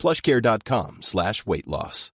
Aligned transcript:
plushcare.com 0.00 1.02
slash 1.02 1.46
weight 1.46 1.66
loss. 1.66 2.10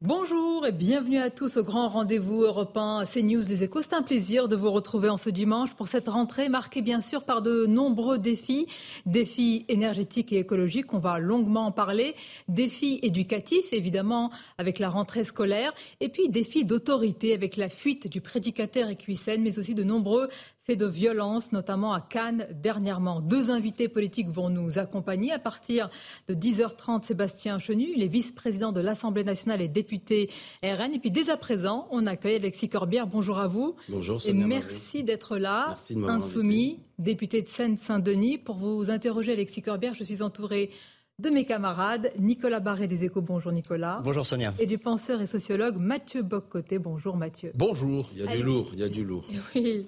Bonjour 0.00 0.64
et 0.64 0.70
bienvenue 0.70 1.18
à 1.18 1.28
tous 1.28 1.56
au 1.56 1.64
grand 1.64 1.88
rendez-vous 1.88 2.42
européen 2.42 3.04
CNews 3.04 3.42
Les 3.48 3.64
Échos. 3.64 3.82
C'est 3.82 3.94
un 3.94 4.02
plaisir 4.02 4.46
de 4.46 4.54
vous 4.54 4.70
retrouver 4.70 5.08
en 5.08 5.16
ce 5.16 5.28
dimanche 5.28 5.74
pour 5.74 5.88
cette 5.88 6.06
rentrée 6.06 6.48
marquée 6.48 6.82
bien 6.82 7.00
sûr 7.00 7.24
par 7.24 7.42
de 7.42 7.66
nombreux 7.66 8.20
défis. 8.20 8.68
Défis 9.06 9.64
énergétiques 9.68 10.32
et 10.32 10.38
écologiques, 10.38 10.94
on 10.94 10.98
va 10.98 11.18
longuement 11.18 11.66
en 11.66 11.72
parler. 11.72 12.14
Défis 12.46 13.00
éducatifs, 13.02 13.72
évidemment, 13.72 14.30
avec 14.58 14.78
la 14.78 14.88
rentrée 14.88 15.24
scolaire. 15.24 15.74
Et 15.98 16.08
puis 16.08 16.28
défis 16.28 16.64
d'autorité 16.64 17.34
avec 17.34 17.56
la 17.56 17.68
fuite 17.68 18.08
du 18.08 18.20
prédicateur 18.20 18.90
écuissène, 18.90 19.42
mais 19.42 19.58
aussi 19.58 19.74
de 19.74 19.82
nombreux 19.82 20.28
de 20.76 20.86
violence, 20.86 21.52
notamment 21.52 21.92
à 21.92 22.00
Cannes 22.00 22.46
dernièrement. 22.52 23.20
Deux 23.20 23.50
invités 23.50 23.88
politiques 23.88 24.28
vont 24.28 24.50
nous 24.50 24.78
accompagner 24.78 25.32
à 25.32 25.38
partir 25.38 25.90
de 26.28 26.34
10h30. 26.34 27.04
Sébastien 27.04 27.58
Chenu, 27.58 27.94
les 27.96 28.08
vice-présidents 28.08 28.72
de 28.72 28.80
l'Assemblée 28.80 29.24
nationale 29.24 29.62
et 29.62 29.68
député 29.68 30.30
RN. 30.62 30.94
Et 30.94 30.98
puis 30.98 31.10
dès 31.10 31.30
à 31.30 31.36
présent, 31.36 31.88
on 31.90 32.06
accueille 32.06 32.36
Alexis 32.36 32.68
Corbière. 32.68 33.06
Bonjour 33.06 33.38
à 33.38 33.46
vous. 33.46 33.76
Bonjour. 33.88 34.20
Et 34.26 34.32
merci 34.32 35.04
d'être 35.04 35.38
là. 35.38 35.76
insoumis, 36.06 36.80
député 36.98 37.42
de 37.42 37.48
Seine-Saint-Denis. 37.48 38.38
Pour 38.38 38.56
vous 38.56 38.90
interroger, 38.90 39.32
Alexis 39.32 39.62
Corbière, 39.62 39.94
je 39.94 40.04
suis 40.04 40.22
entouré 40.22 40.70
de 41.18 41.30
mes 41.30 41.44
camarades, 41.44 42.12
Nicolas 42.16 42.60
Barré 42.60 42.86
des 42.86 43.04
Échos. 43.04 43.22
Bonjour 43.22 43.50
Nicolas. 43.50 44.00
Bonjour 44.04 44.24
Sonia. 44.24 44.54
Et 44.60 44.66
du 44.66 44.78
penseur 44.78 45.20
et 45.20 45.26
sociologue 45.26 45.76
Mathieu 45.76 46.22
Boccoté. 46.22 46.78
Bonjour 46.78 47.16
Mathieu. 47.16 47.50
Bonjour. 47.56 48.08
Il 48.12 48.20
y 48.20 48.28
a 48.28 48.36
du 48.36 48.42
lourd, 48.44 48.70
il 48.72 48.78
y 48.78 48.82
a 48.84 48.88
du 48.88 49.04
lourd. 49.04 49.24
Oui. 49.56 49.86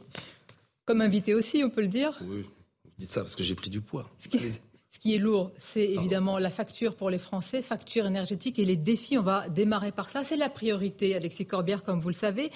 Comme 0.90 1.02
invité 1.02 1.34
aussi, 1.34 1.62
on 1.62 1.70
peut 1.70 1.82
le 1.82 1.88
dire 1.88 2.20
Oui, 2.26 2.44
dites 2.98 3.12
ça 3.12 3.20
parce 3.20 3.36
que 3.36 3.44
j'ai 3.44 3.54
pris 3.54 3.70
du 3.70 3.80
poids. 3.80 4.10
Ce 4.18 4.26
qui, 4.98 5.14
est, 5.14 5.18
lourd, 5.18 5.52
c'est 5.56 5.88
évidemment 5.88 6.36
la 6.40 6.50
facture 6.50 6.96
pour 6.96 7.10
les 7.10 7.18
Français, 7.18 7.62
facture 7.62 8.06
énergétique 8.06 8.58
et 8.58 8.64
les 8.64 8.74
défis. 8.74 9.16
On 9.16 9.22
va 9.22 9.48
démarrer 9.48 9.92
par 9.92 10.10
ça. 10.10 10.24
C'est 10.24 10.34
la 10.34 10.48
priorité, 10.48 11.14
Alexis 11.14 11.46
Corbière, 11.46 11.84
comme 11.84 12.00
vous 12.00 12.08
le 12.08 12.14
savez. 12.14 12.50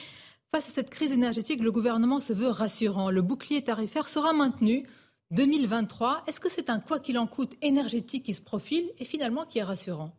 Face 0.51 0.67
à 0.67 0.73
cette 0.73 0.91
crise 0.91 1.13
énergétique, 1.13 1.63
le 1.63 1.71
gouvernement 1.71 2.19
se 2.19 2.33
veut 2.33 2.49
rassurant. 2.49 3.09
Le 3.09 3.23
bouclier 3.23 3.63
tarifaire 3.63 4.09
sera 4.09 4.33
maintenu 4.33 4.85
2023. 5.31 6.25
Est-ce 6.27 6.41
que 6.41 6.51
c'est 6.51 6.71
un 6.71 6.81
quoi 6.81 6.99
qu'il 6.99 7.19
en 7.19 7.29
coûte 7.29 7.53
énergétique 7.63 8.25
qui 8.25 8.35
se 8.35 8.43
profile 8.43 8.91
et 8.99 9.05
finalement 9.05 9.45
qui 9.45 9.61
est 9.61 9.63
rassurant? 9.63 10.11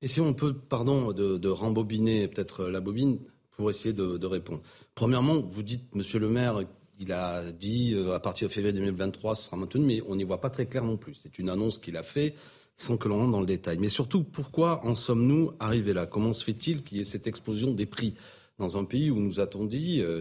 Et 0.00 0.08
si 0.08 0.22
on 0.22 0.32
peut, 0.32 0.54
pardon, 0.54 1.12
de, 1.12 1.48
rembobiner 1.48 2.26
peut-être 2.26 2.64
la 2.64 2.80
bobine 2.80 3.18
pour 3.50 3.68
essayer 3.68 3.92
de, 3.92 4.16
de, 4.16 4.26
répondre. 4.26 4.62
Premièrement, 4.94 5.34
vous 5.34 5.62
dites, 5.62 5.94
monsieur 5.94 6.18
le 6.18 6.30
maire, 6.30 6.62
il 7.00 7.12
a 7.12 7.50
dit 7.50 7.94
euh, 7.94 8.14
à 8.14 8.20
partir 8.20 8.48
de 8.48 8.52
février 8.52 8.74
2023, 8.74 9.34
ce 9.34 9.44
sera 9.44 9.56
maintenu, 9.56 9.84
mais 9.84 10.02
on 10.06 10.14
n'y 10.14 10.24
voit 10.24 10.40
pas 10.40 10.50
très 10.50 10.66
clair 10.66 10.84
non 10.84 10.98
plus. 10.98 11.14
C'est 11.14 11.38
une 11.38 11.48
annonce 11.48 11.78
qu'il 11.78 11.96
a 11.96 12.02
fait 12.02 12.34
sans 12.76 12.96
que 12.96 13.08
l'on 13.08 13.18
rentre 13.18 13.32
dans 13.32 13.40
le 13.40 13.46
détail. 13.46 13.78
Mais 13.78 13.88
surtout, 13.88 14.22
pourquoi 14.22 14.86
en 14.86 14.94
sommes-nous 14.94 15.52
arrivés 15.60 15.92
là? 15.92 16.06
Comment 16.06 16.32
se 16.32 16.44
fait-il 16.44 16.82
qu'il 16.82 16.98
y 16.98 17.00
ait 17.00 17.04
cette 17.04 17.26
explosion 17.26 17.72
des 17.72 17.86
prix? 17.86 18.14
Dans 18.58 18.76
un 18.76 18.84
pays 18.84 19.10
où 19.10 19.18
nous 19.18 19.40
a-t-on 19.40 19.64
dit 19.64 20.02
euh, 20.02 20.20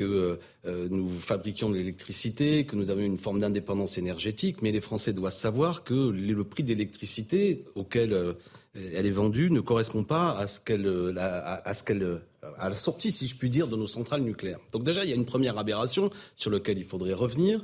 que 0.00 0.38
euh, 0.64 0.88
nous 0.90 1.10
fabriquions 1.18 1.68
de 1.68 1.76
l'électricité, 1.76 2.64
que 2.64 2.74
nous 2.74 2.90
avions 2.90 3.04
une 3.04 3.18
forme 3.18 3.40
d'indépendance 3.40 3.98
énergétique, 3.98 4.62
mais 4.62 4.72
les 4.72 4.80
Français 4.80 5.12
doivent 5.12 5.32
savoir 5.32 5.84
que 5.84 5.94
le 5.94 6.44
prix 6.44 6.62
d'électricité 6.62 7.64
auquel 7.74 8.36
elle 8.74 9.04
est 9.04 9.10
vendue 9.10 9.50
ne 9.50 9.60
correspond 9.60 10.04
pas 10.04 10.30
à 10.38 10.46
ce 10.46 10.58
qu'elle 10.58 11.18
à, 11.18 11.74
ce 11.74 11.82
qu'elle 11.82 12.22
à 12.58 12.70
la 12.70 12.74
sortie, 12.74 13.12
si 13.12 13.26
je 13.26 13.36
puis 13.36 13.50
dire, 13.50 13.68
de 13.68 13.76
nos 13.76 13.86
centrales 13.86 14.22
nucléaires. 14.22 14.60
Donc 14.72 14.84
déjà, 14.84 15.04
il 15.04 15.10
y 15.10 15.12
a 15.12 15.16
une 15.16 15.26
première 15.26 15.58
aberration 15.58 16.10
sur 16.34 16.50
laquelle 16.50 16.78
il 16.78 16.84
faudrait 16.84 17.12
revenir. 17.12 17.62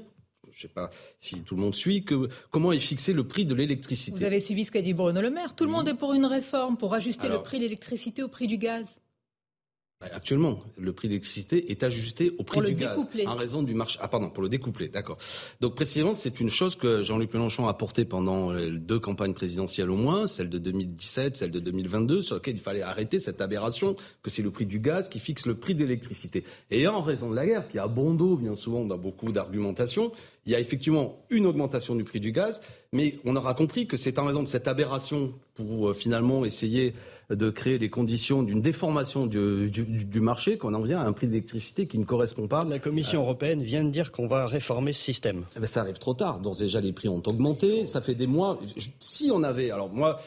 Je 0.53 0.59
ne 0.59 0.69
sais 0.69 0.75
pas 0.75 0.91
si 1.21 1.43
tout 1.43 1.55
le 1.55 1.63
monde 1.63 1.75
suit. 1.75 2.05
Que, 2.05 2.29
comment 2.51 2.73
est 2.73 2.79
fixé 2.79 3.13
le 3.13 3.27
prix 3.27 3.47
de 3.47 3.55
l'électricité? 3.55 4.19
Vous 4.19 4.25
avez 4.25 4.41
suivi 4.41 4.65
ce 4.65 4.71
qu'a 4.71 4.83
dit 4.83 4.95
Bruno 4.95 5.21
Le 5.21 5.31
Maire. 5.31 5.55
Tout 5.55 5.65
le 5.65 5.71
monde 5.71 5.89
est 5.89 5.95
pour 5.95 6.13
une 6.13 6.27
réforme, 6.27 6.77
pour 6.77 6.93
ajuster 6.93 7.29
le 7.29 7.43
prix 7.43 7.59
de 7.59 7.65
l'électricité 7.65 8.23
au 8.23 8.29
prix 8.29 8.47
du 8.47 8.59
gaz. 8.59 8.87
Bah, 9.99 10.09
actuellement, 10.13 10.63
le 10.77 10.93
prix 10.93 11.09
de 11.09 11.13
l'électricité 11.13 11.71
est 11.71 11.83
ajusté 11.83 12.33
au 12.37 12.43
prix 12.43 12.61
du 12.61 12.75
gaz 12.75 12.99
en 13.27 13.35
raison 13.35 13.63
du 13.63 13.73
marché. 13.73 13.99
Ah 14.03 14.09
pardon, 14.09 14.29
pour 14.29 14.43
le 14.43 14.51
découpler, 14.51 14.89
d'accord. 14.89 15.17
Donc 15.63 15.75
précisément, 15.75 16.13
c'est 16.13 16.39
une 16.39 16.51
chose 16.51 16.77
que 16.77 17.03
Jean-Luc 17.03 17.33
Mélenchon 17.33 17.67
a 17.67 17.73
portée 17.73 18.05
pendant 18.05 18.53
deux 18.53 19.01
campagnes 19.01 19.33
présidentielles 19.33 19.91
au 19.91 19.97
moins, 19.97 20.27
celle 20.27 20.51
de 20.51 20.59
2017, 20.59 21.37
celle 21.37 21.51
de 21.51 21.61
2022, 21.61 22.21
sur 22.21 22.35
laquelle 22.35 22.57
il 22.57 22.61
fallait 22.61 22.83
arrêter 22.83 23.19
cette 23.21 23.41
aberration 23.41 23.97
que 24.23 24.29
c'est 24.29 24.43
le 24.43 24.51
prix 24.51 24.67
du 24.67 24.81
gaz 24.81 25.09
qui 25.09 25.19
fixe 25.19 25.47
le 25.47 25.55
prix 25.55 25.75
de 25.75 25.81
l'électricité. 25.81 26.45
Et 26.71 26.87
en 26.87 27.01
raison 27.01 27.31
de 27.31 27.37
la 27.37 27.47
guerre, 27.47 27.67
qui 27.67 27.79
a 27.79 27.89
bon 27.89 28.13
dos 28.13 28.37
bien 28.37 28.55
souvent 28.55 28.85
dans 28.85 28.99
beaucoup 28.99 29.33
d'argumentations, 29.33 30.13
il 30.45 30.53
y 30.53 30.55
a 30.55 30.61
effectivement 30.61 31.25
une 31.31 31.47
augmentation 31.47 31.95
du 31.95 32.05
prix 32.05 32.21
du 32.21 32.33
gaz, 32.33 32.61
mais 32.93 33.19
on 33.25 33.35
aura 33.35 33.55
compris 33.55 33.87
que 33.87 33.97
c'est 33.97 34.19
en 34.19 34.27
raison 34.27 34.43
de 34.43 34.49
cette 34.49 34.69
aberration 34.69 35.33
pour 35.55 35.89
euh, 35.89 35.95
finalement 35.95 36.45
essayer 36.45 36.95
de 37.31 37.51
créer 37.51 37.79
les 37.79 37.91
conditions 37.91 38.43
d'une 38.43 38.61
déformation 38.61 39.27
du, 39.27 40.21
marché 40.21 40.59
qu'on 40.59 40.75
en 40.75 40.83
vient 40.83 41.01
à 41.01 41.05
un 41.05 41.13
prix 41.13 41.27
d'électricité 41.27 41.87
qui 41.87 41.99
ne 41.99 42.05
correspond 42.05 42.47
pas. 42.47 42.65
La 42.65 42.79
Commission 42.79 43.21
européenne 43.21 43.63
vient 43.63 43.85
de 43.85 43.91
dire 43.91 44.13
qu'on 44.13 44.27
va 44.27 44.47
réformer 44.47 44.93
ce 44.93 45.03
système. 45.03 45.45
Eh 45.57 45.61
ben, 45.61 45.67
ça 45.67 45.81
arrive 45.81 45.99
trop 45.99 46.15
tard. 46.15 46.41
D'ores 46.41 46.57
déjà, 46.57 46.81
les 46.81 46.93
prix 46.93 47.09
ont 47.09 47.23
augmenté. 47.27 47.87
Ça 47.87 48.01
fait 48.01 48.15
des 48.15 48.27
mois. 48.27 48.59
Si 49.01 49.31
on 49.33 49.43
avait, 49.43 49.71
alors 49.71 49.89
moi, 49.89 50.21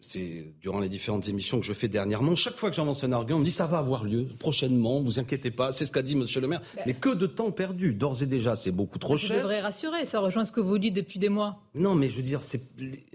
c'est 0.00 0.54
durant 0.60 0.80
les 0.80 0.88
différentes 0.88 1.28
émissions 1.28 1.60
que 1.60 1.66
je 1.66 1.72
fais 1.72 1.88
dernièrement, 1.88 2.34
chaque 2.34 2.56
fois 2.56 2.70
que 2.70 2.76
j'avance 2.76 3.04
un 3.04 3.12
argument, 3.12 3.38
on 3.38 3.40
me 3.40 3.44
dit 3.44 3.50
ça 3.50 3.66
va 3.66 3.78
avoir 3.78 4.04
lieu 4.04 4.28
prochainement, 4.38 5.02
vous 5.02 5.18
inquiétez 5.18 5.50
pas, 5.50 5.72
c'est 5.72 5.86
ce 5.86 5.92
qu'a 5.92 6.02
dit 6.02 6.16
Monsieur 6.16 6.40
le 6.40 6.48
maire. 6.48 6.62
Ben. 6.74 6.84
mais 6.86 6.94
que 6.94 7.14
de 7.14 7.26
temps 7.26 7.50
perdu, 7.50 7.92
d'ores 7.92 8.22
et 8.22 8.26
déjà, 8.26 8.56
c'est 8.56 8.70
beaucoup 8.70 8.98
trop 8.98 9.16
cher. 9.16 9.36
Je 9.36 9.42
devrais 9.42 9.60
rassurer, 9.60 10.06
ça 10.06 10.20
rejoint 10.20 10.44
ce 10.44 10.52
que 10.52 10.60
vous 10.60 10.78
dites 10.78 10.94
depuis 10.94 11.18
des 11.18 11.28
mois. 11.28 11.60
Non, 11.74 11.94
mais 11.94 12.08
je 12.08 12.16
veux 12.16 12.22
dire, 12.22 12.42
c'est 12.42 12.62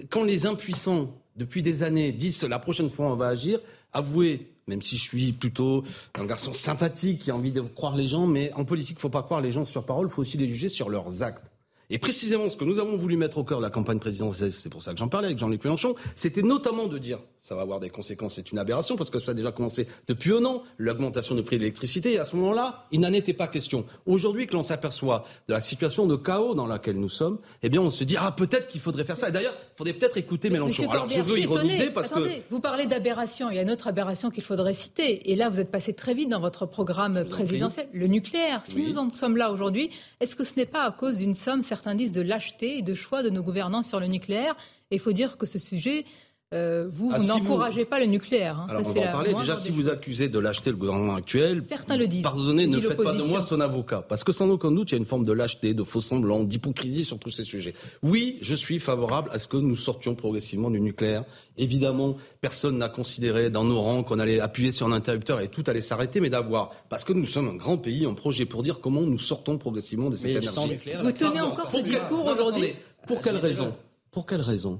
quand 0.09 0.23
les 0.23 0.45
impuissants 0.45 1.09
depuis 1.35 1.61
des 1.61 1.83
années, 1.83 2.11
disent 2.11 2.43
la 2.43 2.59
prochaine 2.59 2.89
fois 2.89 3.11
on 3.11 3.15
va 3.15 3.27
agir, 3.27 3.59
avouez, 3.93 4.51
même 4.67 4.81
si 4.81 4.97
je 4.97 5.01
suis 5.01 5.31
plutôt 5.31 5.83
un 6.15 6.25
garçon 6.25 6.53
sympathique 6.53 7.21
qui 7.21 7.31
a 7.31 7.35
envie 7.35 7.51
de 7.51 7.61
croire 7.61 7.95
les 7.95 8.07
gens, 8.07 8.27
mais 8.27 8.51
en 8.53 8.65
politique, 8.65 8.93
il 8.93 8.99
ne 8.99 9.01
faut 9.01 9.09
pas 9.09 9.23
croire 9.23 9.41
les 9.41 9.51
gens 9.51 9.65
sur 9.65 9.85
parole, 9.85 10.07
il 10.09 10.13
faut 10.13 10.21
aussi 10.21 10.37
les 10.37 10.47
juger 10.47 10.69
sur 10.69 10.89
leurs 10.89 11.23
actes. 11.23 11.51
Et 11.89 11.99
précisément, 11.99 12.49
ce 12.49 12.57
que 12.57 12.63
nous 12.63 12.79
avons 12.79 12.97
voulu 12.97 13.15
mettre 13.17 13.37
au 13.37 13.43
cœur 13.43 13.59
de 13.59 13.63
la 13.63 13.69
campagne 13.69 13.99
présidentielle, 13.99 14.51
c'est 14.51 14.69
pour 14.69 14.81
ça 14.81 14.91
que 14.91 14.97
j'en 14.97 15.07
parlais 15.07 15.27
avec 15.27 15.39
Jean-Luc 15.39 15.63
Mélenchon, 15.63 15.95
c'était 16.15 16.41
notamment 16.41 16.87
de 16.87 16.97
dire, 16.97 17.19
ça 17.39 17.53
va 17.53 17.61
avoir 17.61 17.79
des 17.79 17.89
conséquences, 17.89 18.35
c'est 18.35 18.51
une 18.51 18.57
aberration, 18.57 18.95
parce 18.95 19.09
que 19.09 19.19
ça 19.19 19.31
a 19.31 19.33
déjà 19.35 19.51
commencé 19.51 19.87
depuis 20.07 20.33
un 20.33 20.43
an, 20.45 20.63
l'augmentation 20.77 21.35
du 21.35 21.43
prix 21.43 21.57
de 21.57 21.61
l'électricité, 21.61 22.13
et 22.13 22.19
à 22.19 22.25
ce 22.25 22.35
moment-là, 22.37 22.85
il 22.91 23.01
n'en 23.01 23.13
était 23.13 23.33
pas 23.33 23.47
question. 23.47 23.85
Aujourd'hui, 24.05 24.47
que 24.47 24.53
l'on 24.53 24.63
s'aperçoit 24.63 25.25
de 25.47 25.53
la 25.53 25.61
situation 25.61 26.07
de 26.07 26.15
chaos 26.15 26.55
dans 26.55 26.65
laquelle 26.65 26.97
nous 26.97 27.09
sommes, 27.09 27.37
eh 27.61 27.69
bien, 27.69 27.81
on 27.81 27.91
se 27.91 28.03
dit, 28.03 28.15
ah, 28.19 28.31
peut-être 28.31 28.67
qu'il 28.67 28.81
faudrait 28.81 29.03
faire 29.03 29.17
ça. 29.17 29.29
Et 29.29 29.31
d'ailleurs, 29.31 29.53
il 29.55 29.77
faudrait 29.77 29.93
peut-être 29.93 30.17
écouter 30.17 30.49
Mélenchon. 30.49 30.89
Alors, 30.89 31.07
je 31.07 31.21
veux 31.21 31.39
ironiser 31.39 31.91
parce 31.91 32.07
Attendez, 32.07 32.39
que... 32.39 32.43
Vous 32.49 32.59
parlez 32.59 32.87
d'aberration, 32.87 33.49
il 33.51 33.57
y 33.57 33.59
a 33.59 33.61
une 33.61 33.71
autre 33.71 33.87
aberration 33.87 34.31
qu'il 34.31 34.43
faudrait 34.43 34.73
citer, 34.73 35.31
et 35.31 35.35
là, 35.35 35.49
vous 35.49 35.59
êtes 35.59 35.71
passé 35.71 35.93
très 35.93 36.15
vite 36.15 36.29
dans 36.29 36.39
votre 36.39 36.65
programme 36.65 37.25
présidentiel, 37.25 37.87
le 37.93 38.07
nucléaire. 38.07 38.63
Si 38.67 38.81
nous 38.81 38.97
en 38.97 39.09
sommes 39.11 39.37
là 39.37 39.51
aujourd'hui, 39.51 39.91
est-ce 40.19 40.35
que 40.35 40.43
ce 40.43 40.55
n'est 40.55 40.65
pas 40.65 40.83
à 40.83 40.91
cause 40.91 41.17
d'une 41.17 41.35
somme, 41.35 41.61
certains 41.75 41.95
disent, 41.95 42.11
de 42.11 42.21
lâcheté 42.21 42.77
et 42.77 42.81
de 42.81 42.93
choix 42.93 43.23
de 43.23 43.29
nos 43.29 43.43
gouvernants 43.43 43.83
sur 43.83 43.99
le 43.99 44.07
nucléaire. 44.07 44.55
Et 44.91 44.95
il 44.95 44.99
faut 44.99 45.11
dire 45.11 45.37
que 45.37 45.45
ce 45.45 45.59
sujet, 45.59 46.05
euh, 46.53 46.87
vous, 46.93 47.11
ah, 47.11 47.17
n'encouragez 47.17 47.85
pas 47.85 47.99
le 47.99 48.05
nucléaire. 48.05 48.59
Hein. 48.59 48.67
Alors 48.69 48.83
on 48.85 48.91
va 48.91 49.01
en 49.01 49.11
parler. 49.11 49.33
Déjà, 49.33 49.57
si 49.57 49.71
vous 49.71 49.89
accusez 49.89 50.29
de 50.29 50.37
lâcheté 50.37 50.69
le 50.69 50.75
gouvernement 50.75 51.15
actuel, 51.15 51.63
certains 51.67 51.97
le 51.97 52.07
disent. 52.07 52.21
Pardonnez, 52.21 52.67
ne 52.67 52.79
faites 52.79 53.01
pas 53.01 53.13
de 53.13 53.23
moi 53.23 53.41
son 53.41 53.59
avocat, 53.59 54.03
parce 54.07 54.23
que 54.23 54.31
sans 54.31 54.49
aucun 54.49 54.71
doute, 54.71 54.91
il 54.91 54.93
y 54.93 54.95
a 54.95 54.99
une 54.99 55.07
forme 55.07 55.25
de 55.25 55.31
lâcheté, 55.31 55.73
de 55.73 55.83
faux 55.83 56.01
semblants, 56.01 56.43
d'hypocrisie 56.43 57.03
sur 57.03 57.17
tous 57.17 57.31
ces 57.31 57.43
sujets. 57.43 57.73
Oui, 58.03 58.37
je 58.41 58.53
suis 58.53 58.77
favorable 58.77 59.29
à 59.33 59.39
ce 59.39 59.47
que 59.47 59.57
nous 59.57 59.75
sortions 59.75 60.13
progressivement 60.13 60.69
du 60.69 60.79
nucléaire. 60.79 61.23
Évidemment, 61.57 62.15
personne 62.41 62.77
n'a 62.77 62.89
considéré 62.89 63.49
dans 63.49 63.63
nos 63.63 63.81
rangs 63.81 64.03
qu'on 64.03 64.19
allait 64.19 64.39
appuyer 64.39 64.71
sur 64.71 64.85
un 64.85 64.91
interrupteur 64.91 65.41
et 65.41 65.47
tout 65.47 65.63
allait 65.65 65.81
s'arrêter, 65.81 66.21
mais 66.21 66.29
d'avoir, 66.29 66.71
parce 66.89 67.03
que 67.03 67.13
nous 67.13 67.25
sommes 67.25 67.49
un 67.49 67.55
grand 67.55 67.77
pays, 67.77 68.05
un 68.05 68.13
projet 68.13 68.45
pour 68.45 68.61
dire 68.61 68.79
comment 68.81 69.01
nous 69.01 69.19
sortons 69.19 69.57
progressivement 69.57 70.11
de 70.11 70.15
cette 70.15 70.29
énergie. 70.29 70.79
Vous 71.01 71.11
tenez 71.11 71.41
encore 71.41 71.71
ce 71.71 71.79
discours 71.79 72.25
aujourd'hui 72.25 72.75
Pour 73.07 73.21
quelle 73.23 73.37
raison? 73.37 73.73
Pour 74.11 74.27
quelle 74.27 74.41
raison? 74.41 74.79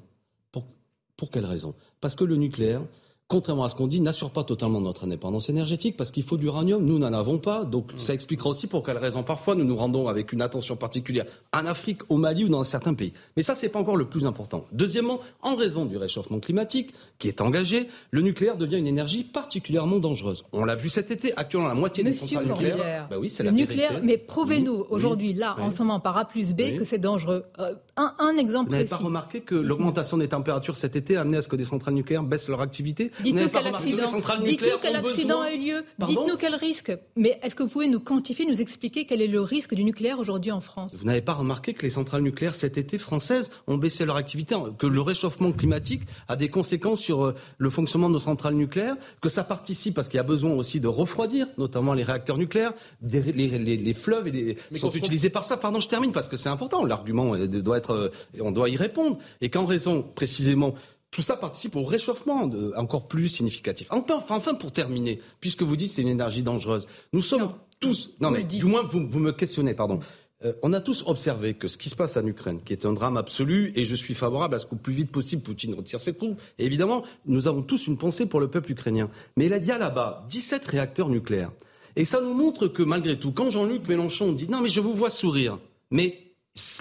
Pour 1.18 1.32
quelle 1.32 1.46
raison? 1.46 1.76
Parce 2.02 2.16
que 2.16 2.24
le 2.24 2.36
nucléaire 2.36 2.82
contrairement 3.27 3.63
à 3.63 3.69
ce 3.69 3.75
qu'on 3.75 3.88
dit, 3.88 4.00
n'assure 4.00 4.30
pas 4.30 4.44
totalement 4.44 4.80
notre 4.80 5.06
indépendance 5.06 5.50
énergétique 5.50 5.98
parce 5.98 6.12
qu'il 6.12 6.24
faut 6.24 6.38
de 6.38 6.44
l'uranium. 6.44 6.83
Nous 6.86 7.00
n'en 7.00 7.12
avons 7.12 7.39
pas. 7.39 7.66
Donc, 7.66 7.92
ça 7.98 8.13
expliquera 8.13 8.50
aussi 8.50 8.68
pour 8.68 8.83
quelles 8.83 8.98
raisons 8.98 9.24
parfois 9.24 9.56
nous 9.56 9.63
nous 9.63 9.75
rendons 9.75 10.07
avec 10.07 10.31
une 10.31 10.42
attention 10.42 10.75
particulière 10.75 11.25
en 11.51 11.66
Afrique, 11.66 12.01
au 12.10 12.18
Mali 12.18 12.44
ou 12.44 12.50
dans 12.50 12.63
certains 12.63 12.94
pays. 12.94 13.13
Mais 13.36 13.44
ça, 13.44 13.56
c'est 13.56 13.69
pas 13.69 13.80
encore 13.80 13.98
le 13.98 14.06
plus 14.06 14.25
important. 14.25 14.66
Deuxièmement, 14.72 15.19
en 15.42 15.56
raison 15.56 15.86
du 15.86 15.98
réchauffement 15.98 16.39
climatique 16.39 16.94
qui 17.18 17.27
est 17.27 17.42
engagé, 17.42 17.88
le 18.12 18.22
nucléaire 18.22 18.57
devient 18.57 18.77
une 18.77 18.88
énergie 18.88 19.24
particulièrement 19.24 19.98
dangereuse. 19.98 20.44
On 20.54 20.66
l'a 20.66 20.75
vu 20.75 20.89
cet 20.89 21.10
été, 21.10 21.36
actuellement 21.36 21.68
la 21.68 21.74
moitié 21.74 22.04
des 22.04 22.13
centrales 22.13 22.45
nucléaires. 22.45 23.07
Bah 23.10 23.18
oui, 23.19 23.30
c'est 23.30 23.44
la 23.44 23.51
nucléaire, 23.51 24.01
mais 24.04 24.18
prouvez-nous 24.18 24.86
aujourd'hui, 24.89 25.33
là, 25.33 25.56
en 25.60 25.71
ce 25.71 25.80
moment, 25.80 26.00
par 26.00 26.18
A 26.18 26.25
plus 26.25 26.54
B, 26.54 26.78
que 26.78 26.83
c'est 26.83 27.00
dangereux. 27.00 27.45
Euh, 27.60 27.74
un, 27.98 28.38
exemple. 28.38 28.69
Vous 28.69 28.75
n'avez 28.75 28.88
pas 28.88 28.98
remarqué 28.98 29.42
que 29.42 29.56
l'augmentation 29.56 30.18
des 30.18 30.28
températures 30.28 30.75
cet 30.75 30.95
été 30.95 31.16
a 31.16 31.21
amené 31.21 31.38
à 31.38 31.42
ce 31.42 31.48
que 31.48 31.56
des 31.56 31.63
centrales 31.63 31.94
nucléaires 31.94 32.24
baissent 32.24 32.50
leur 32.50 32.62
activité 32.62 33.12
Dites-nous 33.22 33.50
quel 33.50 33.68
accident, 33.68 34.04
Dites 34.44 34.64
quel 34.82 34.96
accident 34.96 35.42
a 35.42 35.54
eu 35.54 35.60
lieu. 35.60 35.84
Dites-nous 36.00 36.38
quel 36.38 36.56
risque. 36.56 36.92
Mais 37.16 37.40
est-ce 37.44 37.56
que 37.56 37.64
vous 37.64 37.70
pouvez 37.70 37.88
nous 37.88 38.00
quantifier, 38.00 38.46
nous 38.46 38.62
expliquer 38.62 39.06
quel 39.06 39.22
est 39.22 39.28
le 39.28 39.42
risque 39.42 39.74
du 39.74 39.84
nucléaire 39.84 40.20
aujourd'hui 40.20 40.52
en 40.52 40.62
France? 40.62 40.96
Vous 41.00 41.06
n'avez 41.06 41.22
pas 41.22 41.34
remarqué 41.34 41.74
que 41.74 41.84
les 41.84 41.90
centrales 41.90 42.22
nucléaires 42.22 42.56
cet 42.56 42.78
été 42.78 42.98
françaises 42.98 43.52
ont 43.68 43.78
baissé 43.78 44.06
leur 44.06 44.16
activité, 44.16 44.56
que 44.78 44.88
le 44.88 45.02
réchauffement 45.02 45.52
climatique 45.52 46.04
a 46.28 46.36
des 46.36 46.50
conséquences 46.50 47.00
sur 47.00 47.26
euh, 47.26 47.36
le 47.58 47.70
fonctionnement 47.70 48.10
de 48.10 48.14
nos 48.14 48.20
centrales 48.20 48.56
nucléaires, 48.56 48.96
que 49.22 49.30
ça 49.30 49.44
participe 49.44 49.96
parce 49.96 50.10
qu'il 50.10 50.18
y 50.18 50.20
a 50.20 50.24
besoin 50.24 50.52
aussi 50.54 50.80
de 50.80 50.88
refroidir, 50.88 51.48
notamment 51.58 51.94
les 51.94 52.04
réacteurs 52.04 52.38
nucléaires, 52.38 52.74
les, 53.02 53.94
fleuves 53.94 54.28
et 54.28 54.58
sont 54.76 54.92
utilisés 54.92 55.30
par 55.30 55.44
ça. 55.44 55.58
Pardon, 55.58 55.80
je 55.80 55.88
termine 55.88 56.12
parce 56.12 56.28
que 56.28 56.38
c'est 56.38 56.50
important. 56.50 56.86
L'argument 56.86 57.36
doit 57.36 57.78
être, 57.78 57.92
euh, 57.92 58.10
on 58.40 58.52
doit 58.52 58.70
y 58.70 58.78
répondre. 58.78 59.18
Et 59.42 59.50
qu'en 59.50 59.66
raison 59.66 60.02
précisément 60.04 60.76
tout 61.16 61.22
ça 61.22 61.38
participe 61.38 61.78
au 61.78 61.86
réchauffement 61.86 62.52
encore 62.76 63.08
plus 63.08 63.30
significatif. 63.30 63.88
Enfin, 63.90 64.22
enfin, 64.28 64.54
pour 64.54 64.74
terminer, 64.74 65.22
puisque 65.40 65.62
vous 65.62 65.78
dites 65.78 65.88
que 65.88 65.96
c'est 65.96 66.02
une 66.02 66.10
énergie 66.10 66.44
dangereuse, 66.44 66.90
nous 67.14 67.22
sommes 67.22 67.54
tous, 67.80 68.10
non 68.20 68.32
mais 68.32 68.44
du 68.44 68.66
moins 68.66 68.84
vous, 68.84 69.20
me 69.20 69.32
questionnez, 69.32 69.74
pardon. 69.74 70.02
Euh, 70.44 70.52
on 70.62 70.74
a 70.74 70.82
tous 70.82 71.06
observé 71.08 71.54
que 71.54 71.70
ce 71.70 71.78
qui 71.78 71.90
se 71.90 71.96
passe 71.96 72.18
en 72.18 72.28
Ukraine, 72.28 72.60
qui 72.66 72.74
est 72.74 72.86
un 72.86 72.92
drame 72.92 73.16
absolu, 73.16 73.72
et 73.78 73.86
je 73.86 73.96
suis 73.96 74.14
favorable 74.14 74.56
à 74.56 74.60
ce 74.60 74.66
qu'au 74.66 74.76
plus 74.76 74.92
vite 74.92 75.10
possible 75.10 75.42
Poutine 75.42 75.74
retire 75.74 76.02
ses 76.02 76.14
troupes. 76.18 76.38
Et 76.60 76.66
évidemment, 76.66 77.06
nous 77.26 77.48
avons 77.48 77.62
tous 77.62 77.88
une 77.88 77.98
pensée 77.98 78.26
pour 78.26 78.42
le 78.42 78.50
peuple 78.50 78.74
ukrainien. 78.74 79.10
Mais 79.38 79.46
il 79.46 79.66
y 79.66 79.72
a 79.72 79.78
là-bas 79.78 80.28
17 80.30 80.66
réacteurs 80.66 81.08
nucléaires. 81.08 81.54
Et 81.96 82.04
ça 82.04 82.20
nous 82.20 82.34
montre 82.34 82.68
que 82.68 82.84
malgré 82.84 83.18
tout, 83.18 83.32
quand 83.32 83.50
Jean-Luc 83.50 83.88
Mélenchon 83.88 84.34
dit 84.34 84.50
non 84.50 84.60
mais 84.60 84.68
je 84.68 84.82
vous 84.82 84.94
vois 84.94 85.10
sourire, 85.10 85.60
mais 85.92 86.25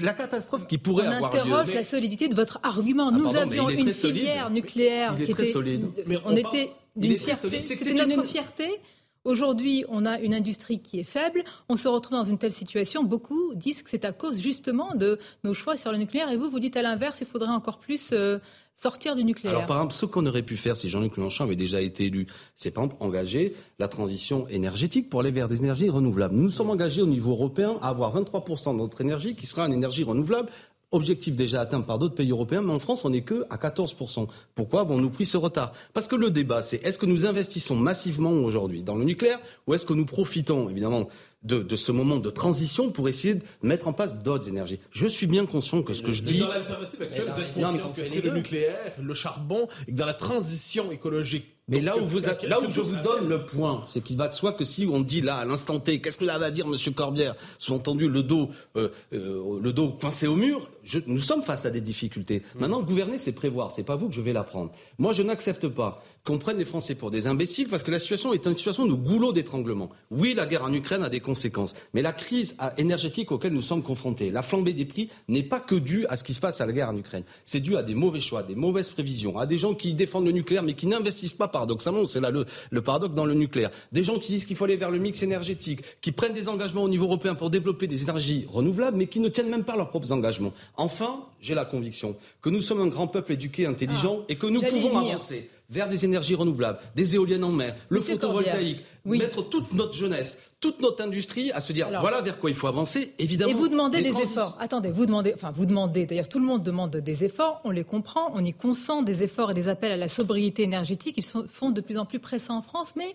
la 0.03 0.13
catastrophe 0.13 0.67
qui 0.67 0.79
pourrait 0.79 1.07
avoir 1.07 1.33
lieu. 1.33 1.41
On 1.41 1.45
interroge 1.45 1.75
la 1.75 1.85
solidité 1.85 2.29
de 2.29 2.35
votre 2.35 2.61
argument. 2.63 3.09
Ah, 3.09 3.17
Nous 3.17 3.37
avions 3.37 3.69
une 3.69 3.93
filière 3.93 4.51
nucléaire 4.51 5.17
qui 5.17 5.25
était 5.25 5.45
solide. 5.45 5.87
Mais 6.07 6.19
on, 6.25 6.37
était 6.37 6.71
d'une 6.97 7.19
fierté. 7.19 7.63
C'était 7.63 8.07
notre 8.07 8.25
fierté. 8.25 8.81
Aujourd'hui, 9.25 9.87
on 9.89 10.05
a 10.05 10.21
une 10.21 10.35
industrie 10.35 10.81
qui 10.81 11.01
est 11.01 11.05
faible. 11.05 11.45
On 11.71 11.77
se 11.77 11.89
retrouve 11.89 12.19
dans 12.19 12.25
une 12.25 12.37
telle 12.37 12.53
situation. 12.53 13.05
Beaucoup 13.05 13.55
disent 13.55 13.83
que 13.83 13.89
c'est 13.89 14.05
à 14.05 14.13
cause 14.13 14.39
justement 14.39 14.95
de 14.95 15.19
nos 15.45 15.55
choix 15.55 15.79
sur 15.79 15.93
le 15.93 15.99
nucléaire. 15.99 16.31
Et 16.31 16.37
vous, 16.37 16.51
vous 16.51 16.61
dites 16.61 16.77
à 16.77 16.83
l'inverse, 16.83 17.19
il 17.23 17.27
faudrait 17.27 17.49
encore 17.49 17.79
plus 17.79 18.11
euh, 18.13 18.39
sortir 18.75 19.17
du 19.17 19.25
nucléaire. 19.25 19.57
Alors, 19.57 19.67
par 19.67 19.77
exemple, 19.79 19.95
ce 19.95 20.05
qu'on 20.05 20.27
aurait 20.27 20.43
pu 20.43 20.57
faire 20.57 20.77
si 20.77 20.91
Jean-Luc 20.91 21.17
Mélenchon 21.17 21.45
avait 21.45 21.57
déjà 21.57 21.81
été 21.81 22.05
élu, 22.05 22.27
c'est 22.55 22.71
par 22.71 22.85
exemple 22.85 23.03
engager 23.03 23.55
la 23.79 23.89
transition 23.89 24.47
énergétique 24.49 25.09
pour 25.09 25.21
aller 25.21 25.31
vers 25.31 25.49
des 25.49 25.59
énergies 25.59 25.89
renouvelables. 25.89 26.35
Nous 26.35 26.43
nous 26.43 26.51
sommes 26.51 26.71
engagés 26.71 27.01
au 27.01 27.07
niveau 27.07 27.31
européen 27.31 27.77
à 27.81 27.89
avoir 27.89 28.15
23% 28.15 28.73
de 28.73 28.79
notre 28.79 29.01
énergie 29.01 29.37
qui 29.37 29.47
sera 29.47 29.67
une 29.67 29.73
énergie 29.73 30.05
renouvelable 30.05 30.51
objectif 30.95 31.35
déjà 31.35 31.61
atteint 31.61 31.81
par 31.81 31.99
d'autres 31.99 32.15
pays 32.15 32.31
européens, 32.31 32.63
mais 32.63 32.73
en 32.73 32.79
France, 32.79 33.05
on 33.05 33.11
n'est 33.11 33.23
que 33.23 33.45
à 33.51 33.57
14%. 33.57 34.27
Pourquoi 34.55 34.81
avons-nous 34.81 35.11
pris 35.11 35.27
ce 35.27 35.37
retard? 35.37 35.73
Parce 35.93 36.09
que 36.09 36.17
le 36.17 36.31
débat, 36.31 36.63
c'est 36.63 36.83
est-ce 36.85 36.99
que 36.99 37.07
nous 37.07 37.27
investissons 37.27 37.77
massivement 37.77 38.31
aujourd'hui 38.31 38.83
dans 38.83 38.97
le 38.97 39.05
nucléaire 39.05 39.39
ou 39.67 39.75
est-ce 39.75 39.87
que 39.87 39.93
nous 39.93 40.07
profitons, 40.07 40.71
évidemment, 40.71 41.09
de, 41.43 41.77
ce 41.77 41.93
moment 41.93 42.17
de 42.17 42.31
transition 42.31 42.91
pour 42.91 43.09
essayer 43.09 43.35
de 43.35 43.43
mettre 43.63 43.89
en 43.89 43.93
place 43.93 44.17
d'autres 44.17 44.49
énergies? 44.49 44.79
Je 44.91 45.07
suis 45.07 45.27
bien 45.27 45.47
conscient 45.47 45.83
que 45.83 45.95
ce 45.95 46.03
que 46.03 46.13
je 46.13 46.23
dis. 46.23 46.39
Dans 46.39 46.49
l'alternative 46.49 47.03
actuelle, 47.03 47.33
vous 47.35 47.41
êtes 47.41 47.55
conscient 47.55 47.91
que 47.91 48.05
c'est 48.05 48.25
le 48.25 48.33
nucléaire, 48.33 48.93
le 49.03 49.15
charbon, 49.15 49.69
et 49.87 49.93
que 49.93 49.97
dans 49.97 50.07
la 50.07 50.15
transition 50.15 50.91
écologique 50.93 51.55
mais 51.67 51.81
là 51.81 51.97
où, 51.97 52.07
vous 52.07 52.21
là 52.21 52.61
où 52.61 52.71
je 52.71 52.81
vous 52.83 52.97
donne 52.97 53.27
le 53.27 53.47
point, 53.47 53.85
c'est 53.87 54.03
qu'il 54.03 54.19
va 54.19 54.29
de 54.29 54.35
soi 54.35 54.53
que 54.53 54.65
si 54.65 54.87
on 54.91 55.01
dit 55.01 55.23
là, 55.23 55.37
à 55.37 55.45
l'instant 55.47 55.81
T, 55.81 55.99
qu'est-ce 55.99 56.19
que 56.19 56.25
là 56.27 56.39
va 56.39 56.51
dire 56.51 56.67
Monsieur 56.67 56.93
Corbière? 56.93 57.35
Sous-entendu, 57.57 58.09
le 58.09 58.23
dos, 58.23 58.51
euh, 58.77 58.91
euh, 59.15 59.59
le 59.63 59.73
dos 59.73 59.89
coincé 59.89 60.27
au 60.27 60.37
mur, 60.37 60.69
je, 60.85 60.99
nous 61.07 61.21
sommes 61.21 61.43
face 61.43 61.67
à 61.67 61.71
des 61.71 61.81
difficultés. 61.81 62.41
Mmh. 62.41 62.61
Maintenant, 62.61 62.83
gouverner, 62.83 63.19
c'est 63.19 63.33
prévoir. 63.33 63.73
C'est 63.73 63.83
pas 63.83 63.97
vous 63.97 64.09
que 64.09 64.15
je 64.15 64.21
vais 64.21 64.33
l'apprendre. 64.33 64.71
Moi, 64.99 65.13
je 65.13 65.23
n'accepte 65.23 65.69
pas 65.69 66.03
qu'on 66.25 66.39
prenne 66.39 66.57
les 66.57 66.65
Français 66.65 66.95
pour 66.95 67.11
des 67.11 67.27
imbéciles 67.27 67.69
parce 67.69 67.83
que 67.83 67.91
la 67.91 67.99
situation 67.99 68.33
est 68.33 68.47
une 68.47 68.57
situation 68.57 68.87
de 68.87 68.95
goulot 68.95 69.33
d'étranglement. 69.33 69.91
Oui, 70.11 70.33
la 70.35 70.47
guerre 70.47 70.65
en 70.65 70.73
Ukraine 70.73 71.03
a 71.03 71.11
des 71.11 71.21
conséquences, 71.21 71.75
mais 71.93 72.01
la 72.01 72.13
crise 72.13 72.57
énergétique 72.79 73.31
auquel 73.31 73.53
nous 73.53 73.61
sommes 73.61 73.83
confrontés, 73.83 74.31
la 74.31 74.43
flambée 74.43 74.73
des 74.73 74.87
prix, 74.87 75.11
n'est 75.29 75.43
pas 75.43 75.61
que 75.61 75.75
due 75.75 76.07
à 76.07 76.17
ce 76.17 76.25
qui 76.25 76.33
se 76.33 76.41
passe 76.41 76.63
à 76.63 76.67
la 76.67 76.73
guerre 76.73 76.89
en 76.89 76.97
Ukraine. 76.97 77.25
C'est 77.45 77.61
dû 77.61 77.77
à 77.77 77.83
des 77.83 77.95
mauvais 77.95 78.21
choix, 78.21 78.43
des 78.43 78.55
mauvaises 78.55 78.89
prévisions, 78.89 79.39
à 79.39 79.45
des 79.45 79.59
gens 79.59 79.75
qui 79.75 79.93
défendent 79.93 80.25
le 80.25 80.33
nucléaire 80.33 80.63
mais 80.63 80.73
qui 80.73 80.87
n'investissent 80.87 81.35
pas 81.35 81.49
paradoxalement, 81.49 82.07
c'est 82.07 82.21
là 82.21 82.31
le, 82.31 82.47
le, 82.71 82.83
paradoxe 82.83 83.15
dans 83.15 83.27
le 83.27 83.35
nucléaire. 83.35 83.71
Des 83.93 84.03
gens 84.03 84.19
qui 84.19 84.33
disent 84.33 84.47
qu'il 84.47 84.57
faut 84.57 84.65
aller 84.65 84.77
vers 84.77 84.91
le 84.91 84.99
mix 84.99 85.23
énergétique, 85.23 85.83
qui 86.01 86.11
prennent 86.11 86.33
des 86.33 86.49
engagements 86.49 86.85
au 86.85 86.89
niveau 86.89 87.05
européen 87.05 87.35
pour 87.35 87.51
développer 87.51 87.87
des 87.87 88.03
énergies 88.03 88.47
renouvelables 88.51 88.97
mais 88.97 89.09
qui 89.09 89.21
ne 89.21 89.29
tiennent 89.29 89.51
même 89.51 89.65
pas 89.65 89.77
leurs 89.77 89.91
propres 89.91 90.11
engagements. 90.11 90.55
Enfin, 90.77 91.25
j'ai 91.41 91.55
la 91.55 91.65
conviction 91.65 92.17
que 92.43 92.51
nous 92.51 92.61
sommes 92.61 92.81
un 92.81 92.89
grand 92.89 93.07
peuple 93.07 93.33
éduqué, 93.33 93.67
intelligent 93.67 94.19
ah, 94.21 94.25
et 94.29 94.37
que 94.37 94.47
nous 94.47 94.61
pouvons 94.61 94.99
avancer 94.99 95.51
vers 95.71 95.89
des 95.89 96.05
énergies 96.05 96.35
renouvelables, 96.35 96.79
des 96.95 97.15
éoliennes 97.15 97.45
en 97.45 97.53
mer, 97.53 97.75
le 97.89 98.01
photovoltaïque, 98.01 98.85
mettre 99.05 99.49
toute 99.49 99.73
notre 99.73 99.95
jeunesse, 99.95 100.39
toute 100.61 100.81
notre 100.81 101.03
industrie 101.03 101.53
à 101.53 101.61
se 101.61 101.73
dire 101.73 101.89
voilà 102.01 102.21
vers 102.23 102.39
quoi 102.39 102.51
il 102.51 102.57
faut 102.57 102.67
avancer, 102.67 103.15
évidemment. 103.19 103.53
Et 103.53 103.55
vous 103.55 103.69
demandez 103.69 104.03
des 104.03 104.17
efforts. 104.17 104.57
Attendez, 104.61 104.91
vous 104.91 105.07
demandez, 105.07 105.33
enfin 105.35 105.53
vous 105.53 105.67
demandez, 105.67 106.07
d'ailleurs 106.07 106.29
tout 106.29 106.39
le 106.39 106.47
monde 106.47 106.63
demande 106.63 106.97
des 106.97 107.25
efforts, 107.25 107.61
on 107.65 107.71
les 107.71 107.85
comprend, 107.85 108.31
on 108.35 108.45
y 108.45 108.53
consent 108.53 109.03
des 109.03 109.23
efforts 109.23 109.53
et 109.53 109.55
des 109.55 109.69
appels 109.69 109.93
à 109.93 109.97
la 109.97 110.09
sobriété 110.09 110.63
énergétique, 110.63 111.15
ils 111.19 111.25
sont, 111.25 111.47
font 111.49 111.71
de 111.71 111.81
plus 111.81 111.99
en 111.99 112.05
plus 112.05 112.19
pressants 112.19 112.59
en 112.59 112.63
France, 112.63 112.95
mais 112.97 113.15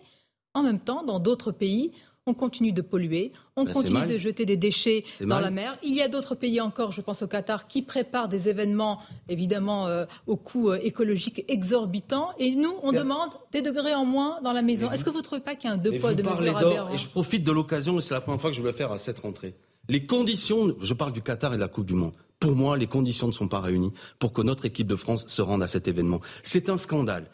en 0.53 0.63
même 0.63 0.79
temps, 0.79 1.03
dans 1.03 1.19
d'autres 1.19 1.51
pays, 1.51 1.91
on 2.29 2.33
continue 2.35 2.71
de 2.71 2.81
polluer, 2.81 3.33
on 3.55 3.63
ben, 3.63 3.73
continue 3.73 4.05
de 4.05 4.17
jeter 4.17 4.45
des 4.45 4.55
déchets 4.55 5.03
dans 5.19 5.39
la 5.39 5.49
mer. 5.49 5.77
Il 5.83 5.95
y 5.95 6.01
a 6.01 6.07
d'autres 6.07 6.35
pays 6.35 6.61
encore, 6.61 6.91
je 6.91 7.01
pense 7.01 7.23
au 7.23 7.27
Qatar, 7.27 7.67
qui 7.67 7.81
préparent 7.81 8.29
des 8.29 8.49
événements 8.49 8.99
évidemment 9.27 9.87
euh, 9.87 10.05
au 10.27 10.37
coût 10.37 10.69
euh, 10.69 10.79
écologique 10.81 11.43
exorbitant. 11.47 12.29
Et 12.37 12.55
nous, 12.55 12.75
on 12.83 12.91
demande 12.91 13.31
des 13.51 13.61
degrés 13.61 13.95
en 13.95 14.05
moins 14.05 14.39
dans 14.43 14.53
la 14.53 14.61
maison. 14.61 14.91
Est-ce 14.91 15.03
que 15.03 15.09
vous 15.09 15.17
ne 15.17 15.23
trouvez 15.23 15.41
pas 15.41 15.55
qu'il 15.55 15.69
y 15.69 15.71
a 15.71 15.75
un 15.75 15.77
deux 15.77 15.99
poids, 15.99 16.13
deux 16.13 16.23
mesures 16.23 16.89
Et 16.93 16.97
je 16.97 17.07
profite 17.07 17.43
de 17.43 17.51
l'occasion, 17.51 17.97
et 17.97 18.01
c'est 18.01 18.13
la 18.13 18.21
première 18.21 18.39
fois 18.39 18.51
que 18.51 18.55
je 18.55 18.61
vais 18.61 18.71
le 18.71 18.75
faire 18.75 18.91
à 18.91 18.99
cette 18.99 19.19
rentrée. 19.19 19.55
Les 19.87 20.05
conditions, 20.05 20.75
je 20.79 20.93
parle 20.93 21.13
du 21.13 21.23
Qatar 21.23 21.53
et 21.53 21.55
de 21.55 21.61
la 21.61 21.67
Coupe 21.67 21.87
du 21.87 21.95
Monde. 21.95 22.13
Pour 22.39 22.55
moi, 22.55 22.77
les 22.77 22.87
conditions 22.87 23.25
ne 23.25 23.31
sont 23.31 23.47
pas 23.47 23.59
réunies 23.59 23.91
pour 24.19 24.33
que 24.33 24.43
notre 24.43 24.65
équipe 24.65 24.87
de 24.87 24.95
France 24.95 25.25
se 25.27 25.41
rende 25.41 25.63
à 25.63 25.67
cet 25.67 25.87
événement. 25.87 26.21
C'est 26.43 26.69
un 26.69 26.77
scandale. 26.77 27.25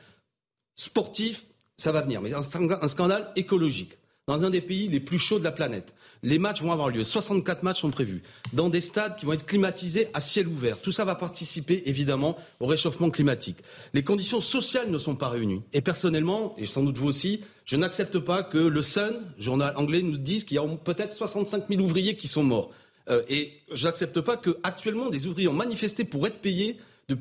Sportif, 0.76 1.46
ça 1.76 1.92
va 1.92 2.02
venir, 2.02 2.22
mais 2.22 2.34
un 2.34 2.88
scandale 2.88 3.32
écologique 3.36 4.00
dans 4.28 4.44
un 4.44 4.50
des 4.50 4.62
pays 4.62 4.88
les 4.88 5.00
plus 5.00 5.20
chauds 5.20 5.38
de 5.38 5.44
la 5.44 5.52
planète. 5.52 5.94
Les 6.24 6.40
matchs 6.40 6.64
vont 6.64 6.72
avoir 6.72 6.90
lieu. 6.90 7.04
64 7.04 7.62
matchs 7.62 7.82
sont 7.82 7.92
prévus. 7.92 8.24
Dans 8.54 8.70
des 8.70 8.82
stades 8.82 9.18
qui 9.18 9.26
vont 9.28 9.34
être 9.34 9.46
climatisés 9.46 10.08
à 10.16 10.20
ciel 10.20 10.48
ouvert. 10.48 10.82
Tout 10.82 10.92
ça 10.92 11.06
va 11.06 11.14
participer, 11.14 11.84
évidemment, 11.86 12.36
au 12.60 12.66
réchauffement 12.66 13.12
climatique. 13.12 13.58
Les 13.94 14.04
conditions 14.04 14.42
sociales 14.42 14.90
ne 14.90 14.98
sont 14.98 15.16
pas 15.16 15.30
réunies. 15.30 15.62
Et 15.74 15.82
personnellement, 15.82 16.56
et 16.58 16.66
sans 16.66 16.82
doute 16.82 16.98
vous 16.98 17.08
aussi, 17.08 17.42
je 17.66 17.76
n'accepte 17.76 18.18
pas 18.18 18.42
que 18.42 18.58
le 18.58 18.82
Sun, 18.82 19.14
journal 19.38 19.76
anglais, 19.78 20.02
nous 20.02 20.18
dise 20.18 20.44
qu'il 20.44 20.56
y 20.56 20.60
a 20.60 20.68
peut-être 20.84 21.14
65 21.14 21.66
000 21.70 21.82
ouvriers 21.82 22.16
qui 22.16 22.28
sont 22.28 22.44
morts. 22.44 22.72
Euh, 23.10 23.22
et 23.30 23.54
je 23.72 23.86
n'accepte 23.86 24.22
pas 24.22 24.38
qu'actuellement, 24.38 25.10
des 25.10 25.28
ouvriers 25.28 25.50
ont 25.50 25.54
manifesté 25.54 26.04
pour 26.04 26.26
être 26.26 26.40
payés 26.40 26.78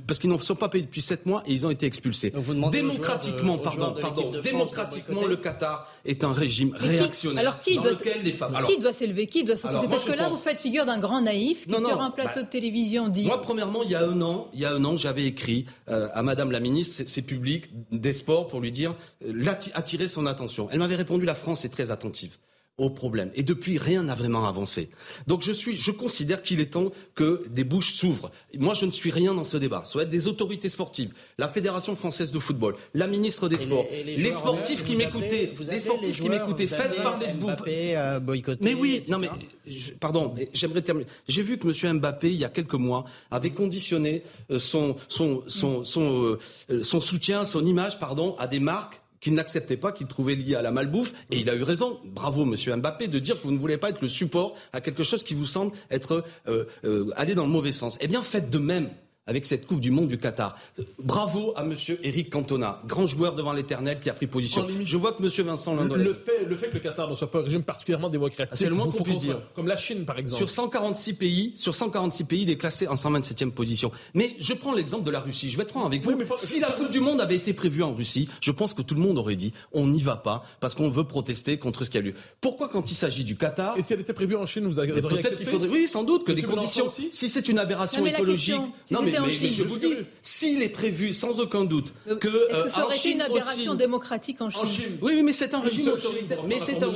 parce 0.07 0.19
qu'ils 0.19 0.31
n'en 0.31 0.41
sont 0.41 0.55
pas 0.55 0.71
payés 0.71 0.85
depuis 0.85 1.03
sept 1.03 1.27
mois 1.27 1.43
et 1.47 1.53
ils 1.53 1.67
ont 1.67 1.71
été 1.71 1.85
expulsés. 1.85 2.33
démocratiquement, 2.73 3.59
pardon, 3.59 3.95
pardon, 4.01 4.33
démocratiquement, 4.43 5.27
le 5.27 5.37
Qatar 5.37 5.93
est 6.07 6.25
un 6.25 6.33
régime 6.33 6.75
réactionnaire 6.75 7.41
alors 7.41 7.61
qui 7.61 7.77
doit, 7.77 7.91
lequel 7.91 8.23
les 8.23 8.33
femmes. 8.33 8.59
qui 8.67 8.79
doit 8.79 8.95
s'élever 8.95 9.27
Qui 9.27 9.45
doit 9.45 9.59
s'opposer? 9.59 9.87
Parce 9.89 10.05
que 10.05 10.13
là, 10.13 10.31
vous 10.31 10.39
faites 10.39 10.61
figure 10.61 10.87
d'un 10.87 10.99
grand 10.99 11.21
naïf 11.21 11.67
qui 11.67 11.75
sur 11.75 12.01
un 12.01 12.11
plateau 12.11 12.41
bah, 12.41 12.43
de 12.45 12.49
télévision 12.49 13.09
dit. 13.09 13.27
Moi, 13.27 13.41
premièrement, 13.43 13.83
il 13.83 13.91
y 13.91 13.95
a 13.95 14.03
un 14.03 14.21
an, 14.23 14.49
il 14.55 14.61
y 14.61 14.65
a 14.65 14.73
un 14.73 14.85
an, 14.85 14.97
j'avais 14.97 15.27
écrit 15.27 15.67
euh, 15.91 16.09
à 16.15 16.23
Madame 16.23 16.51
la 16.51 16.61
ministre, 16.61 17.05
c'est 17.07 17.23
public 17.23 17.67
des 17.93 18.15
sports 18.15 18.49
pour 18.49 18.61
lui 18.61 18.73
dire 18.73 18.95
euh, 19.27 19.45
attirer 19.75 20.09
son 20.09 20.25
attention. 20.25 20.69
Elle 20.71 20.79
m'avait 20.79 20.97
répondu 20.97 21.27
la 21.27 21.35
France 21.35 21.65
est 21.67 21.71
très 21.71 21.91
attentive. 21.91 22.39
Au 22.77 22.91
problème. 22.91 23.31
Et 23.35 23.45
depuis, 23.45 23.79
rien 23.79 24.03
n'a 24.03 24.17
vraiment 24.17 24.47
avancé. 24.49 24.91
Donc 25.29 25.43
je, 25.43 25.53
suis, 25.53 25.77
je 25.77 25.93
considère 25.93 26.43
qu'il 26.43 26.61
est 26.61 26.73
temps 26.73 26.91
que 27.15 27.47
des 27.49 27.63
bouches 27.63 27.93
s'ouvrent. 27.93 28.33
Moi, 28.59 28.75
je 28.75 28.85
ne 28.85 28.91
suis 28.91 29.13
rien 29.13 29.33
dans 29.33 29.45
ce 29.45 29.57
débat. 29.57 29.83
Ça 29.85 29.99
va 29.99 30.05
être 30.05 30.11
des 30.11 30.27
autorités 30.27 30.69
sportives, 30.69 31.13
la 31.39 31.49
Fédération 31.49 31.95
française 31.95 32.33
de 32.33 32.39
football, 32.41 32.75
la 32.95 33.07
ministre 33.07 33.49
des 33.49 33.59
Sports, 33.59 33.87
les, 33.91 34.33
sportifs 34.33 34.85
qui 34.85 34.97
m'écoutaient, 34.97 35.55
les 35.71 35.79
sportifs 35.79 36.21
qui 36.21 36.29
m'écoutaient, 36.29 36.67
faites 36.67 36.97
parler 37.03 37.29
de 37.29 37.39
vous. 37.39 37.47
Mbappé 37.47 37.95
a 37.95 38.19
boycotté, 38.19 38.65
mais 38.65 38.75
oui, 38.75 39.05
non 39.09 39.19
mais, 39.19 39.31
pardon, 40.01 40.35
j'aimerais 40.53 40.83
terminer. 40.83 41.07
J'ai 41.29 41.43
vu 41.43 41.59
que 41.59 41.69
M. 41.69 41.99
Mbappé, 41.99 42.31
il 42.31 42.39
y 42.39 42.45
a 42.45 42.49
quelques 42.49 42.75
mois, 42.75 43.05
avait 43.31 43.51
conditionné 43.51 44.23
euh, 44.51 44.59
son, 44.59 44.97
son, 45.09 45.45
son, 45.47 45.85
son, 45.85 46.37
euh, 46.71 46.83
son 46.83 47.01
soutien, 47.01 47.45
son 47.45 47.65
image, 47.65 48.01
pardon, 48.01 48.35
à 48.39 48.49
des 48.49 48.61
marques 48.61 49.01
qu'il 49.25 49.35
n'acceptait 49.35 49.79
pas, 49.79 49.91
qu'il 49.91 50.07
trouvait 50.07 50.35
lié 50.35 50.55
à 50.55 50.61
la 50.61 50.71
malbouffe. 50.71 51.15
Et 51.31 51.39
il 51.39 51.49
a 51.49 51.55
eu 51.55 51.63
raison, 51.63 51.99
bravo 52.05 52.45
Monsieur 52.45 52.77
Mbappé, 52.77 53.09
de 53.09 53.19
dire 53.19 53.41
que 53.41 53.47
vous 53.47 53.53
ne 53.53 53.59
voulez 53.59 53.79
pas 53.79 53.89
être 53.89 54.03
le 54.03 54.09
support 54.09 54.55
à 54.75 54.83
quelque 54.83 55.03
chose 55.03 55.25
qui 55.25 55.33
vous 55.33 55.47
semble 55.47 55.73
être 55.91 56.25
euh, 56.47 56.67
euh, 56.85 57.11
aller 57.17 57.35
dans 57.35 57.47
le 57.47 57.51
mauvais 57.51 57.73
sens. 57.73 57.97
Eh 58.03 58.07
bien, 58.07 58.23
faites 58.23 58.51
de 58.51 58.59
même 58.59 58.91
avec 59.27 59.47
cette 59.47 59.67
Coupe 59.67 59.81
du 59.81 59.91
Monde 59.91 60.09
du 60.09 60.19
Qatar. 60.19 60.57
Bravo 60.99 61.53
à 61.57 61.65
Monsieur 61.65 61.99
Eric 62.03 62.31
Cantona, 62.31 62.83
grand 62.87 63.07
joueur 63.07 63.35
devant 63.35 63.53
l'éternel 63.53 64.01
qui 64.01 64.11
a 64.11 64.15
pris 64.15 64.27
position. 64.27 64.67
Je 64.85 64.97
vois 64.97 65.13
que 65.13 65.23
Monsieur 65.23 65.45
Vincent 65.45 65.75
Le 65.75 66.15
fait, 66.15 66.45
le 66.47 66.57
fait 66.57 66.69
que 66.69 66.75
le 66.75 66.81
Qatar 66.81 67.11
ne 67.11 67.17
soit 67.17 67.31
pas 67.31 67.41
un 67.41 67.43
régime 67.43 67.63
particulièrement 67.63 68.11
démocratique, 68.11 68.57
c'est 68.57 68.69
le 68.69 68.75
moins 68.75 68.91
qu'on 68.91 69.03
puisse 69.03 69.19
dire. 69.19 69.41
Comme 69.55 69.67
la 69.67 69.77
Chine, 69.77 70.05
par 70.05 70.19
exemple. 70.19 70.39
Sur 70.39 70.51
146 70.51 71.15
pays, 71.15 71.53
sur 71.57 71.75
146 71.75 72.25
pays, 72.25 72.43
il 72.43 72.51
est 72.51 72.57
classé 72.57 72.87
en 72.87 72.95
127e 72.95 73.51
position. 73.51 73.91
Mais 74.15 74.37
je 74.41 74.53
prends 74.53 74.75
l'exemple 74.75 75.05
de 75.05 75.11
la 75.11 75.21
Russie. 75.21 75.51
Je 75.51 75.57
vais 75.57 75.63
être 75.63 75.71
franc 75.71 75.87
avec 75.87 76.03
vous. 76.03 76.13
Si 76.37 76.61
la 76.61 76.71
Coupe 76.71 76.91
du 76.91 77.01
Monde 77.01 77.21
avait 77.21 77.37
été 77.37 77.53
prévue 77.53 77.83
en 77.83 77.95
Russie, 77.95 78.29
je 78.41 78.51
pense 78.51 78.75
que 78.75 78.83
tout 78.83 78.95
le 78.95 79.01
monde 79.01 79.19
aurait 79.19 79.37
dit 79.37 79.53
on 79.73 79.87
n'y 79.87 80.03
va 80.03 80.17
pas 80.17 80.45
parce 80.61 80.75
qu'on 80.75 80.91
veut 80.91 81.05
protester 81.05 81.59
contre 81.59 81.85
ce 81.85 81.91
qui 81.91 81.99
a 81.99 82.01
eu. 82.01 82.15
Pourquoi 82.41 82.69
quand 82.69 82.91
il 82.91 82.95
s'agit 82.95 83.25
du 83.25 83.37
Qatar 83.37 83.77
Et 83.79 83.83
si 83.83 83.93
elle 83.93 84.01
était 84.01 84.13
prévue 84.13 84.37
en 84.37 84.47
Chine, 84.47 84.65
vous 84.65 84.79
auriez 84.79 84.93
Peut-être 84.93 85.37
qu'il 85.37 85.47
faudrait. 85.47 85.69
Oui, 85.69 85.89
sans 85.89 86.05
doute 86.05 86.25
que 86.25 86.33
des 86.33 86.43
conditions. 86.43 86.89
Si 87.11 87.29
c'est 87.29 87.49
une 87.49 87.59
aberration 87.59 88.05
écologique. 88.05 88.61
non, 88.91 89.03
mais, 89.03 89.14
je 89.15 89.63
vous 89.63 89.79
dis 89.79 89.95
s'il 90.23 90.63
est 90.63 90.69
prévu 90.69 91.13
sans 91.13 91.39
aucun 91.41 91.65
doute 91.65 91.93
euh, 92.09 92.17
que. 92.17 92.51
Est-ce 92.51 92.63
que 92.65 92.69
ça 92.71 92.81
euh, 92.81 92.85
aurait 92.85 92.97
été 92.97 93.13
une 93.13 93.21
aberration 93.21 93.75
démocratique 93.75 94.41
en 94.41 94.51
Chine, 94.51 94.99
Oui, 95.03 95.23
mais 95.23 95.33
c'est 95.33 95.55
un 95.55 95.61
régime 95.61 95.89
autoritaire. 95.89 96.43
Mais 96.47 96.59
c'est 96.59 96.83
un. 96.83 96.93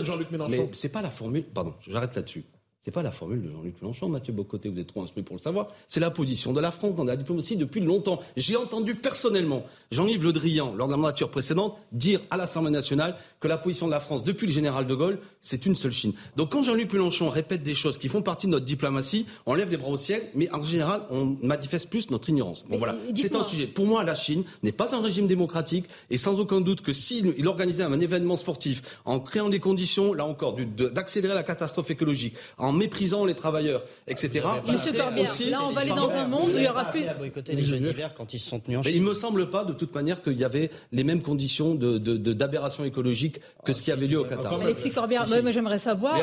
Mais 0.49 0.71
c'est 0.73 0.89
pas 0.89 1.03
la 1.03 1.11
formule. 1.11 1.45
Pardon, 1.45 1.75
j'arrête 1.87 2.15
là-dessus. 2.15 2.45
C'est 2.89 2.93
pas 2.93 3.03
la 3.03 3.11
formule 3.11 3.43
de 3.43 3.51
Jean-Luc 3.51 3.83
Mélenchon, 3.83 4.09
Mathieu 4.09 4.33
Bocoté, 4.33 4.71
vous 4.71 4.79
êtes 4.79 4.87
trop 4.87 5.03
instruit 5.03 5.23
pour 5.23 5.37
le 5.37 5.43
savoir. 5.43 5.67
C'est 5.89 6.01
la 6.01 6.09
position 6.09 6.55
de 6.55 6.61
la 6.63 6.71
France 6.71 6.97
dans 6.97 7.05
la 7.05 7.19
diplomatie 7.19 7.55
depuis 7.55 7.83
longtemps. 7.83 8.19
J'ai 8.35 8.57
entendu 8.57 8.95
personnellement 8.95 9.67
Jean-Yves 9.91 10.25
Le 10.25 10.33
Drian, 10.33 10.75
lors 10.75 10.87
de 10.87 10.93
la 10.93 10.97
mandature 10.97 11.29
précédente, 11.29 11.77
dire 11.93 12.23
à 12.31 12.39
l'Assemblée 12.39 12.71
nationale 12.71 13.17
que 13.41 13.47
la 13.47 13.59
position 13.59 13.89
de 13.89 13.91
la 13.91 14.01
France 14.01 14.25
depuis 14.25 14.47
le 14.47 14.55
général 14.55 14.87
de 14.87 14.95
Gaulle, 14.95 15.19
c'est 15.43 15.67
une 15.67 15.77
seule 15.77 15.93
Chine. 15.93 16.15
Donc 16.37 16.51
quand 16.51 16.63
Jean-Luc 16.63 16.91
Mélenchon 16.91 17.29
répète 17.29 17.63
des 17.63 17.75
choses 17.75 17.99
qui 17.99 18.09
font 18.09 18.23
partie 18.23 18.47
de 18.47 18.53
notre 18.53 18.65
diplomatie, 18.65 19.27
on 19.45 19.53
lève 19.53 19.71
les 19.71 19.77
bras 19.77 19.91
au 19.91 19.99
ciel, 19.99 20.23
mais 20.35 20.51
en 20.51 20.63
général, 20.63 21.03
on 21.11 21.37
manifeste 21.43 21.91
plus 21.91 22.11
notre 22.11 22.31
ignorance. 22.31 22.65
Bon 22.71 22.79
voilà, 22.79 22.97
c'est 23.15 23.37
un 23.37 23.45
sujet. 23.45 23.67
Pour 23.67 23.87
moi, 23.87 24.03
la 24.03 24.15
Chine 24.15 24.45
n'est 24.63 24.73
pas 24.73 24.97
un 24.97 25.03
régime 25.03 25.27
démocratique 25.27 25.85
et 26.09 26.17
sans 26.17 26.41
aucun 26.41 26.63
doute 26.63 26.81
que 26.81 26.95
s'il 26.95 27.47
organisait 27.47 27.83
un 27.83 28.01
événement 28.01 28.39
sportif 28.39 28.81
en 29.05 29.21
créant 29.21 29.51
des 29.51 29.61
conditions, 29.61 30.15
là 30.15 30.25
encore, 30.25 30.57
d'accélérer 30.57 31.35
la 31.35 31.43
catastrophe 31.43 31.91
écologique, 31.91 32.35
en 32.57 32.78
méprisant 32.79 33.25
les 33.25 33.35
travailleurs, 33.35 33.83
etc. 34.07 34.45
Monsieur 34.67 34.93
Corbière, 34.93 35.31
là 35.51 35.61
on 35.69 35.73
va 35.73 35.81
aller 35.83 35.91
dans 35.91 36.11
un 36.11 36.27
monde 36.27 36.49
où 36.49 36.57
il 36.57 36.63
y 36.63 36.69
aura 36.69 36.87
plus. 36.87 37.05
les 37.49 37.63
Jeux 37.63 37.79
d'hiver 37.79 38.15
quand 38.17 38.33
ils 38.33 38.39
se 38.39 38.49
sont 38.49 38.61
tenus 38.61 38.79
en 38.79 38.83
Chine. 38.83 38.93
Il 38.95 39.03
me 39.03 39.15
semble 39.15 39.51
pas 39.51 39.65
de 39.65 39.73
toute 39.73 39.95
manière 39.95 40.23
qu'il 40.23 40.39
y 40.39 40.45
avait 40.45 40.71
les 40.93 41.05
mêmes 41.05 41.23
conditions 41.23 41.75
d'aberration 41.75 42.83
de, 42.83 42.89
écologique 42.89 43.41
que 43.65 43.73
ce 43.73 43.83
qui 43.83 43.93
avait 43.93 44.07
lieu 44.07 44.21
au 44.21 44.25
Qatar. 44.25 44.61
Alexis 44.61 44.91
Corbière, 44.91 45.27
moi 45.29 45.51
j'aimerais 45.51 45.79
savoir. 45.79 46.17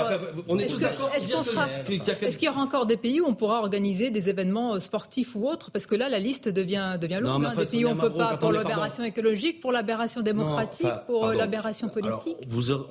on 0.48 0.58
est, 0.58 0.68
tous 0.68 0.80
d'accord. 0.80 1.12
Est-ce 1.14 2.38
qu'il 2.38 2.48
y 2.48 2.50
aura 2.50 2.62
encore 2.62 2.86
des 2.86 2.98
pays 2.98 3.22
où 3.22 3.26
on 3.28 3.36
pourra 3.36 3.60
organiser 3.60 4.10
des 4.10 4.30
événements 4.30 4.76
euh, 4.76 4.80
sportifs 4.80 5.36
ou 5.36 5.48
autres? 5.48 5.72
Parce 5.72 5.86
que 5.86 5.96
là 5.96 6.10
la 6.10 6.20
liste 6.20 6.50
devient 6.50 6.98
devient 7.00 7.20
lourde. 7.22 7.46
Hein. 7.46 7.54
Des 7.58 7.66
pays 7.66 7.86
où 7.86 7.90
on 7.90 7.96
peut 7.96 8.12
pas 8.12 8.38
pour 8.38 8.52
l'aberration 8.52 9.04
écologique, 9.04 9.60
pour 9.60 9.72
l'aberration 9.72 10.22
démocratique, 10.22 10.88
pour 11.08 11.26
euh, 11.26 11.34
l'aberration 11.34 11.90
politique. 11.90 12.38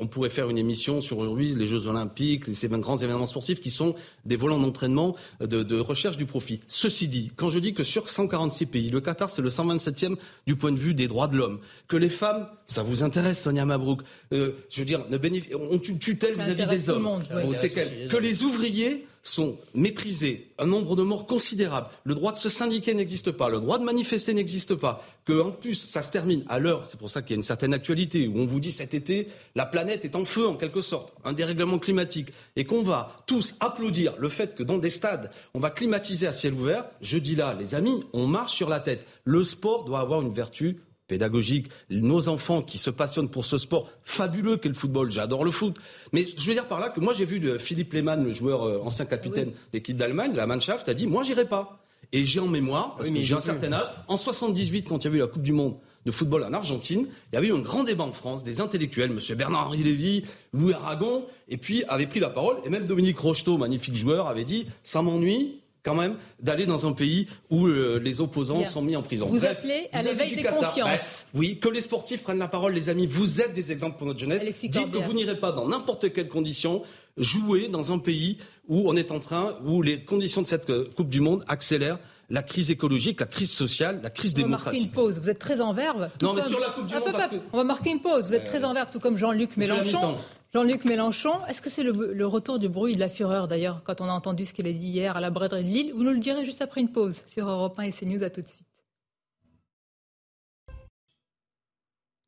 on 0.00 0.06
pourrait 0.06 0.30
faire 0.30 0.50
une 0.50 0.58
émission 0.58 1.00
sur 1.00 1.18
aujourd'hui 1.18 1.54
les 1.54 1.66
Jeux 1.66 1.86
Olympiques, 1.86 2.46
ces 2.54 2.68
grands 2.68 2.96
événements 2.96 3.26
sportifs 3.26 3.53
qui 3.60 3.70
sont 3.70 3.94
des 4.24 4.36
volants 4.36 4.58
d'entraînement 4.58 5.16
de, 5.40 5.62
de, 5.62 5.78
recherche 5.78 6.16
du 6.16 6.26
profit. 6.26 6.60
Ceci 6.68 7.08
dit, 7.08 7.32
quand 7.36 7.50
je 7.50 7.58
dis 7.58 7.74
que 7.74 7.84
sur 7.84 8.10
146 8.10 8.66
pays, 8.66 8.90
le 8.90 9.00
Qatar 9.00 9.30
c'est 9.30 9.42
le 9.42 9.50
127e 9.50 10.16
du 10.46 10.56
point 10.56 10.72
de 10.72 10.78
vue 10.78 10.94
des 10.94 11.08
droits 11.08 11.28
de 11.28 11.36
l'homme, 11.36 11.60
que 11.88 11.96
les 11.96 12.08
femmes, 12.08 12.48
ça 12.66 12.82
vous 12.82 13.02
intéresse 13.02 13.42
Sonia 13.42 13.64
Mabrouk, 13.64 14.02
euh, 14.32 14.52
je 14.70 14.80
veux 14.80 14.86
dire, 14.86 15.04
ne 15.10 15.18
bénéficie, 15.18 15.54
on 15.54 15.78
tutelle 15.78 16.34
vis-à-vis 16.34 16.66
des 16.66 16.90
hommes. 16.90 17.22
que 18.10 18.16
les 18.16 18.42
ouvriers 18.42 19.06
sont 19.24 19.58
méprisés, 19.74 20.52
un 20.58 20.66
nombre 20.66 20.94
de 20.94 21.02
morts 21.02 21.26
considérable. 21.26 21.88
Le 22.04 22.14
droit 22.14 22.30
de 22.30 22.36
se 22.36 22.48
syndiquer 22.48 22.94
n'existe 22.94 23.32
pas, 23.32 23.48
le 23.48 23.58
droit 23.58 23.78
de 23.78 23.84
manifester 23.84 24.34
n'existe 24.34 24.74
pas. 24.74 25.02
Que 25.24 25.40
en 25.40 25.50
plus 25.50 25.74
ça 25.74 26.02
se 26.02 26.10
termine 26.10 26.44
à 26.48 26.58
l'heure, 26.58 26.86
c'est 26.86 26.98
pour 26.98 27.10
ça 27.10 27.22
qu'il 27.22 27.30
y 27.30 27.34
a 27.34 27.36
une 27.36 27.42
certaine 27.42 27.72
actualité 27.72 28.28
où 28.28 28.38
on 28.38 28.46
vous 28.46 28.60
dit 28.60 28.70
cet 28.70 28.94
été 28.94 29.28
la 29.54 29.64
planète 29.64 30.04
est 30.04 30.14
en 30.14 30.26
feu 30.26 30.46
en 30.46 30.54
quelque 30.54 30.82
sorte, 30.82 31.14
un 31.24 31.32
dérèglement 31.32 31.78
climatique, 31.78 32.28
et 32.56 32.64
qu'on 32.64 32.82
va 32.82 33.16
tous 33.26 33.54
applaudir 33.60 34.14
le 34.18 34.28
fait 34.28 34.54
que 34.54 34.62
dans 34.62 34.78
des 34.78 34.90
stades 34.90 35.30
on 35.54 35.60
va 35.60 35.70
climatiser 35.70 36.26
à 36.26 36.32
ciel 36.32 36.52
ouvert. 36.52 36.84
Je 37.00 37.18
dis 37.18 37.34
là, 37.34 37.56
les 37.58 37.74
amis, 37.74 38.04
on 38.12 38.26
marche 38.26 38.54
sur 38.54 38.68
la 38.68 38.80
tête. 38.80 39.06
Le 39.24 39.42
sport 39.42 39.84
doit 39.84 40.00
avoir 40.00 40.20
une 40.20 40.32
vertu 40.32 40.80
pédagogique, 41.06 41.68
nos 41.90 42.28
enfants 42.28 42.62
qui 42.62 42.78
se 42.78 42.90
passionnent 42.90 43.28
pour 43.28 43.44
ce 43.44 43.58
sport 43.58 43.90
fabuleux 44.04 44.56
qu'est 44.56 44.68
le 44.68 44.74
football, 44.74 45.10
j'adore 45.10 45.44
le 45.44 45.50
foot. 45.50 45.76
Mais 46.12 46.26
je 46.36 46.46
veux 46.46 46.54
dire 46.54 46.66
par 46.66 46.80
là 46.80 46.88
que 46.88 47.00
moi 47.00 47.12
j'ai 47.12 47.24
vu 47.24 47.40
de 47.40 47.58
Philippe 47.58 47.92
Lehmann, 47.92 48.24
le 48.24 48.32
joueur 48.32 48.62
euh, 48.62 48.80
ancien 48.82 49.04
capitaine 49.04 49.50
de 49.50 49.54
l'équipe 49.72 49.96
d'Allemagne, 49.96 50.32
de 50.32 50.36
la 50.36 50.46
Mannschaft, 50.46 50.88
a 50.88 50.94
dit 50.94 51.06
moi 51.06 51.22
j'irai 51.22 51.46
pas. 51.46 51.80
Et 52.12 52.26
j'ai 52.26 52.38
en 52.38 52.46
mémoire, 52.46 52.94
parce 52.96 53.10
que 53.10 53.20
j'ai 53.20 53.34
un 53.34 53.40
certain 53.40 53.72
âge, 53.72 53.86
en 54.06 54.16
78 54.16 54.84
quand 54.88 55.04
il 55.04 55.10
y 55.10 55.12
a 55.12 55.16
eu 55.16 55.18
la 55.20 55.26
Coupe 55.26 55.42
du 55.42 55.52
Monde 55.52 55.76
de 56.06 56.10
football 56.10 56.44
en 56.44 56.52
Argentine, 56.52 57.08
il 57.32 57.34
y 57.34 57.38
avait 57.38 57.48
eu 57.48 57.52
un 57.52 57.60
grand 57.60 57.82
débat 57.82 58.04
en 58.04 58.12
France 58.12 58.44
des 58.44 58.60
intellectuels, 58.60 59.10
M. 59.10 59.36
Bernard-Henri 59.36 59.82
Lévy, 59.82 60.24
Louis 60.52 60.74
Aragon, 60.74 61.26
et 61.48 61.56
puis 61.56 61.82
avait 61.88 62.06
pris 62.06 62.20
la 62.20 62.30
parole, 62.30 62.58
et 62.64 62.68
même 62.68 62.86
Dominique 62.86 63.18
Rocheteau, 63.18 63.56
magnifique 63.58 63.96
joueur, 63.96 64.28
avait 64.28 64.44
dit 64.44 64.66
ça 64.82 65.02
m'ennuie, 65.02 65.60
quand 65.84 65.94
même 65.94 66.16
d'aller 66.40 66.66
dans 66.66 66.86
un 66.86 66.92
pays 66.92 67.28
où 67.50 67.66
euh, 67.66 68.00
les 68.02 68.20
opposants 68.20 68.64
sont 68.64 68.82
mis 68.82 68.96
en 68.96 69.02
prison. 69.02 69.26
Vous 69.26 69.44
appelez 69.44 69.88
à 69.92 70.02
l'éveil 70.02 70.34
des 70.34 70.42
consciences. 70.42 71.28
oui, 71.34 71.58
que 71.58 71.68
les 71.68 71.82
sportifs 71.82 72.22
prennent 72.22 72.38
la 72.38 72.48
parole, 72.48 72.72
les 72.72 72.88
amis. 72.88 73.06
Vous 73.06 73.40
êtes 73.40 73.54
des 73.54 73.70
exemples 73.70 73.98
pour 73.98 74.06
notre 74.06 74.18
jeunesse. 74.18 74.42
Dites 74.44 74.90
que 74.90 74.98
vous 74.98 75.12
n'irez 75.12 75.38
pas 75.38 75.52
dans 75.52 75.68
n'importe 75.68 76.12
quelle 76.12 76.28
condition 76.28 76.82
jouer 77.16 77.68
dans 77.68 77.92
un 77.92 77.98
pays 77.98 78.38
où 78.66 78.88
on 78.88 78.96
est 78.96 79.12
en 79.12 79.20
train, 79.20 79.56
où 79.64 79.82
les 79.82 80.02
conditions 80.02 80.42
de 80.42 80.46
cette 80.46 80.70
euh, 80.70 80.88
Coupe 80.96 81.10
du 81.10 81.20
Monde 81.20 81.44
accélèrent 81.46 81.98
la 82.30 82.42
crise 82.42 82.70
écologique, 82.70 83.20
la 83.20 83.26
crise 83.26 83.52
sociale, 83.52 84.00
la 84.02 84.10
crise 84.10 84.32
démocratique. 84.32 84.64
On 84.66 84.72
va 84.72 84.72
marquer 84.72 84.84
une 84.84 84.90
pause. 84.90 85.20
Vous 85.20 85.30
êtes 85.30 85.38
très 85.38 85.60
en 85.60 85.74
verve. 85.74 86.10
Non, 86.22 86.32
mais 86.32 86.42
sur 86.42 86.58
la 86.58 86.68
Coupe 86.68 86.86
du 86.86 86.94
Monde, 86.94 87.12
parce 87.12 87.26
que... 87.28 87.36
On 87.52 87.58
va 87.58 87.64
marquer 87.64 87.90
une 87.90 88.00
pause. 88.00 88.26
Vous 88.26 88.34
êtes 88.34 88.46
très 88.46 88.64
en 88.64 88.72
verve, 88.72 88.88
tout 88.90 89.00
comme 89.00 89.18
Jean-Luc 89.18 89.56
Mélenchon. 89.56 90.18
Jean-Luc 90.54 90.84
Mélenchon, 90.84 91.44
est-ce 91.48 91.60
que 91.60 91.68
c'est 91.68 91.82
le, 91.82 92.26
retour 92.26 92.60
du 92.60 92.68
bruit 92.68 92.94
de 92.94 93.00
la 93.00 93.08
fureur 93.08 93.48
d'ailleurs, 93.48 93.82
quand 93.82 94.00
on 94.00 94.04
a 94.04 94.12
entendu 94.12 94.46
ce 94.46 94.54
qu'il 94.54 94.68
a 94.68 94.72
dit 94.72 94.86
hier 94.86 95.16
à 95.16 95.20
la 95.20 95.30
braderie 95.30 95.64
de 95.64 95.68
Lille? 95.68 95.92
Vous 95.92 96.04
nous 96.04 96.12
le 96.12 96.20
direz 96.20 96.44
juste 96.44 96.62
après 96.62 96.80
une 96.80 96.92
pause 96.92 97.22
sur 97.26 97.48
Europe 97.48 97.76
1 97.76 97.82
et 97.82 97.90
CNews. 97.90 98.22
À 98.22 98.30
tout 98.30 98.40
de 98.40 98.46
suite. 98.46 98.63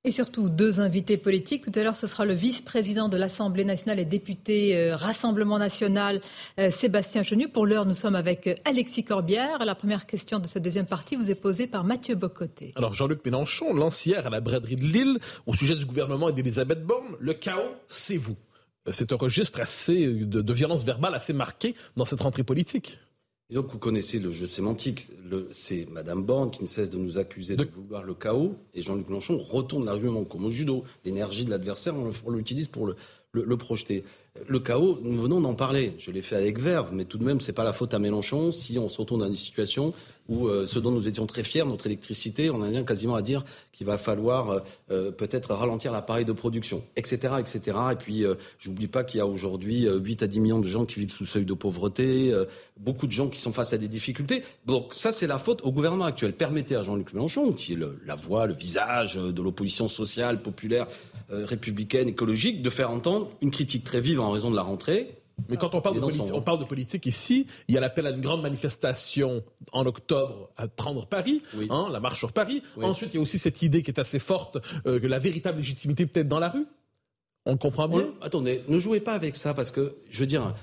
Et 0.07 0.13
surtout, 0.13 0.49
deux 0.49 0.79
invités 0.79 1.17
politiques. 1.17 1.65
Tout 1.65 1.73
à 1.75 1.83
l'heure, 1.83 1.97
ce 1.97 2.07
sera 2.07 2.25
le 2.25 2.33
vice-président 2.33 3.09
de 3.09 3.17
l'Assemblée 3.17 3.65
nationale 3.65 3.99
et 3.99 4.05
député 4.05 4.77
euh, 4.77 4.95
Rassemblement 4.95 5.59
national, 5.59 6.21
euh, 6.61 6.71
Sébastien 6.71 7.25
Chenu. 7.25 7.49
Pour 7.49 7.67
l'heure, 7.67 7.87
nous 7.87 7.95
sommes 7.95 8.15
avec 8.15 8.47
euh, 8.47 8.55
Alexis 8.65 9.03
Corbière. 9.03 9.65
La 9.65 9.75
première 9.75 10.07
question 10.07 10.39
de 10.39 10.47
cette 10.47 10.63
deuxième 10.63 10.87
partie 10.87 11.17
vous 11.17 11.29
est 11.33 11.35
posée 11.35 11.67
par 11.67 11.83
Mathieu 11.83 12.15
Bocoté. 12.15 12.73
Alors, 12.77 12.95
Jean-Luc 12.95 13.25
Mélenchon 13.25 13.75
lance 13.75 14.07
hier 14.07 14.25
à 14.25 14.31
la 14.31 14.41
braderie 14.41 14.77
de 14.77 14.85
Lille, 14.85 15.19
au 15.45 15.55
sujet 15.55 15.75
du 15.75 15.85
gouvernement 15.85 16.29
et 16.29 16.33
d'Elisabeth 16.33 16.85
Borne, 16.85 17.17
le 17.19 17.35
chaos, 17.35 17.75
c'est 17.89 18.17
vous. 18.17 18.37
C'est 18.93 19.13
un 19.13 19.17
registre 19.17 19.61
assez 19.61 20.07
de, 20.07 20.41
de 20.41 20.53
violence 20.53 20.85
verbale 20.85 21.17
assez 21.17 21.33
marqué 21.33 21.75
dans 21.97 22.05
cette 22.05 22.21
rentrée 22.21 22.45
politique. 22.45 23.01
Et 23.49 23.55
donc, 23.55 23.71
vous 23.71 23.79
connaissez 23.79 24.19
le 24.19 24.33
jeu 24.33 24.47
sémantique. 24.47 25.09
C'est 25.53 25.89
Madame 25.91 26.25
Borne 26.25 26.51
qui 26.51 26.63
ne 26.63 26.69
cesse 26.69 26.91
de 26.91 26.97
nous 26.97 27.17
accuser 27.19 27.55
de, 27.55 27.65
vouloir 27.65 28.03
le 28.03 28.15
chaos, 28.15 28.57
et 28.75 28.83
Jean-Luc 28.83 29.09
Mélenchon 29.09 29.39
retourne 29.39 29.85
l'argument 29.85 30.25
comme 30.25 30.45
au 30.47 30.51
judo. 30.51 30.83
L'énergie 31.05 31.45
de 31.45 31.51
l'adversaire, 31.51 31.95
on 31.95 32.31
l'utilise 32.31 32.67
pour 32.67 32.87
le, 32.87 32.97
le, 33.33 33.57
projeter. 33.57 34.05
Le 34.49 34.59
chaos, 34.61 34.99
nous 35.03 35.21
venons 35.21 35.41
d'en 35.41 35.55
parler. 35.55 35.95
Je 35.99 36.11
l'ai 36.11 36.23
fait 36.23 36.37
avec 36.37 36.59
verve, 36.59 36.91
mais 36.93 37.05
tout 37.05 37.19
de 37.19 37.25
même, 37.25 37.41
c'est 37.41 37.53
pas 37.53 37.65
la 37.65 37.73
faute 37.73 37.95
à 37.95 37.99
Mélenchon 37.99 38.53
si 38.53 38.79
on 38.79 38.89
se 38.89 38.99
retourne 38.99 39.21
dans 39.21 39.29
une 39.29 39.37
situation 39.37 39.95
où 40.29 40.49
euh, 40.49 40.67
ce 40.67 40.79
dont 40.79 40.91
nous 40.91 41.09
étions 41.09 41.27
très 41.27 41.43
fiers, 41.43 41.65
notre 41.65 41.87
électricité, 41.87 42.51
on 42.51 42.63
a 42.63 42.69
bien 42.69 42.85
quasiment 42.85 43.15
à 43.15 43.23
dire 43.23 43.45
qu'il 43.73 43.87
va 43.87 43.99
falloir 43.99 44.51
euh, 44.51 44.61
euh, 44.91 45.11
peut-être 45.11 45.55
ralentir 45.55 45.93
l'appareil 45.93 46.25
de 46.25 46.33
production, 46.33 46.83
etc., 46.97 47.35
etc. 47.39 47.79
Et 47.93 47.97
puis, 47.97 48.25
j'oublie 48.59 48.89
pas 48.89 49.05
qu'il 49.05 49.19
y 49.19 49.21
a 49.21 49.27
aujourd'hui 49.27 49.87
8 49.89 50.23
à 50.23 50.27
10 50.27 50.41
millions 50.41 50.61
de 50.61 50.69
gens 50.69 50.85
qui 50.85 51.01
vivent 51.01 51.13
sous 51.13 51.27
seuil 51.27 51.45
de 51.45 51.55
pauvreté, 51.55 52.33
beaucoup 52.77 53.07
de 53.07 53.13
gens 53.13 53.29
qui 53.29 53.41
sont 53.41 53.53
face 53.53 53.73
à 53.73 53.79
des 53.79 53.89
difficultés. 53.89 54.43
Donc 54.67 54.95
ça, 54.95 55.13
c'est 55.13 55.27
la 55.27 55.39
faute 55.39 55.63
au 55.65 55.73
gouvernement 55.73 56.05
actuel. 56.05 56.33
Permettez 56.33 56.77
à 56.77 56.83
Jean-Luc 56.83 57.13
Mélenchon, 57.13 57.53
qui 57.53 57.75
est 57.75 57.79
la 58.05 58.15
voix, 58.15 58.47
le 58.47 58.55
visage 58.55 59.17
de 59.17 59.43
l'opposition 59.43 59.89
sociale, 59.89 60.43
populaire, 60.43 60.87
républicaine, 61.29 62.09
écologique, 62.09 62.63
de 62.63 62.71
faire 62.71 62.91
entendre 62.91 63.31
une 63.41 63.51
critique 63.51 63.85
très 63.85 64.01
vivante 64.01 64.27
en 64.27 64.31
raison 64.33 64.51
de 64.51 64.57
la 64.57 64.63
rentrée. 64.63 65.17
Mais 65.49 65.57
quand 65.57 65.75
on 65.75 65.81
parle, 65.81 65.97
de 65.97 66.01
politique, 66.01 66.33
on 66.33 66.41
parle 66.41 66.59
de 66.59 66.65
politique 66.65 67.07
ici, 67.07 67.47
il 67.69 67.75
y 67.75 67.79
a 67.79 67.81
l'appel 67.81 68.07
à 68.07 68.11
une 68.11 68.21
grande 68.21 68.43
manifestation 68.43 69.45
en 69.73 69.85
octobre 69.85 70.51
à 70.57 70.67
prendre 70.67 71.07
Paris, 71.07 71.43
hein, 71.71 71.89
la 71.93 72.01
marche 72.01 72.19
sur 72.19 72.33
Paris. 72.33 72.63
Ensuite, 72.81 73.13
il 73.13 73.17
y 73.17 73.19
a 73.19 73.23
aussi 73.23 73.39
cette 73.39 73.63
idée 73.63 73.83
qui 73.83 73.91
est 73.91 74.01
assez 74.01 74.19
forte 74.19 74.59
euh, 74.87 74.99
que 74.99 75.07
la 75.07 75.19
véritable 75.19 75.59
légitimité 75.59 76.07
peut-être 76.07 76.29
dans 76.29 76.39
la 76.39 76.49
rue. 76.49 76.67
On 77.45 77.57
comprend 77.57 77.87
bien. 77.87 78.09
attendez, 78.23 78.65
ne 78.67 78.79
jouez 78.79 78.99
pas 78.99 79.13
avec 79.13 79.37
ça 79.37 79.55
parce 79.55 79.71
que, 79.71 79.97
je 80.11 80.19
veux 80.19 80.27
dire, 80.27 80.55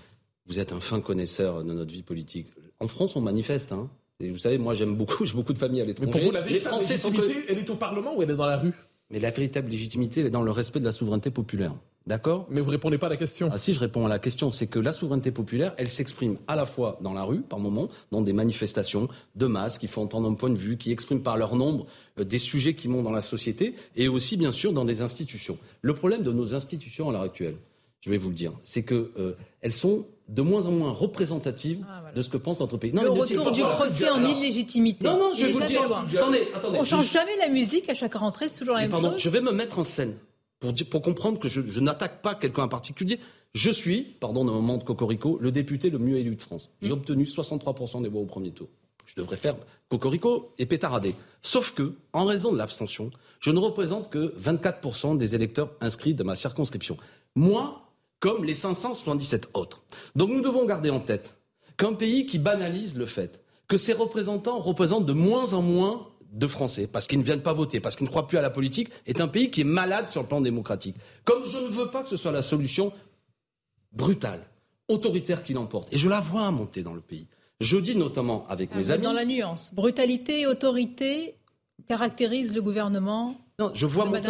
vous 0.47 0.59
êtes 0.59 0.73
un 0.73 0.81
fin 0.81 0.99
connaisseur 0.99 1.63
de 1.63 1.71
notre 1.71 1.93
vie 1.93 2.03
politique. 2.03 2.47
En 2.79 2.87
France, 2.87 3.15
on 3.15 3.21
manifeste. 3.21 3.71
Hein. 3.71 3.89
Et 4.19 4.29
vous 4.29 4.37
savez, 4.37 4.57
moi, 4.57 4.73
j'aime 4.73 4.95
beaucoup, 4.95 5.25
j'ai 5.25 5.33
beaucoup 5.33 5.53
de 5.53 5.57
familles 5.57 5.81
à 5.81 5.85
l'étranger. 5.85 6.11
Mais 6.11 6.19
pour 6.19 6.27
vous, 6.27 6.31
la 6.31 6.41
véritable 6.41 6.79
légitimité, 6.79 7.45
elle 7.47 7.59
est 7.59 7.69
au 7.69 7.75
Parlement 7.75 8.17
ou 8.17 8.23
elle 8.23 8.31
est 8.31 8.35
dans 8.35 8.45
la 8.45 8.57
rue? 8.57 8.73
Mais 9.09 9.19
la 9.19 9.29
véritable 9.29 9.69
légitimité, 9.69 10.21
elle 10.21 10.27
est 10.27 10.31
dans 10.31 10.41
le 10.41 10.51
respect 10.51 10.79
de 10.79 10.85
la 10.85 10.91
souveraineté 10.91 11.29
populaire. 11.29 11.73
D'accord 12.05 12.47
Mais 12.49 12.59
vous 12.59 12.69
répondez 12.69 12.97
pas 12.97 13.05
à 13.05 13.09
la 13.09 13.17
question. 13.17 13.49
Ah 13.51 13.57
si, 13.57 13.73
je 13.73 13.79
réponds 13.79 14.05
à 14.05 14.09
la 14.09 14.19
question. 14.19 14.51
C'est 14.51 14.67
que 14.67 14.79
la 14.79 14.91
souveraineté 14.91 15.31
populaire, 15.31 15.73
elle 15.77 15.89
s'exprime 15.89 16.37
à 16.47 16.55
la 16.55 16.65
fois 16.65 16.99
dans 17.01 17.13
la 17.13 17.23
rue, 17.23 17.41
par 17.41 17.59
moment, 17.59 17.89
dans 18.11 18.21
des 18.21 18.33
manifestations 18.33 19.07
de 19.35 19.45
masse 19.45 19.77
qui 19.77 19.87
font 19.87 20.03
entendre 20.03 20.29
un 20.29 20.33
point 20.33 20.49
de 20.49 20.57
vue, 20.57 20.77
qui 20.77 20.91
expriment 20.91 21.23
par 21.23 21.37
leur 21.37 21.55
nombre 21.55 21.85
euh, 22.19 22.25
des 22.25 22.39
sujets 22.39 22.73
qui 22.73 22.89
montent 22.89 23.05
dans 23.05 23.11
la 23.11 23.21
société, 23.21 23.75
et 23.95 24.09
aussi, 24.09 24.35
bien 24.35 24.51
sûr, 24.51 24.73
dans 24.73 24.83
des 24.83 25.01
institutions. 25.01 25.57
Le 25.81 25.93
problème 25.93 26.23
de 26.23 26.31
nos 26.33 26.53
institutions 26.53 27.09
à 27.09 27.13
l'heure 27.13 27.21
actuelle, 27.21 27.55
je 28.01 28.09
vais 28.09 28.17
vous 28.17 28.29
le 28.29 28.35
dire, 28.35 28.51
c'est 28.65 28.83
qu'elles 28.83 29.07
euh, 29.17 29.35
sont 29.69 30.05
de 30.27 30.41
moins 30.41 30.65
en 30.65 30.71
moins 30.71 30.91
représentatives 30.91 31.85
ah, 31.89 32.11
de 32.13 32.21
ce 32.21 32.29
que 32.29 32.37
pense 32.37 32.59
notre 32.59 32.77
pays. 32.77 32.91
le 32.91 33.09
retour 33.09 33.51
du 33.51 33.61
procès 33.61 34.09
en 34.09 34.23
illégitimité. 34.25 35.05
Non, 35.05 35.17
non, 35.17 35.31
je 35.35 35.45
vais 35.45 35.51
vous 35.53 35.61
dire. 35.61 35.83
Attendez, 35.83 36.47
attendez. 36.53 36.79
On 36.79 36.83
change 36.83 37.11
jamais 37.11 37.35
la 37.37 37.47
musique 37.47 37.89
à 37.89 37.93
chaque 37.93 38.15
rentrée, 38.15 38.49
c'est 38.49 38.59
toujours 38.59 38.75
la 38.75 38.81
même 38.81 38.91
pardon, 38.91 39.11
chose. 39.11 39.21
Je 39.21 39.29
vais 39.29 39.41
me 39.41 39.51
mettre 39.51 39.79
en 39.79 39.83
scène 39.85 40.15
pour, 40.89 41.01
comprendre 41.01 41.39
que 41.39 41.47
je, 41.47 41.79
n'attaque 41.79 42.21
pas 42.21 42.35
quelqu'un 42.35 42.63
en 42.63 42.67
particulier. 42.67 43.19
Je 43.53 43.69
suis, 43.69 44.01
pardon 44.19 44.45
d'un 44.45 44.51
moment 44.51 44.77
de 44.77 44.83
cocorico, 44.83 45.37
le 45.41 45.51
député 45.51 45.89
le 45.89 45.99
mieux 45.99 46.17
élu 46.17 46.35
de 46.35 46.41
France. 46.41 46.71
J'ai 46.81 46.89
mmh. 46.89 46.93
obtenu 46.93 47.23
63% 47.25 48.01
des 48.01 48.09
voix 48.09 48.21
au 48.21 48.25
premier 48.25 48.51
tour. 48.51 48.67
Je 49.05 49.15
devrais 49.15 49.37
faire 49.37 49.55
cocorico 49.89 50.53
et 50.57 50.65
pétaradé. 50.65 51.15
Sauf 51.41 51.73
que, 51.73 51.93
en 52.13 52.25
raison 52.25 52.51
de 52.51 52.57
l'abstention, 52.57 53.11
je 53.41 53.51
ne 53.51 53.59
représente 53.59 54.09
que 54.09 54.33
24% 54.39 55.17
des 55.17 55.35
électeurs 55.35 55.71
inscrits 55.81 56.13
de 56.13 56.23
ma 56.23 56.35
circonscription. 56.35 56.97
Moi, 57.35 57.83
comme 58.23 58.45
les 58.45 58.55
577 58.55 59.49
autres. 59.53 59.83
Donc 60.15 60.29
nous 60.29 60.41
devons 60.41 60.65
garder 60.65 60.89
en 60.89 61.01
tête 61.01 61.35
qu'un 61.75 61.91
pays 61.91 62.25
qui 62.25 62.39
banalise 62.39 62.97
le 62.97 63.05
fait 63.05 63.43
que 63.67 63.77
ses 63.77 63.91
représentants 63.91 64.59
représentent 64.59 65.05
de 65.05 65.13
moins 65.13 65.53
en 65.53 65.61
moins 65.61 66.07
de 66.33 66.47
Français, 66.47 66.87
parce 66.87 67.07
qu'ils 67.07 67.19
ne 67.19 67.23
viennent 67.23 67.41
pas 67.41 67.53
voter, 67.53 67.79
parce 67.79 67.95
qu'ils 67.95 68.05
ne 68.05 68.09
croient 68.09 68.27
plus 68.27 68.37
à 68.37 68.41
la 68.41 68.49
politique, 68.49 68.89
est 69.05 69.21
un 69.21 69.27
pays 69.27 69.51
qui 69.51 69.61
est 69.61 69.65
malade 69.65 70.09
sur 70.09 70.21
le 70.21 70.27
plan 70.27 70.41
démocratique. 70.41 70.95
Comme 71.23 71.45
je 71.45 71.57
ne 71.59 71.67
veux 71.67 71.89
pas 71.89 72.03
que 72.03 72.09
ce 72.09 72.17
soit 72.17 72.31
la 72.31 72.41
solution 72.41 72.91
brutale, 73.91 74.41
autoritaire 74.87 75.43
qui 75.43 75.53
l'emporte. 75.53 75.93
Et 75.93 75.97
je 75.97 76.09
la 76.09 76.19
vois 76.19 76.49
monter 76.51 76.81
dans 76.81 76.95
le 76.95 77.01
pays. 77.01 77.27
Je 77.61 77.77
dis 77.77 77.95
notamment 77.95 78.45
avec 78.49 78.71
ah, 78.73 78.77
mes 78.77 78.91
amis. 78.91 79.03
Dans 79.03 79.13
la 79.13 79.25
nuance, 79.25 79.71
brutalité 79.73 80.41
et 80.41 80.47
autorité 80.47 81.35
caractérisent 81.87 82.55
le 82.55 82.61
gouvernement 82.61 83.35
non, 83.59 83.69
je 83.75 83.85
vois 83.85 84.05
monter, 84.05 84.29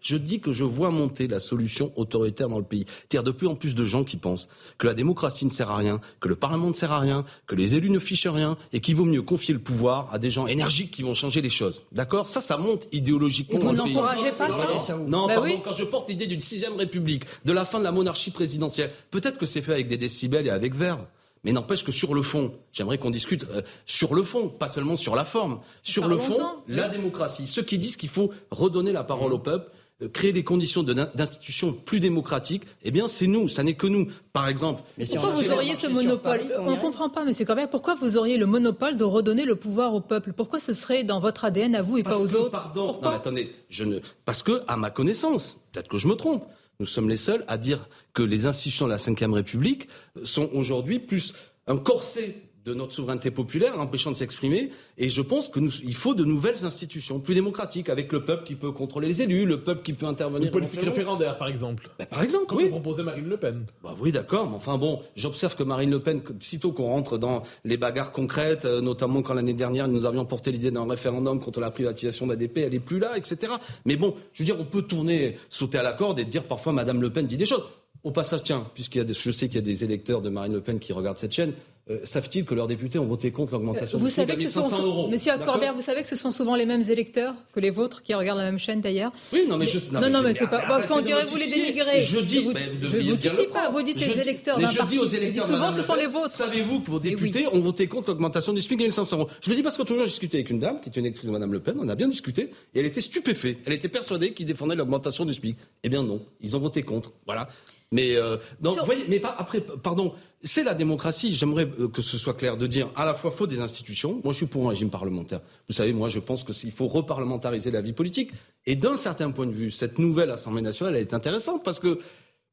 je 0.00 0.16
dis 0.16 0.40
que 0.40 0.52
je 0.52 0.64
vois 0.64 0.90
monter 0.90 1.28
la 1.28 1.38
solution 1.38 1.92
autoritaire 1.96 2.48
dans 2.48 2.56
le 2.56 2.64
pays. 2.64 2.86
C'est-à-dire 2.88 3.24
de 3.24 3.30
plus 3.30 3.46
en 3.46 3.56
plus 3.56 3.74
de 3.74 3.84
gens 3.84 4.04
qui 4.04 4.16
pensent 4.16 4.48
que 4.78 4.86
la 4.86 4.94
démocratie 4.94 5.44
ne 5.44 5.50
sert 5.50 5.70
à 5.70 5.76
rien, 5.76 6.00
que 6.18 6.28
le 6.28 6.34
Parlement 6.34 6.68
ne 6.68 6.72
sert 6.72 6.92
à 6.92 6.98
rien, 6.98 7.26
que 7.46 7.54
les 7.54 7.74
élus 7.74 7.90
ne 7.90 7.98
fichent 7.98 8.26
rien, 8.26 8.56
et 8.72 8.80
qu'il 8.80 8.96
vaut 8.96 9.04
mieux 9.04 9.20
confier 9.20 9.52
le 9.52 9.60
pouvoir 9.60 10.08
à 10.14 10.18
des 10.18 10.30
gens 10.30 10.46
énergiques 10.46 10.92
qui 10.92 11.02
vont 11.02 11.12
changer 11.12 11.42
les 11.42 11.50
choses. 11.50 11.82
D'accord? 11.92 12.26
Ça, 12.26 12.40
ça 12.40 12.56
monte 12.56 12.88
idéologiquement 12.90 13.60
et 13.60 13.62
vous 13.62 13.72
n'encouragez 13.72 14.32
pas 14.32 14.48
ça 14.80 14.96
Non, 14.96 15.26
bah 15.26 15.34
pardon, 15.34 15.60
quand 15.62 15.74
je 15.74 15.84
porte 15.84 16.08
l'idée 16.08 16.26
d'une 16.26 16.40
sixième 16.40 16.76
république, 16.76 17.24
de 17.44 17.52
la 17.52 17.66
fin 17.66 17.80
de 17.80 17.84
la 17.84 17.92
monarchie 17.92 18.30
présidentielle, 18.30 18.92
peut-être 19.10 19.38
que 19.38 19.44
c'est 19.44 19.60
fait 19.60 19.72
avec 19.72 19.88
des 19.88 19.98
décibels 19.98 20.46
et 20.46 20.50
avec 20.50 20.74
verve. 20.74 21.04
Mais 21.44 21.52
n'empêche 21.52 21.84
que 21.84 21.92
sur 21.92 22.14
le 22.14 22.22
fond, 22.22 22.52
j'aimerais 22.72 22.98
qu'on 22.98 23.10
discute 23.10 23.46
euh, 23.50 23.62
sur 23.84 24.14
le 24.14 24.22
fond, 24.22 24.48
pas 24.48 24.68
seulement 24.68 24.96
sur 24.96 25.16
la 25.16 25.24
forme. 25.24 25.60
Sur 25.82 26.06
le 26.06 26.16
fond, 26.16 26.38
la 26.68 26.88
démocratie. 26.88 27.46
Ceux 27.46 27.62
qui 27.62 27.78
disent 27.78 27.96
qu'il 27.96 28.10
faut 28.10 28.30
redonner 28.50 28.92
la 28.92 29.02
parole 29.02 29.32
au 29.32 29.40
peuple, 29.40 29.72
euh, 30.02 30.08
créer 30.08 30.32
des 30.32 30.44
conditions 30.44 30.84
d'institutions 30.84 31.72
plus 31.72 31.98
démocratiques, 31.98 32.62
eh 32.84 32.92
bien, 32.92 33.08
c'est 33.08 33.26
nous, 33.26 33.48
ça 33.48 33.64
n'est 33.64 33.74
que 33.74 33.88
nous. 33.88 34.06
Par 34.32 34.46
exemple. 34.46 34.82
Mais 34.98 35.04
pourquoi 35.04 35.30
vous 35.30 35.50
auriez 35.50 35.74
ce 35.74 35.88
monopole 35.88 36.42
On 36.60 36.70
ne 36.70 36.80
comprend 36.80 37.08
pas, 37.08 37.24
Monsieur 37.24 37.44
Corbett. 37.44 37.70
Pourquoi 37.70 37.96
vous 37.96 38.16
auriez 38.16 38.38
le 38.38 38.46
monopole 38.46 38.96
de 38.96 39.04
redonner 39.04 39.44
le 39.44 39.56
pouvoir 39.56 39.94
au 39.94 40.00
peuple? 40.00 40.32
Pourquoi 40.32 40.60
ce 40.60 40.74
serait 40.74 41.02
dans 41.02 41.18
votre 41.18 41.44
ADN 41.44 41.74
à 41.74 41.82
vous 41.82 41.98
et 41.98 42.04
pas 42.04 42.18
aux 42.18 42.36
autres? 42.36 42.52
Pardon, 42.52 42.98
non, 43.02 43.10
attendez, 43.10 43.52
je 43.68 43.82
ne. 43.82 43.98
Parce 44.24 44.44
que, 44.44 44.62
à 44.68 44.76
ma 44.76 44.90
connaissance, 44.90 45.60
peut-être 45.72 45.88
que 45.88 45.98
je 45.98 46.06
me 46.06 46.14
trompe, 46.14 46.46
nous 46.82 46.86
sommes 46.86 47.08
les 47.08 47.16
seuls 47.16 47.44
à 47.46 47.58
dire 47.58 47.88
que 48.12 48.24
les 48.24 48.46
institutions 48.46 48.86
de 48.86 48.90
la 48.90 48.96
Ve 48.96 49.32
République 49.32 49.88
sont 50.24 50.50
aujourd'hui 50.52 50.98
plus 50.98 51.32
un 51.68 51.76
corset 51.76 52.34
de 52.64 52.74
notre 52.74 52.92
souveraineté 52.92 53.30
populaire, 53.30 53.78
empêchant 53.80 54.10
de 54.10 54.16
s'exprimer. 54.16 54.70
Et 54.98 55.08
je 55.08 55.20
pense 55.20 55.48
qu'il 55.48 55.94
faut 55.94 56.14
de 56.14 56.24
nouvelles 56.24 56.64
institutions 56.64 57.18
plus 57.20 57.34
démocratiques, 57.34 57.88
avec 57.88 58.12
le 58.12 58.24
peuple 58.24 58.44
qui 58.44 58.54
peut 58.54 58.70
contrôler 58.72 59.08
les 59.08 59.22
élus, 59.22 59.46
le 59.46 59.60
peuple 59.62 59.82
qui 59.82 59.92
peut 59.92 60.06
intervenir. 60.06 60.46
Une 60.46 60.52
politique 60.52 60.82
référendaire, 60.82 61.38
par 61.38 61.48
exemple. 61.48 61.90
Ben, 61.98 62.06
par 62.06 62.22
exemple, 62.22 62.46
Comme 62.46 62.58
oui. 62.58 62.68
proposait 62.68 63.02
Marine 63.02 63.28
Le 63.28 63.36
Pen. 63.36 63.66
Bah 63.82 63.96
oui, 64.00 64.12
d'accord. 64.12 64.48
Mais 64.48 64.56
enfin 64.56 64.78
bon, 64.78 65.02
j'observe 65.16 65.56
que 65.56 65.62
Marine 65.62 65.90
Le 65.90 66.00
Pen, 66.00 66.22
sitôt 66.38 66.72
qu'on 66.72 66.86
rentre 66.86 67.18
dans 67.18 67.42
les 67.64 67.76
bagarres 67.76 68.12
concrètes, 68.12 68.64
euh, 68.64 68.80
notamment 68.80 69.22
quand 69.22 69.34
l'année 69.34 69.54
dernière 69.54 69.88
nous 69.88 70.06
avions 70.06 70.24
porté 70.24 70.52
l'idée 70.52 70.70
d'un 70.70 70.88
référendum 70.88 71.40
contre 71.40 71.60
la 71.60 71.70
privatisation 71.70 72.26
d'ADP, 72.26 72.58
elle 72.58 72.74
est 72.74 72.80
plus 72.80 72.98
là, 72.98 73.16
etc. 73.16 73.52
Mais 73.84 73.96
bon, 73.96 74.14
je 74.32 74.42
veux 74.42 74.44
dire, 74.44 74.56
on 74.58 74.64
peut 74.64 74.82
tourner, 74.82 75.36
sauter 75.48 75.78
à 75.78 75.82
la 75.82 75.92
corde 75.92 76.20
et 76.20 76.24
dire 76.24 76.44
parfois 76.44 76.72
Madame 76.72 77.02
Le 77.02 77.10
Pen 77.10 77.26
dit 77.26 77.36
des 77.36 77.46
choses. 77.46 77.64
Au 78.04 78.10
passage, 78.10 78.42
tiens, 78.42 78.66
puisqu'il 78.74 78.98
y 78.98 79.00
a 79.00 79.12
je 79.12 79.30
sais 79.30 79.46
qu'il 79.46 79.56
y 79.56 79.58
a 79.58 79.62
des 79.62 79.84
électeurs 79.84 80.22
de 80.22 80.28
Marine 80.28 80.52
Le 80.52 80.60
Pen 80.60 80.80
qui 80.80 80.92
regardent 80.92 81.18
cette 81.18 81.32
chaîne, 81.32 81.52
euh, 81.90 81.98
savent-ils 82.04 82.44
que 82.44 82.54
leurs 82.54 82.68
députés 82.68 83.00
ont 83.00 83.06
voté 83.06 83.32
contre 83.32 83.54
l'augmentation 83.54 83.98
du 83.98 84.08
SMIC 84.08 84.30
à 84.30 84.36
1500 84.36 84.82
euros 84.86 85.08
Monsieur 85.08 85.32
Corbert, 85.44 85.74
vous 85.74 85.80
savez 85.80 86.02
que 86.02 86.08
ce 86.08 86.14
sont 86.14 86.30
souvent 86.30 86.54
les 86.54 86.64
mêmes 86.64 86.82
électeurs 86.88 87.34
que 87.52 87.58
les 87.58 87.70
vôtres 87.70 88.04
qui 88.04 88.14
regardent 88.14 88.38
la 88.38 88.44
même 88.44 88.58
chaîne 88.60 88.80
d'ailleurs 88.80 89.12
Oui, 89.32 89.46
non, 89.48 89.56
mais 89.56 89.66
je. 89.66 89.78
Non, 89.92 90.08
non, 90.08 90.22
mais, 90.22 90.32
c'est 90.34 90.46
pas. 90.46 90.62
Parce 90.68 90.86
qu'on 90.86 91.00
dirait 91.00 91.26
vous 91.26 91.36
les 91.36 91.48
dénigrez. 91.48 92.02
Je 92.02 92.20
dis. 92.20 92.38
Vous, 92.44 92.52
je 92.54 93.10
vous 93.10 93.16
dis 93.16 93.28
pas. 93.52 93.70
Vous 93.70 93.82
dites 93.82 93.98
les 93.98 94.20
électeurs 94.20 94.60
parti. 94.60 94.76
Je 94.76 94.86
dis 94.86 94.98
aux 95.00 95.06
électeurs. 95.06 95.46
Souvent, 95.46 95.72
ce 95.72 95.82
sont 95.82 95.96
les 95.96 96.06
vôtres. 96.06 96.30
Savez-vous 96.30 96.80
que 96.80 96.90
vos 96.90 97.00
députés 97.00 97.46
ont 97.52 97.60
voté 97.60 97.88
contre 97.88 98.10
l'augmentation 98.10 98.52
du 98.52 98.60
SMIC 98.60 98.80
à 98.80 98.84
1500 98.84 99.18
euros? 99.18 99.28
Je 99.40 99.50
le 99.50 99.56
dis 99.56 99.62
parce 99.62 99.76
que 99.76 99.82
toujours 99.82 100.04
j'ai 100.04 100.10
discuté 100.10 100.36
avec 100.38 100.50
une 100.50 100.60
dame 100.60 100.80
qui 100.80 100.88
est 100.88 100.96
une 100.96 101.04
électrice 101.04 101.26
de 101.26 101.32
Madame 101.32 101.52
Le 101.52 101.60
Pen. 101.60 101.76
On 101.80 101.88
a 101.88 101.96
bien 101.96 102.08
discuté 102.08 102.50
et 102.74 102.80
elle 102.80 102.86
était 102.86 103.00
stupéfaite. 103.00 103.58
Elle 103.66 103.72
était 103.72 103.88
persuadée 103.88 104.32
qu'ils 104.32 104.46
défendaient 104.46 104.76
l'augmentation 104.76 105.24
du 105.24 105.34
SMIC. 105.34 105.56
Eh 105.82 105.88
bien 105.88 106.04
non, 106.04 106.22
ils 106.40 106.56
ont 106.56 106.60
voté 106.60 106.82
contre. 106.82 107.12
Voilà. 107.26 107.48
Mais 107.92 108.16
euh, 108.16 108.38
voyez, 108.84 109.04
mais 109.08 109.20
pas 109.20 109.36
après. 109.38 109.60
Pardon, 109.60 110.14
c'est 110.42 110.64
la 110.64 110.74
démocratie. 110.74 111.34
J'aimerais 111.34 111.68
euh, 111.78 111.88
que 111.88 112.02
ce 112.02 112.18
soit 112.18 112.34
clair 112.34 112.56
de 112.56 112.66
dire 112.66 112.88
à 112.96 113.04
la 113.04 113.14
fois 113.14 113.30
faut 113.30 113.46
des 113.46 113.60
institutions. 113.60 114.20
Moi, 114.24 114.32
je 114.32 114.38
suis 114.38 114.46
pour 114.46 114.66
un 114.66 114.70
régime 114.70 114.90
parlementaire. 114.90 115.40
Vous 115.68 115.74
savez, 115.74 115.92
moi, 115.92 116.08
je 116.08 116.18
pense 116.18 116.42
qu'il 116.42 116.72
faut 116.72 116.88
reparlementariser 116.88 117.70
la 117.70 117.82
vie 117.82 117.92
politique. 117.92 118.32
Et 118.66 118.74
d'un 118.74 118.96
certain 118.96 119.30
point 119.30 119.46
de 119.46 119.52
vue, 119.52 119.70
cette 119.70 119.98
nouvelle 119.98 120.30
Assemblée 120.30 120.62
nationale 120.62 120.96
elle 120.96 121.02
est 121.02 121.14
intéressante 121.14 121.62
parce 121.62 121.78
que 121.78 122.00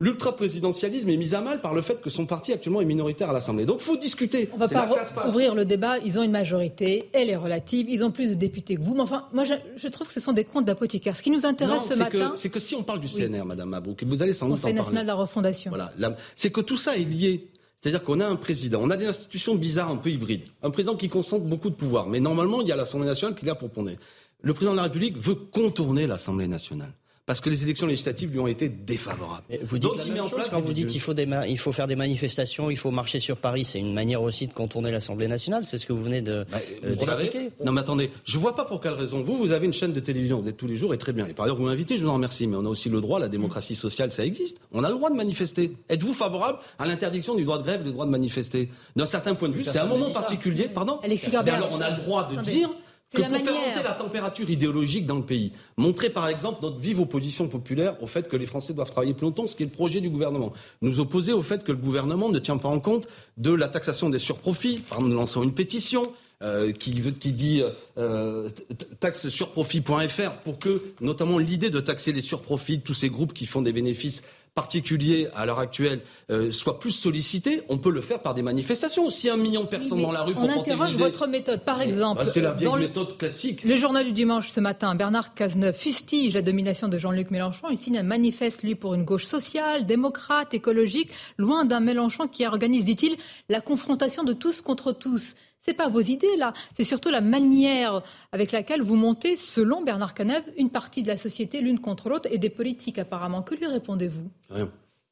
L'ultra-présidentialisme 0.02 1.10
est 1.10 1.18
mis 1.18 1.36
à 1.36 1.42
mal 1.42 1.60
par 1.60 1.74
le 1.74 1.82
fait 1.82 2.02
que 2.02 2.10
son 2.10 2.26
parti 2.26 2.54
actuellement 2.54 2.80
est 2.80 2.86
minoritaire 2.86 3.30
à 3.32 3.34
l'Assemblée. 3.34 3.66
Donc 3.66 3.82
il 3.82 3.84
faut 3.84 3.98
discuter. 3.98 4.48
On 4.54 4.58
va 4.58 4.70
pas 4.70 4.88
ouvrir 5.28 5.56
le 5.56 5.66
débat. 5.66 5.98
Ils 6.00 6.18
ont 6.18 6.24
une 6.24 6.32
majorité, 6.32 7.10
elle 7.12 7.30
est 7.30 7.36
relative. 7.36 7.90
Ils 7.90 8.06
ont 8.06 8.12
plus 8.12 8.30
de 8.30 8.36
députés 8.36 8.78
que 8.78 8.82
vous. 8.82 8.96
Mais 8.96 9.02
enfin, 9.02 9.28
moi, 9.34 9.44
je, 9.44 9.88
trouve 9.90 10.08
que 10.08 10.14
ce 10.14 10.22
sont 10.22 10.32
des 10.32 10.46
comptes 10.46 10.64
d'apothicaires. 10.64 11.18
Ce 11.18 11.22
qui 11.22 11.32
nous 11.32 11.46
intéresse 11.46 11.90
ce 11.90 11.96
matin, 11.96 12.32
c'est 12.38 12.48
que 12.50 12.62
si 12.62 12.76
on 12.76 12.84
parle 12.84 13.02
du 13.02 13.10
CNR, 13.10 13.44
Madame 13.44 13.68
Mabrouk, 13.68 14.02
vous 14.06 14.24
allez 14.24 14.34
sans 14.34 14.48
doute 14.48 14.62
Conseil 14.62 14.74
national 14.74 15.04
de 15.04 15.08
la 15.08 15.16
refondation. 15.16 15.70
Voilà, 15.70 15.92
c'est 16.34 16.50
que 16.50 16.62
tout 16.62 16.78
ça 16.78 16.96
est 16.96 17.04
lié. 17.04 17.50
C'est-à-dire 17.82 18.04
qu'on 18.04 18.22
a 18.22 18.26
un 18.26 18.38
président, 18.38 18.80
on 18.82 18.90
a 18.90 18.98
des 18.98 19.08
institutions 19.08 19.56
bizarres, 19.56 19.90
un 19.90 19.98
peu 19.98 20.12
hybrides, 20.12 20.46
un 20.64 20.70
président 20.70 20.96
qui 20.96 21.08
concentre 21.08 21.46
beaucoup 21.46 21.70
de 21.70 21.76
pouvoir, 21.76 22.08
mais 22.08 22.20
normalement 22.20 22.60
il 22.60 22.68
y 22.68 22.74
a 22.74 22.76
l'Assemblée 22.76 23.08
nationale 23.08 23.36
qui 23.36 23.46
est 23.46 23.48
là 23.48 23.56
pour 23.56 23.70
pondre. 23.70 23.92
Le 24.42 24.54
président 24.54 24.72
de 24.72 24.78
la 24.78 24.84
République 24.84 25.18
veut 25.18 25.36
contourner 25.36 26.06
l'Assemblée 26.06 26.48
nationale 26.48 26.92
parce 27.30 27.42
que 27.42 27.52
les 27.52 27.62
élections 27.62 27.86
législatives 27.86 28.32
lui 28.32 28.40
ont 28.40 28.48
été 28.48 28.70
défavorables. 28.70 29.44
vous 29.62 29.78
dites 29.78 29.96
la 29.98 30.06
même 30.06 30.28
chose 30.28 30.50
quand 30.50 30.62
vous 30.62 30.74
dites 30.74 30.88
qu'il 30.88 31.00
faut, 31.00 31.14
il 31.16 31.60
faut 31.60 31.72
faire 31.72 31.86
des 31.86 31.96
manifestations, 31.96 32.72
il 32.72 32.76
faut 32.76 32.90
marcher 32.90 33.20
sur 33.20 33.38
Paris, 33.38 33.66
c'est 33.66 33.78
une 33.78 33.94
manière 33.94 34.24
aussi 34.24 34.48
de 34.48 34.54
contourner 34.54 34.90
l'Assemblée 34.90 35.28
nationale, 35.28 35.64
c'est 35.64 35.78
ce 35.78 35.86
que 35.86 35.94
vous 35.94 36.02
venez 36.02 36.24
de 36.24 36.48
bah, 36.52 36.58
euh, 36.84 36.96
Non 37.64 37.72
mais 37.72 37.82
attendez, 37.82 38.10
je 38.26 38.40
vois 38.40 38.56
pas 38.56 38.66
pour 38.66 38.82
quelle 38.82 38.94
raison. 38.94 39.24
Vous, 39.24 39.38
vous 39.38 39.52
avez 39.52 39.68
une 39.68 39.74
chaîne 39.74 39.94
de 39.94 40.00
télévision, 40.00 40.42
vous 40.42 40.50
êtes 40.50 40.58
tous 40.58 40.66
les 40.66 40.76
jours 40.76 40.92
et 40.92 40.98
très 40.98 41.14
bien. 41.14 41.28
Et 41.28 41.34
par 41.34 41.46
ailleurs, 41.46 41.58
vous 41.58 41.66
m'invitez, 41.66 42.00
je 42.00 42.04
vous 42.04 42.10
en 42.10 42.16
remercie, 42.16 42.48
mais 42.48 42.56
on 42.56 42.66
a 42.66 42.70
aussi 42.70 42.90
le 42.90 43.00
droit, 43.00 43.20
la 43.20 43.28
démocratie 43.28 43.76
sociale, 43.76 44.12
ça 44.12 44.26
existe. 44.26 44.60
On 44.72 44.84
a 44.84 44.90
le 44.90 44.96
droit 44.96 45.12
de 45.12 45.16
manifester. 45.16 45.74
Êtes-vous 45.88 46.14
favorable 46.14 46.58
à 46.80 46.88
l'interdiction 46.88 47.36
du 47.36 47.46
droit 47.46 47.60
de 47.60 47.64
grève, 47.64 47.84
du 47.84 47.92
droit 47.92 48.08
de 48.08 48.12
manifester? 48.12 48.70
D'un 48.96 49.06
certain 49.06 49.36
point 49.36 49.50
de 49.50 49.54
vue, 49.54 49.64
c'est 49.64 49.78
un 49.78 49.86
moment 49.86 50.10
particulier, 50.10 50.68
pardon 50.68 50.98
Alexis 51.04 51.36
Alors 51.36 51.70
on 51.74 51.80
a 51.80 51.92
le 51.92 52.02
droit 52.02 52.28
de 52.28 52.42
dire 52.42 52.72
que 53.14 53.22
pour 53.22 53.38
faire 53.38 53.54
monter 53.54 53.84
la 53.84 53.94
température 53.94 54.50
idéologique 54.50 55.06
dans 55.06 55.18
le 55.18 55.24
pays, 55.24 55.52
montrer 55.78 56.10
par 56.10 56.28
exemple 56.28 56.60
notre 56.62 56.78
vive 56.78 57.00
opposition 57.00 57.48
populaire 57.48 58.02
au 58.02 58.08
fait 58.08 58.28
que 58.28 58.36
les 58.36 58.46
Français 58.46 58.74
doivent 58.74 58.92
travailler 58.92 59.14
plus 59.14 59.26
longtemps, 59.26 59.48
ce 59.48 59.56
qui 59.56 59.64
est 59.64 59.66
le 59.66 59.72
projet 59.72 60.02
du 60.02 60.10
gouvernement. 60.10 60.54
Nous 60.82 61.00
opposer 61.00 61.34
au 61.34 61.42
fait 61.42 61.64
que 61.64 61.72
le 61.72 61.78
gouvernement 61.78 62.30
ne 62.30 62.40
tient 62.40 62.58
pas 62.58 62.70
en 62.70 62.80
compte 62.80 63.08
de 63.38 63.52
la 63.52 63.68
taxation 63.68 64.10
des 64.10 64.20
surprofits, 64.20 64.80
par 64.90 65.00
exemple, 65.00 65.16
lançant 65.16 65.44
une 65.44 65.54
pétition. 65.54 66.04
Euh, 66.42 66.72
qui, 66.72 67.02
qui 67.20 67.34
dit 67.34 67.62
euh, 67.98 68.48
taxe 69.02 69.28
surprofit.fr 69.28 70.32
pour 70.46 70.58
que 70.58 70.82
notamment 71.02 71.38
l'idée 71.38 71.70
de 71.70 71.82
taxer 71.82 72.14
les 72.14 72.22
surprofits, 72.22 72.80
tous 72.80 72.94
ces 72.94 73.10
groupes 73.10 73.34
qui 73.34 73.46
font 73.46 73.62
des 73.62 73.74
bénéfices 73.74 74.24
particuliers 74.56 75.28
à 75.36 75.46
l'heure 75.46 75.60
actuelle 75.60 76.02
euh, 76.30 76.52
soient 76.52 76.80
plus 76.80 76.92
sollicités, 76.92 77.62
on 77.70 77.78
peut 77.78 77.92
le 77.92 78.02
faire 78.02 78.20
par 78.20 78.34
des 78.34 78.42
manifestations. 78.42 79.10
Si 79.10 79.30
un 79.30 79.38
million 79.38 79.64
de 79.64 79.68
personnes 79.68 80.02
dans 80.02 80.12
la 80.12 80.24
rue 80.24 80.34
pour 80.34 80.44
On 80.44 80.50
interroge 80.50 80.96
votre 80.96 81.28
méthode. 81.28 81.64
Par 81.64 81.82
exemple, 81.82 82.24
bah, 82.24 82.30
c'est 82.30 82.42
la 82.42 82.54
vieille 82.54 82.74
méthode 82.76 83.18
classique. 83.18 83.64
Le 83.64 83.78
journal 83.78 84.06
du 84.06 84.12
dimanche 84.12 84.50
ce 84.50 84.60
matin, 84.60 84.96
Bernard 84.96 85.34
Cazeneuve 85.34 85.76
fustige 85.76 86.34
la 86.34 86.42
domination 86.42 86.88
de 86.88 86.98
Jean-Luc 86.98 87.32
Mélenchon. 87.32 87.68
Il 87.72 87.78
signe 87.78 87.98
un 87.98 88.04
manifeste, 88.04 88.64
lui, 88.64 88.76
pour 88.76 88.94
une 88.94 89.04
gauche 89.04 89.26
sociale, 89.26 89.86
démocrate, 89.86 90.54
écologique, 90.54 91.10
loin 91.38 91.66
d'un 91.66 91.80
Mélenchon 91.80 92.28
qui 92.28 92.46
organise, 92.46 92.86
dit-il, 92.86 93.18
la 93.50 93.62
confrontation 93.62 94.24
de 94.24 94.34
tous 94.34 94.62
contre 94.62 94.92
tous. 94.92 95.36
C'est 95.70 95.76
pas 95.76 95.88
vos 95.88 96.02
idées 96.02 96.36
là, 96.36 96.52
c'est 96.76 96.84
surtout 96.84 97.12
la 97.12 97.22
manière 97.22 98.02
avec 98.32 98.52
laquelle 98.52 98.82
vous 98.82 98.96
montez, 98.96 99.36
selon 99.36 99.84
Bernard 99.84 100.16
Cazeneuve, 100.16 100.42
une 100.58 100.72
partie 100.72 101.04
de 101.04 101.08
la 101.08 101.16
société 101.16 101.62
l'une 101.62 101.80
contre 101.80 102.10
l'autre 102.10 102.28
et 102.32 102.40
des 102.40 102.50
politiques 102.50 102.98
apparemment. 102.98 103.44
Que 103.44 103.54
lui 103.54 103.68
répondez-vous? 103.68 104.32
Rien. 104.50 104.72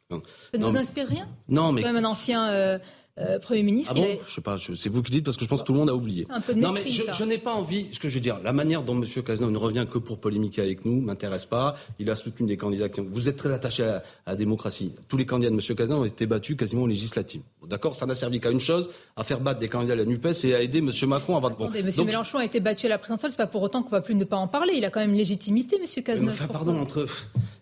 Ça 0.10 0.58
ne 0.58 0.65
vous 0.65 0.76
inspire 0.76 1.08
rien? 1.08 1.28
Non, 1.48 1.72
mais. 1.72 1.84
Quand 1.84 1.93
même 1.93 2.04
un 2.04 2.10
ancien. 2.10 2.50
Euh, 2.50 2.80
euh, 3.19 3.39
Premier 3.39 3.63
ministre. 3.63 3.93
Ah 3.95 3.99
bon 3.99 4.19
Je 4.27 4.32
sais 4.32 4.41
pas, 4.41 4.58
c'est 4.75 4.89
vous 4.89 5.01
qui 5.01 5.12
dites 5.12 5.25
parce 5.25 5.38
que 5.38 5.43
je 5.43 5.49
pense 5.49 5.62
que 5.62 5.65
tout 5.65 5.73
le 5.73 5.80
monde 5.80 5.89
a 5.89 5.95
oublié. 5.95 6.27
Un 6.30 6.41
peu 6.41 6.53
de 6.53 6.60
non, 6.60 6.71
mais 6.71 6.89
je, 6.89 7.23
n'ai 7.23 7.38
pas 7.38 7.53
envie, 7.53 7.88
ce 7.91 7.99
que 7.99 8.10
je 8.10 8.13
veux 8.13 8.19
dire, 8.19 8.39
la 8.43 8.53
manière 8.53 8.84
dont 8.84 8.93
M. 9.01 9.06
Cazeneuve 9.23 9.51
ne 9.51 9.58
revient 9.58 9.86
que 9.91 9.97
pour 9.97 10.19
polémiquer 10.19 10.62
avec 10.62 10.86
nous 10.86 11.01
m'intéresse 11.01 11.45
pas. 11.45 11.75
Il 11.99 12.10
a 12.12 12.15
soutenu 12.15 12.47
des 12.47 12.58
candidats 12.58 12.89
qui 12.89 13.01
Vous 13.01 13.27
êtes 13.27 13.38
très 13.38 13.51
attaché 13.51 13.84
à, 13.84 14.03
la 14.25 14.36
démocratie. 14.36 14.93
Tous 15.08 15.17
les 15.17 15.25
candidats 15.25 15.49
de 15.49 15.56
M. 15.56 15.75
Cazeneuve 15.75 16.01
ont 16.01 16.06
été 16.06 16.25
battus 16.25 16.56
quasiment 16.58 16.84
aux 16.84 16.88
législatives. 16.88 17.41
D'accord 17.67 17.95
Ça 17.95 18.06
n'a 18.06 18.15
servi 18.15 18.39
qu'à 18.39 18.51
une 18.51 18.62
chose, 18.62 18.89
à 19.15 19.23
faire 19.23 19.39
battre 19.41 19.60
des 19.60 19.67
candidats 19.67 19.93
à 19.93 19.97
la 19.97 20.06
NUPES 20.06 20.45
et 20.45 20.56
à 20.56 20.62
aider 20.62 20.77
M. 20.80 20.91
Macron 21.08 21.34
à 21.34 21.38
avoir... 21.38 21.53
Attendez, 21.53 21.80
M. 21.80 22.06
Mélenchon 22.06 22.38
a 22.38 22.45
été 22.45 22.60
battu 22.60 22.86
à 22.86 22.89
la 22.89 22.97
présidentielle, 22.97 23.32
c'est 23.32 23.38
pas 23.38 23.47
pour 23.47 23.63
autant 23.63 23.84
qu'on 23.84 23.89
va 23.89 24.01
plus 24.01 24.15
ne 24.15 24.25
pas 24.25 24.38
en 24.38 24.47
parler. 24.47 24.73
Il 24.75 24.86
a 24.86 24.89
quand 24.89 24.99
même 24.99 25.13
légitimité, 25.13 25.77
M. 25.77 26.03
Cazeneuve. 26.03 26.34
Enfin, 26.34 26.47
pardon, 26.47 26.80
entre... 26.80 27.08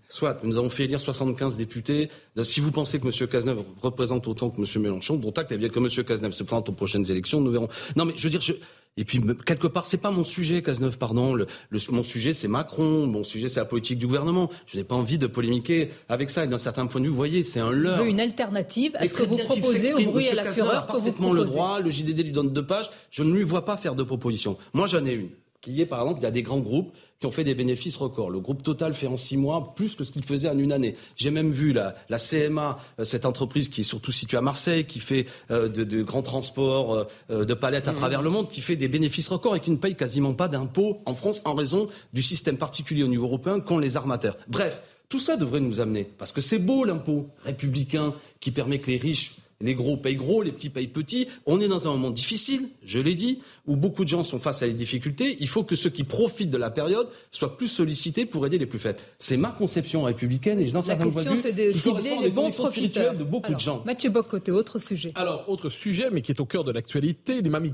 Soit, 0.08 0.44
nous 0.44 0.58
avons 0.58 0.70
fait 0.70 0.84
élire 0.84 1.00
75 1.00 1.58
députés. 1.58 2.10
Si 2.44 2.60
vous 2.60 2.72
pensez 2.72 3.00
que 3.00 3.06
M. 3.08 3.28
Cazeneuve 3.28 3.63
représente 3.82 4.28
autant 4.28 4.50
que 4.50 4.62
M. 4.62 4.82
Mélenchon, 4.82 5.15
dont 5.15 5.32
acte, 5.32 5.54
bien 5.54 5.70
que 5.70 5.80
M. 5.80 6.06
Cazeneuve 6.06 6.32
se 6.32 6.44
présente 6.44 6.70
aux 6.70 6.74
prochaines 6.74 7.10
élections, 7.10 7.41
nous 7.41 7.52
verrons. 7.52 7.70
Non, 7.96 8.06
mais 8.06 8.13
je 8.15 8.24
veux 8.24 8.30
dire, 8.30 8.41
je... 8.41 8.54
et 8.98 9.04
puis 9.04 9.20
quelque 9.46 9.68
part, 9.68 9.86
c'est 9.86 9.98
pas 9.98 10.12
mon 10.12 10.24
sujet, 10.24 10.62
Cazeneuve, 10.62 10.98
pardon. 10.98 11.34
Le, 11.34 11.48
mon 11.89 12.04
sujet, 12.04 12.34
c'est 12.34 12.48
Macron. 12.48 13.08
Mon 13.08 13.24
sujet, 13.24 13.50
c'est 13.50 13.60
la 13.60 13.65
politique 13.65 13.98
du 13.98 14.06
gouvernement. 14.06 14.50
Je 14.68 14.78
n'ai 14.78 14.84
pas 14.84 14.96
envie 14.96 15.18
de 15.18 15.28
polémiquer 15.28 15.89
avec 16.08 16.30
ça. 16.30 16.44
Et 16.44 16.48
d'un 16.48 16.60
certain 16.60 16.86
point 16.86 17.02
de 17.02 17.06
vue, 17.06 17.12
vous 17.12 17.15
voyez, 17.15 17.44
c'est 17.44 17.60
un 17.60 17.72
leurre. 17.72 18.04
Une 18.04 18.20
alternative 18.20 18.91
à 18.96 19.08
ce 19.08 19.13
que 19.13 19.24
vous 19.24 19.38
proposez 19.38 19.94
au 19.94 20.12
bruit 20.12 20.26
et 20.26 20.32
à 20.32 20.36
la 20.36 20.52
fureur 20.52 20.88
que 20.88 20.98
vous 20.98 21.12
proposez. 21.12 21.39
le 21.39 21.46
droit. 21.46 21.80
Le 21.80 21.89
JDD 21.89 22.20
lui 22.26 22.32
donne 22.32 22.54
deux 22.54 22.65
pages. 22.65 22.89
Je 23.10 23.24
ne 23.24 23.34
lui 23.34 23.44
vois 23.44 23.65
pas 23.65 23.76
faire 23.76 23.96
de 23.96 24.04
propositions. 24.04 24.58
Moi, 24.74 24.88
j'en 24.88 25.06
ai 25.06 25.13
une 25.13 25.30
qui 25.65 25.82
est, 25.82 25.88
par 25.88 26.02
exemple, 26.02 26.20
il 26.20 26.24
y 26.24 26.28
a 26.28 26.32
des 26.32 26.44
grands 26.44 26.60
groupes 26.60 26.94
qui 27.19 27.25
ont 27.25 27.32
fait 27.32 27.43
des 27.43 27.56
bénéfices 27.56 27.97
records. 27.97 28.30
Le 28.30 28.39
groupe 28.39 28.62
Total 28.62 28.93
fait 28.93 29.08
en 29.08 29.17
six 29.17 29.38
mois 29.38 29.73
plus 29.75 29.95
que 29.95 30.04
ce 30.04 30.12
qu'il 30.12 30.23
faisait 30.23 30.49
en 30.49 30.58
une 30.58 30.71
année. 30.71 30.95
J'ai 31.15 31.32
même 31.32 31.51
vu 31.51 31.73
la, 31.73 31.95
la 32.10 32.17
CMA, 32.17 32.80
euh, 32.99 33.06
cette 33.06 33.25
entreprise 33.25 33.69
qui 33.69 33.82
est 33.82 33.86
surtout 33.86 34.12
située 34.12 34.38
à 34.38 34.41
Marseille, 34.41 34.86
qui 34.86 34.99
fait 34.99 35.25
euh, 35.51 35.69
de, 35.69 35.84
de, 35.84 36.04
grands 36.04 36.21
transports 36.21 37.08
euh, 37.30 37.45
de 37.45 37.54
palettes 37.54 37.88
à 37.88 37.93
mmh. 37.93 37.95
travers 37.95 38.21
le 38.21 38.30
monde, 38.30 38.49
qui 38.49 38.62
fait 38.62 38.75
des 38.75 38.88
bénéfices 38.88 39.30
records 39.30 39.56
et 39.56 39.60
qui 39.60 39.71
ne 39.71 39.78
paye 39.78 39.95
quasiment 39.95 40.34
pas 40.34 40.47
d'impôts 40.47 41.01
en 41.06 41.15
France 41.15 41.41
en 41.45 41.54
raison 41.54 41.88
du 42.13 42.21
système 42.21 42.58
particulier 42.58 43.04
au 43.04 43.08
niveau 43.08 43.25
européen 43.25 43.60
qu'ont 43.60 43.80
les 43.80 43.97
armateurs. 43.97 44.38
Bref, 44.47 44.82
tout 45.08 45.19
ça 45.19 45.38
devrait 45.38 45.60
nous 45.60 45.80
amener, 45.80 46.04
parce 46.04 46.32
que 46.32 46.41
c'est 46.41 46.60
beau 46.60 46.84
l'impôt 46.84 47.30
républicain 47.43 48.13
qui 48.39 48.51
permet 48.51 48.80
que 48.80 48.91
les 48.91 48.97
riches 48.97 49.36
les 49.62 49.73
gros 49.73 49.97
payent 49.97 50.15
gros, 50.15 50.41
les 50.41 50.51
petits 50.51 50.69
payent 50.69 50.88
petits. 50.88 51.28
On 51.45 51.62
est 51.62 51.67
dans 51.67 51.88
un 51.88 51.91
moment 51.91 52.12
difficile, 52.12 52.69
je 52.84 52.99
l'ai 52.99 53.15
dit, 53.15 53.41
où 53.67 53.75
beaucoup 53.75 54.04
de 54.04 54.10
gens 54.10 54.23
sont 54.23 54.39
face 54.39 54.63
à 54.63 54.67
des 54.67 54.73
difficultés. 54.73 55.38
Il 55.39 55.47
faut 55.47 55.63
que 55.63 55.75
ceux 55.75 55.89
qui 55.89 56.04
profitent 56.04 56.49
de 56.49 56.58
la 56.58 56.69
période 56.69 57.08
soient 57.32 57.58
plus 57.58 57.67
sollicités 57.67 58.25
pour 58.25 58.45
aider 58.45 58.58
les 58.58 58.65
plus 58.65 58.80
faibles. 58.80 58.99
C'est 59.19 59.38
ma 59.38 59.49
conception 59.49 60.04
républicaine 60.04 60.60
et 60.60 60.67
je 60.67 60.73
n'en 60.73 60.82
sais 60.82 60.97
La 60.97 61.04
question, 61.04 61.38
c'est 61.38 61.54
de 61.54 61.71
cibler 61.71 62.15
les 62.21 62.30
bons 62.30 62.51
profiteurs 62.51 63.15
de 63.15 63.23
beaucoup 63.23 63.54
de 63.54 63.60
gens. 63.60 63.84
Mathieu 63.86 64.10
Bocoté, 64.10 64.51
autre 64.51 64.80
sujet. 64.80 65.12
Alors, 65.15 65.49
autre 65.49 65.69
sujet, 65.69 66.10
mais 66.12 66.21
qui 66.21 66.32
est 66.32 66.39
au 66.39 66.45
cœur 66.45 66.63
de 66.63 66.71
l'actualité, 66.71 67.41
les 67.41 67.49
Mami 67.49 67.71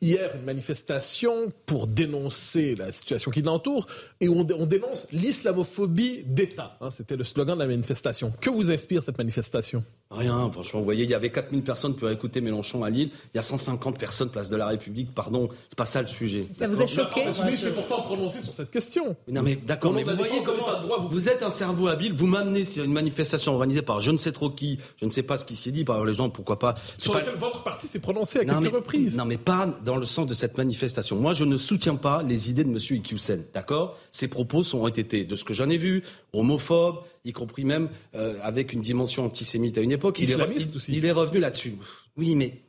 hier, 0.00 0.30
une 0.36 0.44
manifestation 0.44 1.48
pour 1.66 1.86
dénoncer 1.86 2.74
la 2.76 2.92
situation 2.92 3.30
qui 3.30 3.42
l'entoure 3.42 3.86
et 4.20 4.28
on, 4.28 4.46
on 4.56 4.66
dénonce 4.66 5.06
l'islamophobie 5.12 6.22
d'État. 6.24 6.76
Hein, 6.80 6.90
C'était 6.90 7.16
le 7.16 7.24
slogan 7.24 7.56
de 7.56 7.62
la 7.62 7.68
manifestation. 7.68 8.32
Que 8.40 8.50
vous 8.50 8.70
inspire 8.70 9.02
cette 9.02 9.18
manifestation? 9.18 9.84
Rien, 10.10 10.50
franchement, 10.50 10.80
vous 10.80 10.84
voyez, 10.84 11.04
il 11.04 11.10
y 11.10 11.14
avait 11.14 11.30
4000 11.30 11.62
personnes 11.62 11.96
pour 11.96 12.08
écouter 12.08 12.40
Mélenchon 12.40 12.82
à 12.82 12.90
Lille, 12.90 13.10
il 13.34 13.36
y 13.36 13.38
a 13.38 13.42
150 13.42 13.98
personnes 13.98 14.30
place 14.30 14.48
de 14.48 14.56
la 14.56 14.66
République, 14.66 14.97
pardon, 15.04 15.48
c'est 15.68 15.78
pas 15.78 15.86
ça 15.86 16.02
le 16.02 16.08
sujet. 16.08 16.42
Ça 16.58 16.68
vous 16.68 16.80
a 16.80 16.86
choqué 16.86 17.22
C'est 17.56 17.74
pourtant 17.74 18.02
prononcé 18.02 18.40
sur 18.40 18.54
cette 18.54 18.70
question. 18.70 19.16
Non 19.28 19.42
mais 19.42 19.56
d'accord, 19.56 19.92
mais 19.92 20.04
vous 20.04 20.16
voyez 20.16 20.42
comment 20.44 21.08
vous... 21.08 21.28
êtes 21.28 21.42
un 21.42 21.50
cerveau 21.50 21.88
habile, 21.88 22.14
vous 22.14 22.26
m'amenez 22.26 22.64
sur 22.64 22.84
une 22.84 22.92
manifestation 22.92 23.52
organisée 23.52 23.82
par 23.82 24.00
je 24.00 24.10
ne 24.10 24.18
sais 24.18 24.32
trop 24.32 24.50
qui, 24.50 24.78
je 24.96 25.04
ne 25.04 25.10
sais 25.10 25.22
pas 25.22 25.36
ce 25.36 25.44
qui 25.44 25.56
s'y 25.56 25.72
dit 25.72 25.84
par 25.84 26.04
les 26.04 26.14
gens, 26.14 26.30
pourquoi 26.30 26.58
pas. 26.58 26.74
Sur 26.96 27.14
laquelle 27.14 27.36
votre 27.36 27.62
parti 27.62 27.86
s'est 27.86 28.00
prononcé 28.00 28.40
à 28.40 28.44
quelques 28.44 28.74
reprises. 28.74 29.16
Non 29.16 29.24
mais 29.24 29.38
pas 29.38 29.66
dans 29.84 29.96
le 29.96 30.06
sens 30.06 30.26
de 30.26 30.34
cette 30.34 30.56
manifestation. 30.58 31.16
Moi, 31.16 31.34
je 31.34 31.44
ne 31.44 31.56
soutiens 31.56 31.96
pas 31.96 32.22
les 32.22 32.50
idées 32.50 32.64
de 32.64 32.70
M. 32.70 32.78
Iqiyoussen, 32.78 33.44
d'accord? 33.52 33.96
Ses 34.12 34.28
propos 34.28 34.62
ont 34.74 34.88
été, 34.88 35.24
de 35.24 35.36
ce 35.36 35.44
que 35.44 35.54
j'en 35.54 35.68
ai 35.68 35.76
vu, 35.76 36.02
homophobes, 36.32 37.02
y 37.24 37.32
compris 37.32 37.64
même 37.64 37.88
euh, 38.14 38.36
avec 38.42 38.72
une 38.72 38.80
dimension 38.80 39.24
antisémite 39.24 39.78
à 39.78 39.80
une 39.80 39.92
époque. 39.92 40.18
Il 40.18 40.24
Islamiste 40.24 40.72
est, 40.72 40.76
aussi. 40.76 40.92
Il 40.96 41.04
est 41.04 41.12
revenu 41.12 41.40
là-dessus. 41.40 41.76
Oui, 42.16 42.34
mais 42.34 42.62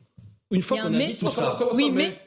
une 0.52 0.62
fois 0.62 0.78
qu'on 0.80 0.94
a, 0.94 1.06
dit 1.06 1.16
tout 1.16 1.30
ça, 1.30 1.60
oui, 1.74 1.92
mais 1.92 2.18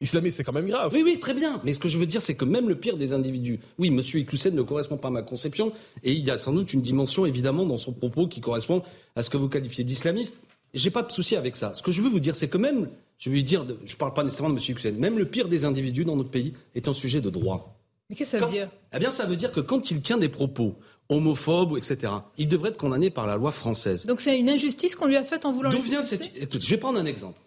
Islamiste, 0.00 0.36
c'est 0.36 0.44
quand 0.44 0.52
même 0.52 0.66
grave. 0.66 0.92
Oui, 0.94 1.02
oui, 1.04 1.18
très 1.18 1.34
bien. 1.34 1.60
Mais 1.64 1.74
ce 1.74 1.78
que 1.78 1.88
je 1.88 1.98
veux 1.98 2.06
dire, 2.06 2.20
c'est 2.20 2.34
que 2.34 2.44
même 2.44 2.68
le 2.68 2.74
pire 2.74 2.96
des 2.96 3.12
individus, 3.12 3.60
oui, 3.78 3.88
M. 3.88 3.98
Iqiyoussen 4.00 4.54
ne 4.54 4.62
correspond 4.62 4.96
pas 4.96 5.08
à 5.08 5.10
ma 5.10 5.22
conception, 5.22 5.72
et 6.02 6.12
il 6.12 6.24
y 6.24 6.30
a 6.30 6.38
sans 6.38 6.52
doute 6.52 6.72
une 6.72 6.82
dimension, 6.82 7.26
évidemment, 7.26 7.64
dans 7.64 7.78
son 7.78 7.92
propos 7.92 8.28
qui 8.28 8.40
correspond 8.40 8.82
à 9.16 9.22
ce 9.22 9.30
que 9.30 9.36
vous 9.36 9.48
qualifiez 9.48 9.84
d'islamiste. 9.84 10.36
J'ai 10.72 10.90
pas 10.90 11.02
de 11.02 11.12
souci 11.12 11.36
avec 11.36 11.56
ça. 11.56 11.72
Ce 11.74 11.82
que 11.82 11.92
je 11.92 12.02
veux 12.02 12.08
vous 12.08 12.20
dire, 12.20 12.34
c'est 12.34 12.48
que 12.48 12.58
même, 12.58 12.88
je 13.18 13.30
veux 13.30 13.42
dire, 13.42 13.64
je 13.84 13.96
parle 13.96 14.12
pas 14.12 14.24
nécessairement 14.24 14.54
de 14.54 14.58
M. 14.58 14.62
Iqiyoussen, 14.62 14.96
même 14.96 15.18
le 15.18 15.24
pire 15.24 15.48
des 15.48 15.64
individus 15.64 16.04
dans 16.04 16.16
notre 16.16 16.30
pays 16.30 16.54
est 16.74 16.88
un 16.88 16.94
sujet 16.94 17.20
de 17.20 17.30
droit. 17.30 17.78
Mais 18.10 18.16
qu'est-ce 18.16 18.32
que 18.32 18.38
ça 18.40 18.46
veut 18.46 18.52
dire? 18.52 18.70
Eh 18.94 18.98
bien, 18.98 19.10
ça 19.10 19.24
veut 19.24 19.36
dire 19.36 19.52
que 19.52 19.60
quand 19.60 19.90
il 19.90 20.02
tient 20.02 20.18
des 20.18 20.28
propos 20.28 20.74
homophobe, 21.08 21.76
etc. 21.76 22.12
Il 22.38 22.48
devrait 22.48 22.70
être 22.70 22.78
condamné 22.78 23.10
par 23.10 23.26
la 23.26 23.36
loi 23.36 23.52
française. 23.52 24.06
Donc 24.06 24.20
c'est 24.20 24.38
une 24.38 24.48
injustice 24.48 24.96
qu'on 24.96 25.06
lui 25.06 25.16
a 25.16 25.24
faite 25.24 25.44
en 25.44 25.52
voulant 25.52 25.70
D'où 25.70 25.80
vient 25.80 26.02
cette... 26.02 26.30
je 26.34 26.70
vais 26.70 26.78
prendre 26.78 26.98
un 26.98 27.04
exemple. 27.04 27.38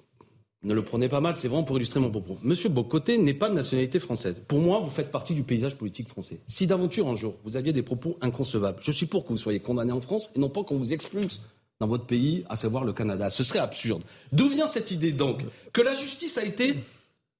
Ne 0.68 0.74
le 0.74 0.82
prenez 0.82 1.08
pas 1.08 1.22
mal, 1.22 1.38
c'est 1.38 1.48
vraiment 1.48 1.64
pour 1.64 1.78
illustrer 1.78 2.02
mon 2.02 2.10
propos. 2.10 2.38
Monsieur 2.44 2.68
Bocoté 2.68 3.18
n'est 3.18 3.34
pas 3.34 3.48
de 3.48 3.54
nationalité 3.54 4.02
française. 4.02 4.42
Pour 4.50 4.60
moi, 4.60 4.82
vous 4.82 4.90
faites 4.90 5.12
partie 5.12 5.34
du 5.34 5.44
paysage 5.44 5.76
politique 5.76 6.10
français. 6.10 6.42
Si 6.48 6.68
d'aventure 6.68 7.08
un 7.08 7.16
jour 7.16 7.36
vous 7.46 7.56
aviez 7.56 7.72
des 7.72 7.84
propos 7.84 8.18
inconcevables, 8.20 8.78
je 8.82 8.92
suis 8.92 9.06
pour 9.06 9.24
que 9.24 9.30
vous 9.30 9.38
soyez 9.38 9.62
condamné 9.62 9.94
en 9.94 10.02
France 10.02 10.30
et 10.36 10.40
non 10.40 10.50
pas 10.50 10.66
qu'on 10.66 10.78
vous 10.78 10.92
expulse 10.92 11.42
dans 11.80 11.88
votre 11.88 12.06
pays, 12.06 12.44
à 12.50 12.58
savoir 12.58 12.84
le 12.84 12.92
Canada. 12.92 13.30
Ce 13.30 13.46
serait 13.46 13.60
absurde. 13.60 14.04
D'où 14.34 14.50
vient 14.50 14.68
cette 14.68 14.92
idée 14.92 15.14
donc 15.14 15.46
que 15.72 15.80
la 15.80 15.96
justice 15.96 16.38
a 16.38 16.44
été 16.44 16.76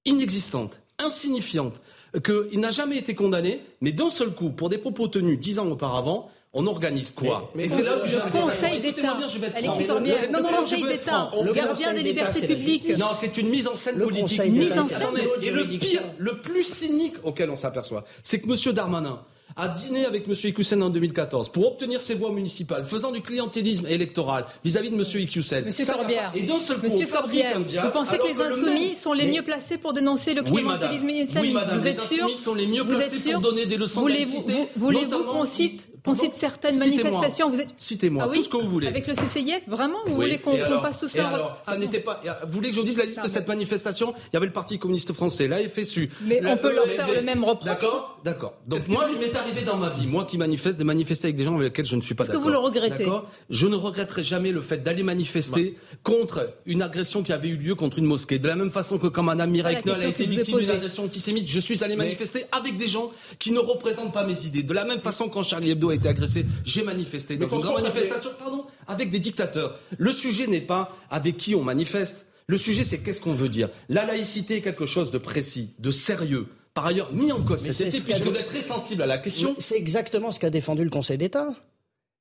inexistante, 0.06 0.80
insignifiante, 0.98 1.82
qu'il 2.24 2.60
n'a 2.60 2.70
jamais 2.70 2.96
été 2.96 3.14
condamné, 3.14 3.60
mais 3.82 3.92
d'un 3.92 4.08
seul 4.08 4.30
coup, 4.30 4.48
pour 4.48 4.70
des 4.70 4.78
propos 4.78 5.06
tenus 5.06 5.38
dix 5.38 5.58
ans 5.58 5.68
auparavant, 5.68 6.30
on 6.58 6.66
organise 6.66 7.12
quoi 7.12 7.50
Mais, 7.54 7.68
c'est 7.68 7.82
là 7.82 7.98
où 7.98 8.04
le 8.04 8.30
Conseil 8.32 8.80
d'État. 8.80 9.16
Alexis 9.54 9.86
Corbière, 9.86 10.16
non, 10.32 10.40
non, 10.40 10.50
le 10.50 10.56
Conseil 10.56 10.82
d'État, 10.82 11.30
gardien 11.54 11.94
des 11.94 12.02
libertés 12.02 12.46
publiques. 12.46 12.88
Non, 12.98 13.06
c'est 13.14 13.36
une 13.38 13.48
mise 13.48 13.68
en 13.68 13.76
scène 13.76 13.98
politique. 13.98 14.44
Mise 14.46 14.76
en 14.76 14.88
scène. 14.88 14.98
Et 15.40 15.50
le 15.50 15.66
pire, 15.66 16.02
le 16.18 16.38
plus 16.38 16.64
cynique 16.64 17.14
auquel 17.22 17.50
on 17.50 17.56
s'aperçoit, 17.56 18.04
c'est 18.24 18.40
que 18.40 18.50
M. 18.50 18.74
Darmanin, 18.74 19.20
a 19.56 19.68
dîné 19.68 20.04
avec 20.04 20.28
M. 20.28 20.34
Iqiyoussen 20.34 20.82
en 20.82 20.90
2014 20.90 21.50
pour 21.50 21.66
obtenir 21.66 22.00
ses 22.00 22.14
voix 22.14 22.30
municipales, 22.30 22.84
faisant 22.84 23.10
du 23.10 23.20
clientélisme 23.20 23.86
électoral 23.86 24.44
vis-à-vis 24.64 24.90
de 24.90 24.94
M. 24.94 25.02
Iqiyoussen. 25.02 25.64
Monsieur 25.64 25.86
Corbière, 25.86 26.32
et 26.34 26.42
d'un 26.42 26.60
seul 26.60 26.78
coup, 26.78 26.88
Corbière, 27.10 27.58
vous 27.58 27.90
pensez 27.90 28.18
que 28.18 28.26
les 28.26 28.40
insoumis 28.40 28.94
sont 28.94 29.12
les 29.12 29.26
mieux 29.26 29.42
placés 29.42 29.78
pour 29.78 29.92
dénoncer 29.92 30.34
le 30.34 30.42
clientélisme 30.42 31.10
islamiste 31.10 31.58
Vous 31.72 31.86
êtes 31.86 32.00
sûr? 32.00 32.16
Les 32.16 32.22
insoumis 32.22 32.36
sont 32.36 32.54
les 32.54 32.66
mieux 32.66 32.86
placés 32.86 33.32
pour 33.32 33.40
donner 33.40 33.66
des 33.66 33.76
leçons 33.76 34.02
Voulez-vous 34.02 35.24
qu'on 35.24 35.46
cite 35.46 35.88
on 36.08 36.14
cite 36.14 36.34
certaines 36.36 36.78
manifestations. 36.78 37.50
Vous 37.50 37.60
êtes... 37.60 37.74
Citez-moi 37.78 38.24
ah 38.26 38.34
tout 38.34 38.42
ce 38.42 38.48
que 38.48 38.56
vous 38.56 38.68
voulez. 38.68 38.86
Avec 38.86 39.06
le 39.06 39.14
CCIF, 39.14 39.62
vraiment 39.66 39.98
Vous 40.06 40.14
voulez 40.14 40.38
qu'on 40.38 40.56
passe 40.82 41.00
tout 41.00 41.08
ça 41.08 41.28
alors, 41.28 41.58
ça 41.64 41.76
n'était 41.76 42.00
pas. 42.00 42.22
Vous 42.46 42.52
voulez 42.52 42.70
que 42.70 42.74
je 42.74 42.80
vous 42.80 42.86
dise 42.86 42.98
la 42.98 43.04
liste 43.04 43.22
de 43.22 43.28
cette 43.28 43.48
manifestation? 43.48 44.14
Il 44.16 44.34
y 44.34 44.36
avait 44.36 44.46
le 44.46 44.52
Parti 44.52 44.78
communiste 44.78 45.12
français, 45.12 45.48
la 45.48 45.58
FSU. 45.58 46.10
Mais 46.22 46.40
on 46.46 46.56
peut 46.56 46.74
leur 46.74 46.86
faire 46.86 47.08
le 47.12 47.22
même 47.22 47.44
reproche. 47.44 47.66
D'accord, 47.66 48.20
d'accord. 48.24 48.54
Donc 48.66 48.86
moi, 48.88 49.06
il 49.12 49.18
m'est 49.18 49.36
arrivé 49.36 49.62
dans 49.62 49.76
ma 49.76 49.90
vie, 49.90 50.06
moi 50.06 50.24
qui 50.24 50.38
manifeste, 50.38 50.78
de 50.78 50.84
manifester 50.84 51.26
avec 51.26 51.36
des 51.36 51.44
gens 51.44 51.54
avec 51.54 51.68
lesquels 51.68 51.86
je 51.86 51.96
ne 51.96 52.00
suis 52.00 52.14
pas 52.14 52.24
d'accord. 52.24 52.40
Est-ce 52.40 52.40
que 52.40 52.44
vous 52.44 52.52
le 52.52 52.58
regrettez? 52.58 53.08
Je 53.50 53.66
ne 53.66 53.76
regretterai 53.76 54.24
jamais 54.24 54.52
le 54.52 54.60
fait 54.60 54.78
d'aller 54.78 55.02
manifester 55.02 55.76
contre 56.02 56.54
une 56.66 56.82
agression 56.82 57.22
qui 57.22 57.32
avait 57.32 57.48
eu 57.48 57.56
lieu 57.56 57.74
contre 57.74 57.98
une 57.98 58.06
mosquée. 58.06 58.38
De 58.38 58.48
la 58.48 58.56
même 58.56 58.70
façon 58.70 58.98
que 58.98 59.06
quand 59.06 59.22
Mme 59.22 59.50
Mireille 59.50 59.82
Knoll 59.82 60.02
a 60.02 60.06
été 60.06 60.26
victime 60.26 60.58
d'une 60.58 60.70
agression 60.70 61.04
antisémite, 61.04 61.48
je 61.48 61.60
suis 61.60 61.82
allé 61.84 61.96
manifester 61.96 62.44
avec 62.52 62.76
des 62.76 62.86
gens 62.86 63.10
qui 63.38 63.52
ne 63.52 63.58
représentent 63.58 64.12
pas 64.12 64.24
mes 64.24 64.46
idées. 64.46 64.62
De 64.62 64.74
la 64.74 64.84
même 64.84 65.00
façon 65.00 65.28
quand 65.28 65.42
Charlie 65.42 65.70
Hebdo 65.70 65.90
a 65.90 65.94
été 65.98 66.08
agressé, 66.08 66.46
j'ai 66.64 66.82
manifesté 66.82 67.36
dans 67.36 67.48
une 67.48 67.60
grande 67.60 67.82
manifestation, 67.82 68.30
pardon, 68.38 68.64
avec 68.86 69.10
des 69.10 69.18
dictateurs. 69.18 69.78
Le 69.98 70.12
sujet 70.12 70.46
n'est 70.46 70.60
pas 70.60 70.96
avec 71.10 71.36
qui 71.36 71.54
on 71.54 71.62
manifeste. 71.62 72.26
Le 72.46 72.56
sujet, 72.56 72.82
c'est 72.82 72.98
qu'est-ce 72.98 73.20
qu'on 73.20 73.34
veut 73.34 73.50
dire. 73.50 73.68
La 73.90 74.06
laïcité 74.06 74.56
est 74.56 74.60
quelque 74.62 74.86
chose 74.86 75.10
de 75.10 75.18
précis, 75.18 75.74
de 75.78 75.90
sérieux. 75.90 76.46
Par 76.72 76.86
ailleurs, 76.86 77.12
mis 77.12 77.32
en 77.32 77.42
cause 77.42 77.60
cet 77.60 77.94
été, 77.94 78.00
puisque 78.00 78.24
vous 78.24 78.36
êtes 78.36 78.46
très 78.46 78.62
sensible 78.62 79.02
à 79.02 79.06
la 79.06 79.18
question. 79.18 79.54
C'est 79.58 79.76
exactement 79.76 80.30
ce 80.30 80.38
qu'a 80.38 80.48
défendu 80.48 80.84
le 80.84 80.90
Conseil 80.90 81.18
d'État. 81.18 81.50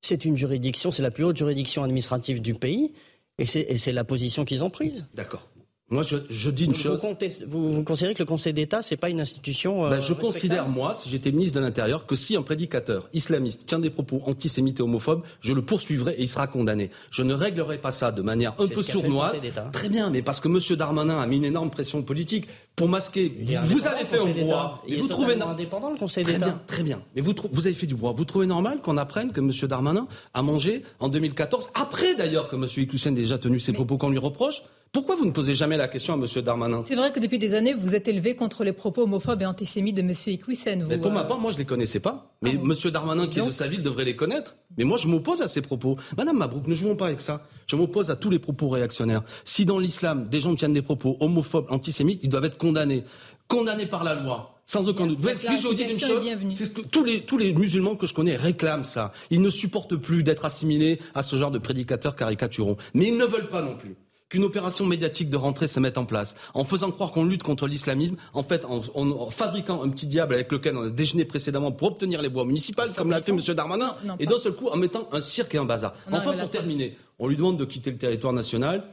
C'est 0.01 0.25
une 0.25 0.35
juridiction, 0.35 0.91
c'est 0.91 1.03
la 1.03 1.11
plus 1.11 1.23
haute 1.23 1.37
juridiction 1.37 1.83
administrative 1.83 2.41
du 2.41 2.53
pays, 2.55 2.93
et 3.37 3.45
c'est 3.45 3.91
la 3.91 4.03
position 4.03 4.45
qu'ils 4.45 4.63
ont 4.63 4.69
prise. 4.69 5.05
D'accord. 5.13 5.47
Moi, 5.89 6.03
je, 6.03 6.17
je, 6.29 6.49
dis 6.49 6.65
une 6.65 6.75
chose. 6.75 7.01
Vous, 7.47 7.71
vous, 7.71 7.83
considérez 7.83 8.13
que 8.13 8.21
le 8.21 8.25
Conseil 8.25 8.51
d'État, 8.51 8.81
c'est 8.81 8.97
pas 8.97 9.09
une 9.09 9.21
institution. 9.21 9.85
Euh, 9.85 9.89
ben, 9.91 10.01
je 10.01 10.11
considère, 10.11 10.67
moi, 10.67 10.93
si 10.93 11.09
j'étais 11.09 11.31
ministre 11.31 11.57
de 11.57 11.63
l'Intérieur, 11.63 12.05
que 12.05 12.15
si 12.15 12.35
un 12.35 12.41
prédicateur 12.41 13.07
islamiste 13.13 13.65
tient 13.65 13.79
des 13.79 13.89
propos 13.89 14.21
antisémites 14.25 14.81
et 14.81 14.83
homophobes, 14.83 15.23
je 15.39 15.53
le 15.53 15.61
poursuivrai 15.61 16.15
et 16.17 16.23
il 16.23 16.27
sera 16.27 16.47
condamné. 16.47 16.89
Je 17.09 17.23
ne 17.23 17.33
réglerai 17.33 17.77
pas 17.77 17.93
ça 17.93 18.11
de 18.11 18.21
manière 18.21 18.53
un 18.59 18.67
peu 18.67 18.83
sournoise. 18.83 19.37
Très 19.71 19.87
bien, 19.87 20.09
mais 20.09 20.21
parce 20.21 20.41
que 20.41 20.49
M. 20.49 20.59
Darmanin 20.75 21.21
a 21.21 21.25
mis 21.25 21.37
une 21.37 21.45
énorme 21.45 21.69
pression 21.69 22.01
politique 22.01 22.47
pour 22.75 22.89
masquer. 22.89 23.31
Vous 23.63 23.87
avez 23.87 24.03
fait 24.03 24.19
un 24.19 24.43
droit. 24.43 24.83
Il 24.89 24.99
vous 24.99 25.07
trouvez 25.07 25.41
indépendant 25.41 25.89
le 25.89 25.97
Conseil 25.97 26.25
d'État. 26.25 26.39
Très 26.39 26.49
bien, 26.49 26.61
très 26.67 26.83
bien. 26.83 27.01
Mais 27.15 27.21
vous, 27.21 27.33
vous 27.53 27.65
avez 27.65 27.75
fait 27.75 27.87
du 27.87 27.93
droit. 27.93 28.11
Vous 28.11 28.25
trouvez 28.25 28.45
normal 28.45 28.79
qu'on 28.83 28.97
apprenne 28.97 29.31
que 29.31 29.39
M. 29.39 29.51
Darmanin 29.69 30.09
a 30.33 30.41
mangé 30.41 30.83
en 30.99 31.07
2014, 31.07 31.69
après 31.75 32.13
d'ailleurs 32.15 32.49
que 32.49 32.57
M. 32.57 32.67
Ikusen 32.75 33.13
ait 33.13 33.21
déjà 33.21 33.37
tenu 33.37 33.61
ses 33.61 33.71
propos 33.71 33.97
qu'on 33.97 34.09
lui 34.09 34.19
reproche? 34.19 34.63
Pourquoi 34.91 35.15
vous 35.15 35.25
ne 35.25 35.31
posez 35.31 35.53
jamais 35.53 35.77
la 35.77 35.87
question 35.87 36.13
à 36.13 36.17
M. 36.17 36.25
Darmanin? 36.43 36.83
C'est 36.87 36.95
vrai 36.95 37.11
que 37.11 37.19
depuis 37.19 37.39
des 37.39 37.53
années, 37.53 37.73
vous 37.73 37.95
êtes 37.95 38.07
élevé 38.07 38.35
contre 38.35 38.63
les 38.63 38.73
propos 38.73 39.03
homophobes 39.03 39.41
et 39.41 39.45
antisémites 39.45 39.95
de 39.95 40.01
M. 40.01 40.13
Ikwisen. 40.27 40.85
Mais 40.87 40.97
pour 40.97 41.11
ma 41.11 41.21
euh, 41.21 41.23
part, 41.23 41.39
moi, 41.39 41.51
je 41.51 41.57
ne 41.57 41.59
les 41.59 41.65
connaissais 41.65 41.99
pas. 41.99 42.31
Mais 42.41 42.53
ah 42.55 42.63
M. 42.63 42.91
Darmanin, 42.91 43.27
qui 43.27 43.39
est 43.39 43.45
de 43.45 43.51
sa 43.51 43.67
ville, 43.67 43.81
devrait 43.81 44.05
les 44.05 44.15
connaître. 44.15 44.55
Mais 44.77 44.83
moi, 44.83 44.97
je 44.97 45.07
m'oppose 45.07 45.41
à 45.41 45.47
ces 45.47 45.61
propos. 45.61 45.97
Madame 46.17 46.37
Mabrouk, 46.37 46.67
ne 46.67 46.73
jouons 46.73 46.95
pas 46.95 47.07
avec 47.07 47.21
ça. 47.21 47.41
Je 47.67 47.75
m'oppose 47.75 48.09
à 48.09 48.15
tous 48.15 48.29
les 48.29 48.39
propos 48.39 48.69
réactionnaires. 48.69 49.23
Si 49.43 49.65
dans 49.65 49.79
l'islam, 49.79 50.27
des 50.27 50.41
gens 50.41 50.55
tiennent 50.55 50.73
des 50.73 50.81
propos 50.81 51.17
homophobes, 51.19 51.67
antisémites, 51.69 52.23
ils 52.23 52.29
doivent 52.29 52.45
être 52.45 52.57
condamnés. 52.57 53.03
Condamnés 53.47 53.85
par 53.85 54.03
la 54.03 54.15
loi. 54.15 54.53
Sans 54.65 54.89
aucun 54.89 55.07
doute. 55.07 55.19
Vous 55.21 55.29
êtes, 55.29 55.41
je 55.41 55.67
vous 55.67 55.73
dis 55.73 55.83
une 55.83 55.97
chose, 55.97 56.27
c'est 56.51 56.65
ce 56.65 56.71
que 56.71 56.81
tous 56.81 57.05
les, 57.05 57.21
tous 57.21 57.37
les 57.37 57.53
musulmans 57.53 57.95
que 57.95 58.05
je 58.05 58.13
connais 58.13 58.35
réclament 58.35 58.83
ça. 58.83 59.13
Ils 59.29 59.41
ne 59.41 59.49
supportent 59.49 59.95
plus 59.95 60.23
d'être 60.23 60.43
assimilés 60.43 60.99
à 61.15 61.23
ce 61.23 61.37
genre 61.37 61.51
de 61.51 61.57
prédicateurs 61.57 62.17
caricaturaux. 62.17 62.75
Mais 62.93 63.05
ils 63.05 63.17
ne 63.17 63.23
veulent 63.23 63.47
pas 63.47 63.61
non 63.61 63.77
plus 63.77 63.95
qu'une 64.29 64.43
opération 64.43 64.85
médiatique 64.85 65.29
de 65.29 65.37
rentrée 65.37 65.67
se 65.67 65.79
mette 65.79 65.97
en 65.97 66.05
place, 66.05 66.35
en 66.53 66.65
faisant 66.65 66.91
croire 66.91 67.11
qu'on 67.11 67.23
lutte 67.23 67.43
contre 67.43 67.67
l'islamisme, 67.67 68.17
en 68.33 68.43
fait, 68.43 68.65
en, 68.65 69.29
fabriquant 69.29 69.83
un 69.83 69.89
petit 69.89 70.07
diable 70.07 70.33
avec 70.33 70.51
lequel 70.51 70.75
on 70.75 70.83
a 70.83 70.89
déjeuné 70.89 71.25
précédemment 71.25 71.71
pour 71.71 71.89
obtenir 71.89 72.21
les 72.21 72.29
bois 72.29 72.45
municipaux, 72.45 72.83
comme 72.95 73.09
l'a 73.09 73.21
fait 73.21 73.31
M. 73.31 73.39
Darmanin, 73.39 73.95
et 74.19 74.25
d'un 74.25 74.39
seul 74.39 74.53
coup 74.53 74.67
en 74.67 74.77
mettant 74.77 75.07
un 75.11 75.21
cirque 75.21 75.55
et 75.55 75.57
un 75.57 75.65
bazar. 75.65 75.93
enfin, 76.11 76.37
pour 76.37 76.49
terminer, 76.49 76.97
on 77.19 77.27
lui 77.27 77.37
demande 77.37 77.57
de 77.57 77.65
quitter 77.65 77.91
le 77.91 77.97
territoire 77.97 78.33
national. 78.33 78.83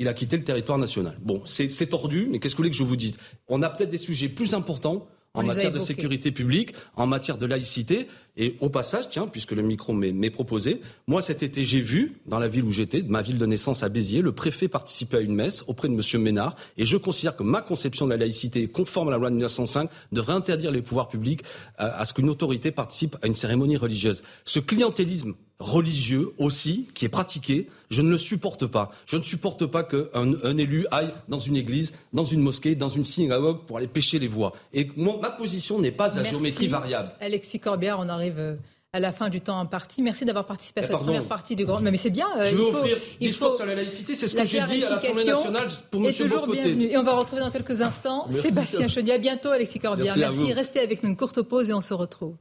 Il 0.00 0.08
a 0.08 0.12
quitté 0.12 0.36
le 0.36 0.42
territoire 0.42 0.76
national. 0.76 1.16
Bon, 1.22 1.42
c'est 1.46 1.86
tordu, 1.86 2.26
mais 2.30 2.40
qu'est-ce 2.40 2.54
que 2.54 2.58
vous 2.58 2.62
voulez 2.64 2.70
que 2.70 2.76
je 2.76 2.82
vous 2.82 2.96
dise? 2.96 3.16
On 3.48 3.62
a 3.62 3.70
peut-être 3.70 3.90
des 3.90 3.98
sujets 3.98 4.28
plus 4.28 4.52
importants 4.54 5.06
en 5.34 5.42
matière 5.42 5.72
de 5.72 5.78
sécurité 5.78 6.30
publique, 6.30 6.74
en 6.96 7.06
matière 7.06 7.38
de 7.38 7.46
laïcité. 7.46 8.08
Et 8.36 8.56
au 8.60 8.68
passage, 8.68 9.10
tiens, 9.10 9.28
puisque 9.28 9.52
le 9.52 9.62
micro 9.62 9.92
m'est 9.92 10.30
proposé, 10.30 10.80
moi 11.06 11.22
cet 11.22 11.44
été 11.44 11.64
j'ai 11.64 11.80
vu, 11.80 12.16
dans 12.26 12.40
la 12.40 12.48
ville 12.48 12.64
où 12.64 12.72
j'étais, 12.72 13.02
ma 13.02 13.22
ville 13.22 13.38
de 13.38 13.46
naissance 13.46 13.84
à 13.84 13.88
Béziers, 13.88 14.22
le 14.22 14.32
préfet 14.32 14.66
participer 14.66 15.18
à 15.18 15.20
une 15.20 15.34
messe 15.34 15.62
auprès 15.68 15.88
de 15.88 15.94
M. 15.94 16.22
Ménard. 16.22 16.56
Et 16.76 16.84
je 16.84 16.96
considère 16.96 17.36
que 17.36 17.44
ma 17.44 17.62
conception 17.62 18.06
de 18.06 18.10
la 18.10 18.16
laïcité, 18.16 18.66
conforme 18.66 19.08
à 19.08 19.12
la 19.12 19.18
loi 19.18 19.30
de 19.30 19.36
1905, 19.36 19.88
devrait 20.10 20.32
interdire 20.32 20.72
les 20.72 20.82
pouvoirs 20.82 21.08
publics 21.08 21.42
à, 21.78 21.86
euh, 21.86 22.00
à 22.00 22.04
ce 22.04 22.12
qu'une 22.12 22.28
autorité 22.28 22.72
participe 22.72 23.16
à 23.22 23.28
une 23.28 23.36
cérémonie 23.36 23.76
religieuse. 23.76 24.22
Ce 24.44 24.58
clientélisme 24.58 25.34
religieux 25.58 26.32
aussi, 26.38 26.88
qui 26.94 27.04
est 27.04 27.08
pratiqué, 27.08 27.68
je 27.90 28.02
ne 28.02 28.10
le 28.10 28.18
supporte 28.18 28.66
pas. 28.66 28.90
Je 29.06 29.16
ne 29.16 29.22
supporte 29.22 29.66
pas 29.66 29.84
qu'un 29.84 30.34
un 30.42 30.58
élu 30.58 30.86
aille 30.90 31.12
dans 31.28 31.38
une 31.38 31.56
église, 31.56 31.92
dans 32.12 32.24
une 32.24 32.40
mosquée, 32.40 32.74
dans 32.74 32.88
une 32.88 33.04
synagogue 33.04 33.64
pour 33.66 33.76
aller 33.76 33.86
pêcher 33.86 34.18
les 34.18 34.26
voix. 34.26 34.52
Et 34.72 34.90
ma 34.96 35.30
position 35.30 35.78
n'est 35.78 35.92
pas 35.92 36.18
à 36.18 36.24
géométrie 36.24 36.66
variable. 36.66 37.12
Alexis 37.20 37.60
Corbière, 37.60 37.98
on 38.00 38.08
arrive 38.08 38.23
euh, 38.36 38.56
à 38.92 39.00
la 39.00 39.12
fin 39.12 39.28
du 39.28 39.40
temps 39.40 39.58
imparti. 39.58 40.02
Merci 40.02 40.24
d'avoir 40.24 40.46
participé 40.46 40.80
à 40.80 40.84
cette 40.84 40.92
première 40.92 41.24
partie 41.24 41.56
du 41.56 41.66
grand. 41.66 41.80
Mais 41.80 41.96
c'est 41.96 42.10
bien. 42.10 42.28
Euh, 42.38 42.44
je 42.44 42.54
veux 42.54 42.64
offrir 42.66 42.96
discours 43.20 43.54
sur 43.54 43.66
la 43.66 43.74
laïcité, 43.74 44.14
c'est 44.14 44.28
ce 44.28 44.36
que 44.36 44.46
j'ai 44.46 44.62
dit 44.62 44.84
à 44.84 44.90
l'Assemblée 44.90 45.24
nationale 45.24 45.66
pour 45.90 46.06
M. 46.06 46.14
toujours 46.14 46.46
bienvenue. 46.46 46.86
Et 46.86 46.96
on 46.96 47.02
va 47.02 47.14
retrouver 47.14 47.42
dans 47.42 47.50
quelques 47.50 47.82
instants 47.82 48.28
Sébastien 48.30 48.88
Chaudier. 48.88 49.14
À 49.14 49.18
bientôt, 49.18 49.50
Alexis 49.50 49.80
Corbière. 49.80 50.14
Merci. 50.16 50.38
Merci. 50.38 50.52
Restez 50.52 50.80
avec 50.80 51.02
nous 51.02 51.10
une 51.10 51.16
courte 51.16 51.42
pause 51.42 51.70
et 51.70 51.74
on 51.74 51.80
se 51.80 51.92
retrouve. 51.92 52.36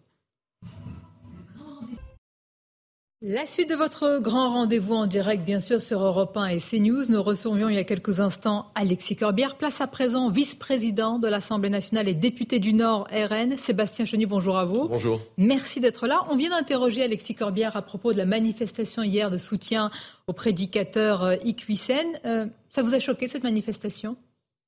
La 3.25 3.45
suite 3.45 3.69
de 3.69 3.75
votre 3.75 4.19
grand 4.19 4.49
rendez-vous 4.49 4.95
en 4.95 5.07
direct, 5.07 5.45
bien 5.45 5.61
sûr, 5.61 5.79
sur 5.79 6.03
Europe 6.03 6.35
1 6.35 6.47
et 6.47 6.57
CNews. 6.57 7.05
Nous 7.07 7.23
recevions 7.23 7.69
il 7.69 7.75
y 7.75 7.77
a 7.77 7.85
quelques 7.85 8.19
instants 8.19 8.69
Alexis 8.75 9.15
Corbière, 9.15 9.55
place 9.55 9.79
à 9.79 9.87
présent 9.87 10.29
vice-président 10.29 11.19
de 11.19 11.29
l'Assemblée 11.29 11.69
nationale 11.69 12.09
et 12.09 12.15
député 12.15 12.59
du 12.59 12.73
Nord 12.73 13.07
RN. 13.13 13.55
Sébastien 13.55 14.03
Chenu, 14.03 14.25
bonjour 14.25 14.57
à 14.57 14.65
vous. 14.65 14.89
Bonjour. 14.89 15.21
Merci 15.37 15.79
d'être 15.79 16.05
là. 16.05 16.25
On 16.31 16.35
vient 16.35 16.49
d'interroger 16.49 17.01
Alexis 17.01 17.33
Corbière 17.33 17.77
à 17.77 17.81
propos 17.81 18.11
de 18.11 18.17
la 18.17 18.25
manifestation 18.25 19.03
hier 19.03 19.31
de 19.31 19.37
soutien 19.37 19.89
au 20.27 20.33
prédicateur 20.33 21.23
euh, 21.23 21.35
Iqwisen. 21.45 22.19
Euh, 22.25 22.47
ça 22.71 22.81
vous 22.81 22.93
a 22.93 22.99
choqué 22.99 23.29
cette 23.29 23.43
manifestation? 23.43 24.17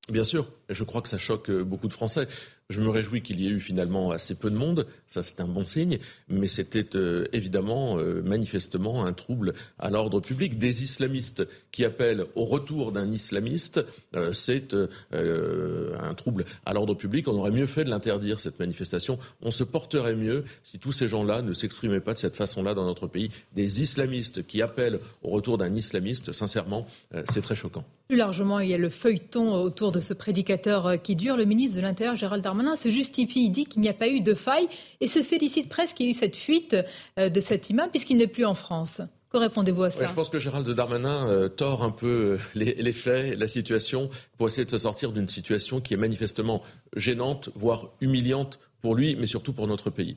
Bien 0.08 0.24
sûr, 0.24 0.48
je 0.70 0.84
crois 0.86 1.02
que 1.02 1.10
ça 1.10 1.18
choque 1.18 1.50
euh, 1.50 1.66
beaucoup 1.66 1.90
de 1.90 1.94
Français. 1.94 2.28
Je 2.72 2.82
me 2.82 2.90
réjouis 2.90 3.22
qu'il 3.22 3.40
y 3.40 3.46
ait 3.46 3.52
eu 3.52 3.60
finalement 3.60 4.10
assez 4.10 4.34
peu 4.34 4.50
de 4.50 4.56
monde, 4.56 4.88
ça 5.06 5.22
c'est 5.22 5.40
un 5.40 5.48
bon 5.48 5.68
signe, 5.68 6.00
mais 6.30 6.48
c'était 6.48 6.96
euh, 6.96 7.26
évidemment 7.32 8.00
euh, 8.00 8.24
manifestement 8.24 9.06
un 9.06 9.14
trouble 9.14 9.54
à 9.78 9.92
l'ordre 9.92 10.20
public. 10.20 10.58
Des 10.58 10.82
islamistes 10.82 11.48
qui 11.72 11.86
appellent 11.86 12.26
au 12.34 12.46
retour 12.46 12.92
d'un 12.92 13.12
islamiste, 13.12 13.86
euh, 14.16 14.34
c'est 14.34 14.74
un 15.14 16.14
trouble 16.16 16.46
à 16.66 16.74
l'ordre 16.74 16.96
public. 16.96 17.28
On 17.28 17.38
aurait 17.38 17.52
mieux 17.52 17.68
fait 17.68 17.84
de 17.84 17.92
l'interdire, 17.92 18.40
cette 18.40 18.58
manifestation. 18.58 19.20
On 19.44 19.52
se 19.52 19.64
porterait 19.64 20.16
mieux 20.16 20.44
si 20.64 20.80
tous 20.80 20.92
ces 20.92 21.08
gens-là 21.08 21.44
ne 21.44 21.54
s'exprimaient 21.54 22.00
pas 22.00 22.16
de 22.16 22.20
cette 22.20 22.36
façon-là 22.36 22.74
dans 22.74 22.86
notre 22.86 23.06
pays. 23.06 23.30
Des 23.54 23.84
islamistes 23.84 24.46
qui 24.48 24.64
appellent 24.64 25.00
au 25.22 25.30
retour 25.30 25.60
d'un 25.60 25.74
islamiste, 25.76 26.32
sincèrement, 26.32 26.88
c'est 27.30 27.42
très 27.42 27.56
choquant. 27.56 27.84
Plus 28.08 28.18
largement, 28.18 28.60
il 28.60 28.70
y 28.70 28.74
a 28.74 28.78
le 28.78 28.90
feuilleton 28.90 29.54
autour 29.54 29.92
de 29.92 30.00
ce 30.00 30.14
prédicateur 30.14 31.02
qui 31.02 31.16
dure. 31.16 31.38
Le 31.38 31.46
ministre 31.46 31.78
de 31.78 31.82
l'Intérieur, 31.82 32.16
Gérald 32.16 32.44
Darmanin, 32.44 32.55
Darmanin 32.56 32.78
se 32.78 32.90
justifie, 32.90 33.46
il 33.46 33.50
dit 33.50 33.66
qu'il 33.66 33.82
n'y 33.82 33.90
a 33.90 33.94
pas 33.94 34.08
eu 34.08 34.22
de 34.22 34.34
faille 34.34 34.70
et 35.02 35.08
se 35.08 35.22
félicite 35.22 35.68
presque 35.68 35.98
qu'il 35.98 36.06
y 36.06 36.10
ait 36.10 36.12
eu 36.14 36.16
cette 36.16 36.38
fuite 36.38 36.76
euh, 37.20 37.28
de 37.28 37.40
cet 37.42 37.70
imam 37.70 37.90
puisqu'il 37.90 38.16
n'est 38.16 38.28
plus 38.28 38.46
en 38.46 38.54
France. 38.54 39.02
Que 39.30 39.38
répondez-vous 39.38 39.84
à 39.84 39.90
ça 39.90 40.08
Je 40.08 40.14
pense 40.14 40.30
que 40.30 40.40
Gérald 40.40 40.70
Darmanin 40.70 41.28
euh, 41.28 41.50
tord 41.50 41.84
un 41.84 41.90
peu 41.90 42.38
euh, 42.38 42.38
les, 42.56 42.94
faits, 42.94 43.38
la 43.38 43.50
situation, 43.50 44.10
pour 44.38 44.48
essayer 44.48 44.64
de 44.64 44.72
se 44.72 44.78
sortir 44.78 45.12
d'une 45.12 45.28
situation 45.28 45.82
qui 45.82 45.94
est 45.94 45.98
manifestement 45.98 46.64
gênante, 46.96 47.50
voire 47.56 47.90
humiliante 48.00 48.58
pour 48.82 48.96
lui, 48.96 49.18
mais 49.18 49.28
surtout 49.28 49.52
pour 49.52 49.68
notre 49.68 49.90
pays. 49.90 50.16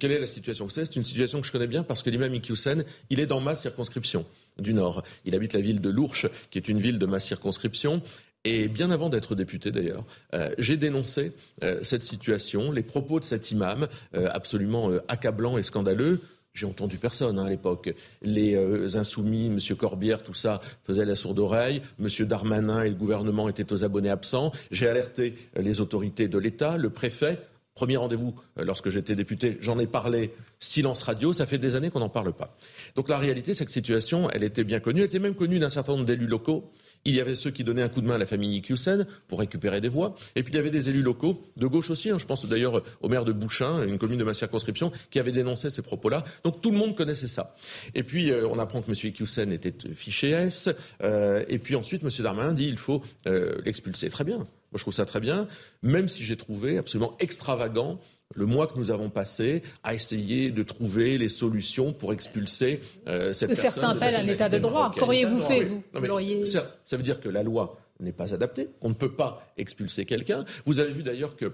quelle 0.00 0.10
est 0.10 0.18
la 0.18 0.26
situation 0.26 0.66
que 0.66 0.72
c'est? 0.72 0.86
C'est 0.86 0.96
une 0.96 1.04
situation 1.04 1.40
que 1.40 1.46
je 1.46 1.52
connais 1.52 1.66
bien 1.66 1.82
parce 1.82 2.02
que 2.02 2.08
l'imam 2.08 2.34
Iqiyoussen, 2.34 2.82
il 3.10 3.20
est 3.20 3.26
dans 3.26 3.40
ma 3.40 3.54
circonscription 3.54 4.24
du 4.58 4.72
Nord. 4.72 5.02
Il 5.26 5.34
habite 5.34 5.52
la 5.52 5.60
ville 5.60 5.82
de 5.82 5.90
Lourches, 5.90 6.26
qui 6.50 6.56
est 6.56 6.68
une 6.68 6.78
ville 6.78 6.98
de 6.98 7.04
ma 7.04 7.20
circonscription. 7.20 8.00
Et 8.46 8.68
bien 8.68 8.92
avant 8.92 9.08
d'être 9.08 9.34
député 9.34 9.72
d'ailleurs, 9.72 10.04
euh, 10.32 10.54
j'ai 10.56 10.76
dénoncé 10.76 11.32
euh, 11.64 11.80
cette 11.82 12.04
situation, 12.04 12.70
les 12.70 12.84
propos 12.84 13.18
de 13.18 13.24
cet 13.24 13.50
imam, 13.50 13.88
euh, 14.14 14.28
absolument 14.32 14.88
accablant 15.08 15.58
et 15.58 15.64
scandaleux. 15.64 16.20
J'ai 16.54 16.64
entendu 16.64 16.96
personne 16.96 17.40
hein, 17.40 17.46
à 17.46 17.50
l'époque. 17.50 17.92
Les 18.22 18.96
insoumis, 18.96 19.46
M. 19.46 19.58
Corbière, 19.76 20.22
tout 20.22 20.32
ça 20.32 20.60
faisait 20.84 21.04
la 21.04 21.16
sourde 21.16 21.40
oreille. 21.40 21.82
M. 22.00 22.08
Darmanin 22.24 22.84
et 22.84 22.88
le 22.88 22.94
gouvernement 22.94 23.48
étaient 23.48 23.72
aux 23.72 23.82
abonnés 23.82 24.10
absents. 24.10 24.52
J'ai 24.70 24.86
alerté 24.86 25.34
les 25.56 25.80
autorités 25.80 26.28
de 26.28 26.38
l'État, 26.38 26.76
le 26.78 26.90
préfet. 26.90 27.38
Premier 27.74 27.96
rendez-vous 27.96 28.34
lorsque 28.56 28.88
j'étais 28.88 29.14
député, 29.16 29.58
j'en 29.60 29.78
ai 29.78 29.86
parlé, 29.86 30.32
silence 30.60 31.02
radio, 31.02 31.34
ça 31.34 31.44
fait 31.44 31.58
des 31.58 31.74
années 31.74 31.90
qu'on 31.90 32.00
n'en 32.00 32.08
parle 32.08 32.32
pas. 32.32 32.56
Donc 32.94 33.10
la 33.10 33.18
réalité, 33.18 33.52
cette 33.52 33.68
situation, 33.68 34.30
elle 34.30 34.44
était 34.44 34.64
bien 34.64 34.80
connue, 34.80 35.00
elle 35.00 35.06
était 35.06 35.18
même 35.18 35.34
connue 35.34 35.58
d'un 35.58 35.68
certain 35.68 35.92
nombre 35.92 36.06
d'élus 36.06 36.26
locaux 36.26 36.72
il 37.06 37.14
y 37.14 37.20
avait 37.20 37.34
ceux 37.34 37.50
qui 37.50 37.64
donnaient 37.64 37.82
un 37.82 37.88
coup 37.88 38.00
de 38.00 38.06
main 38.06 38.16
à 38.16 38.18
la 38.18 38.26
famille 38.26 38.56
Iqiyoussen 38.58 39.06
pour 39.28 39.38
récupérer 39.38 39.80
des 39.80 39.88
voix. 39.88 40.14
Et 40.34 40.42
puis 40.42 40.52
il 40.52 40.56
y 40.56 40.58
avait 40.58 40.70
des 40.70 40.88
élus 40.88 41.02
locaux, 41.02 41.42
de 41.56 41.66
gauche 41.66 41.90
aussi. 41.90 42.10
Hein. 42.10 42.18
je 42.18 42.26
pense 42.26 42.44
d'ailleurs 42.46 42.82
au 43.00 43.08
maire 43.08 43.24
de 43.24 43.32
Bouchain, 43.32 43.82
une 43.84 43.98
commune 43.98 44.18
de 44.18 44.24
ma 44.24 44.34
circonscription, 44.34 44.92
qui 45.10 45.18
avait 45.18 45.32
dénoncé 45.32 45.70
ces 45.70 45.82
propos-là. 45.82 46.24
Donc 46.44 46.60
tout 46.60 46.70
le 46.70 46.78
monde 46.78 46.96
connaissait 46.96 47.28
ça. 47.28 47.54
Et 47.94 48.02
puis 48.02 48.30
euh, 48.30 48.46
on 48.48 48.58
apprend 48.58 48.82
que 48.82 48.90
M. 48.90 48.94
Iqiyoussen 48.94 49.52
était 49.52 49.74
fiché 49.94 50.30
S. 50.30 50.68
Euh, 51.02 51.44
et 51.48 51.58
puis 51.58 51.76
ensuite, 51.76 52.02
M. 52.02 52.10
Darmanin 52.18 52.52
dit 52.52 52.66
il 52.66 52.78
faut 52.78 53.02
euh, 53.26 53.56
l'expulser. 53.64 54.10
Très 54.10 54.24
bien. 54.24 54.38
Moi, 54.38 54.78
je 54.78 54.82
trouve 54.82 54.94
ça 54.94 55.06
très 55.06 55.20
bien, 55.20 55.46
même 55.82 56.08
si 56.08 56.24
j'ai 56.24 56.36
trouvé 56.36 56.76
absolument 56.76 57.16
extravagant 57.20 58.00
le 58.34 58.46
mois 58.46 58.66
que 58.66 58.78
nous 58.78 58.90
avons 58.90 59.10
passé 59.10 59.62
à 59.82 59.94
essayer 59.94 60.50
de 60.50 60.62
trouver 60.62 61.18
les 61.18 61.28
solutions 61.28 61.92
pour 61.92 62.12
expulser 62.12 62.80
euh, 63.06 63.32
cette 63.32 63.50
que 63.50 63.54
personne. 63.54 63.82
Certains 63.82 64.06
appellent 64.06 64.28
un 64.28 64.32
état 64.32 64.48
de 64.48 64.58
droit. 64.58 64.92
Qu'auriez-vous 64.96 65.40
fait, 65.40 65.64
vous 65.64 66.46
ça, 66.46 66.96
veut 66.96 67.02
dire 67.02 67.20
que 67.20 67.28
la 67.28 67.42
loi 67.42 67.78
n'est 68.00 68.12
pas 68.12 68.34
adaptée, 68.34 68.68
qu'on 68.80 68.90
ne 68.90 68.94
peut 68.94 69.12
pas 69.12 69.46
expulser 69.56 70.04
quelqu'un. 70.04 70.44
Vous 70.66 70.80
avez 70.80 70.92
vu 70.92 71.02
d'ailleurs 71.02 71.36
que, 71.36 71.52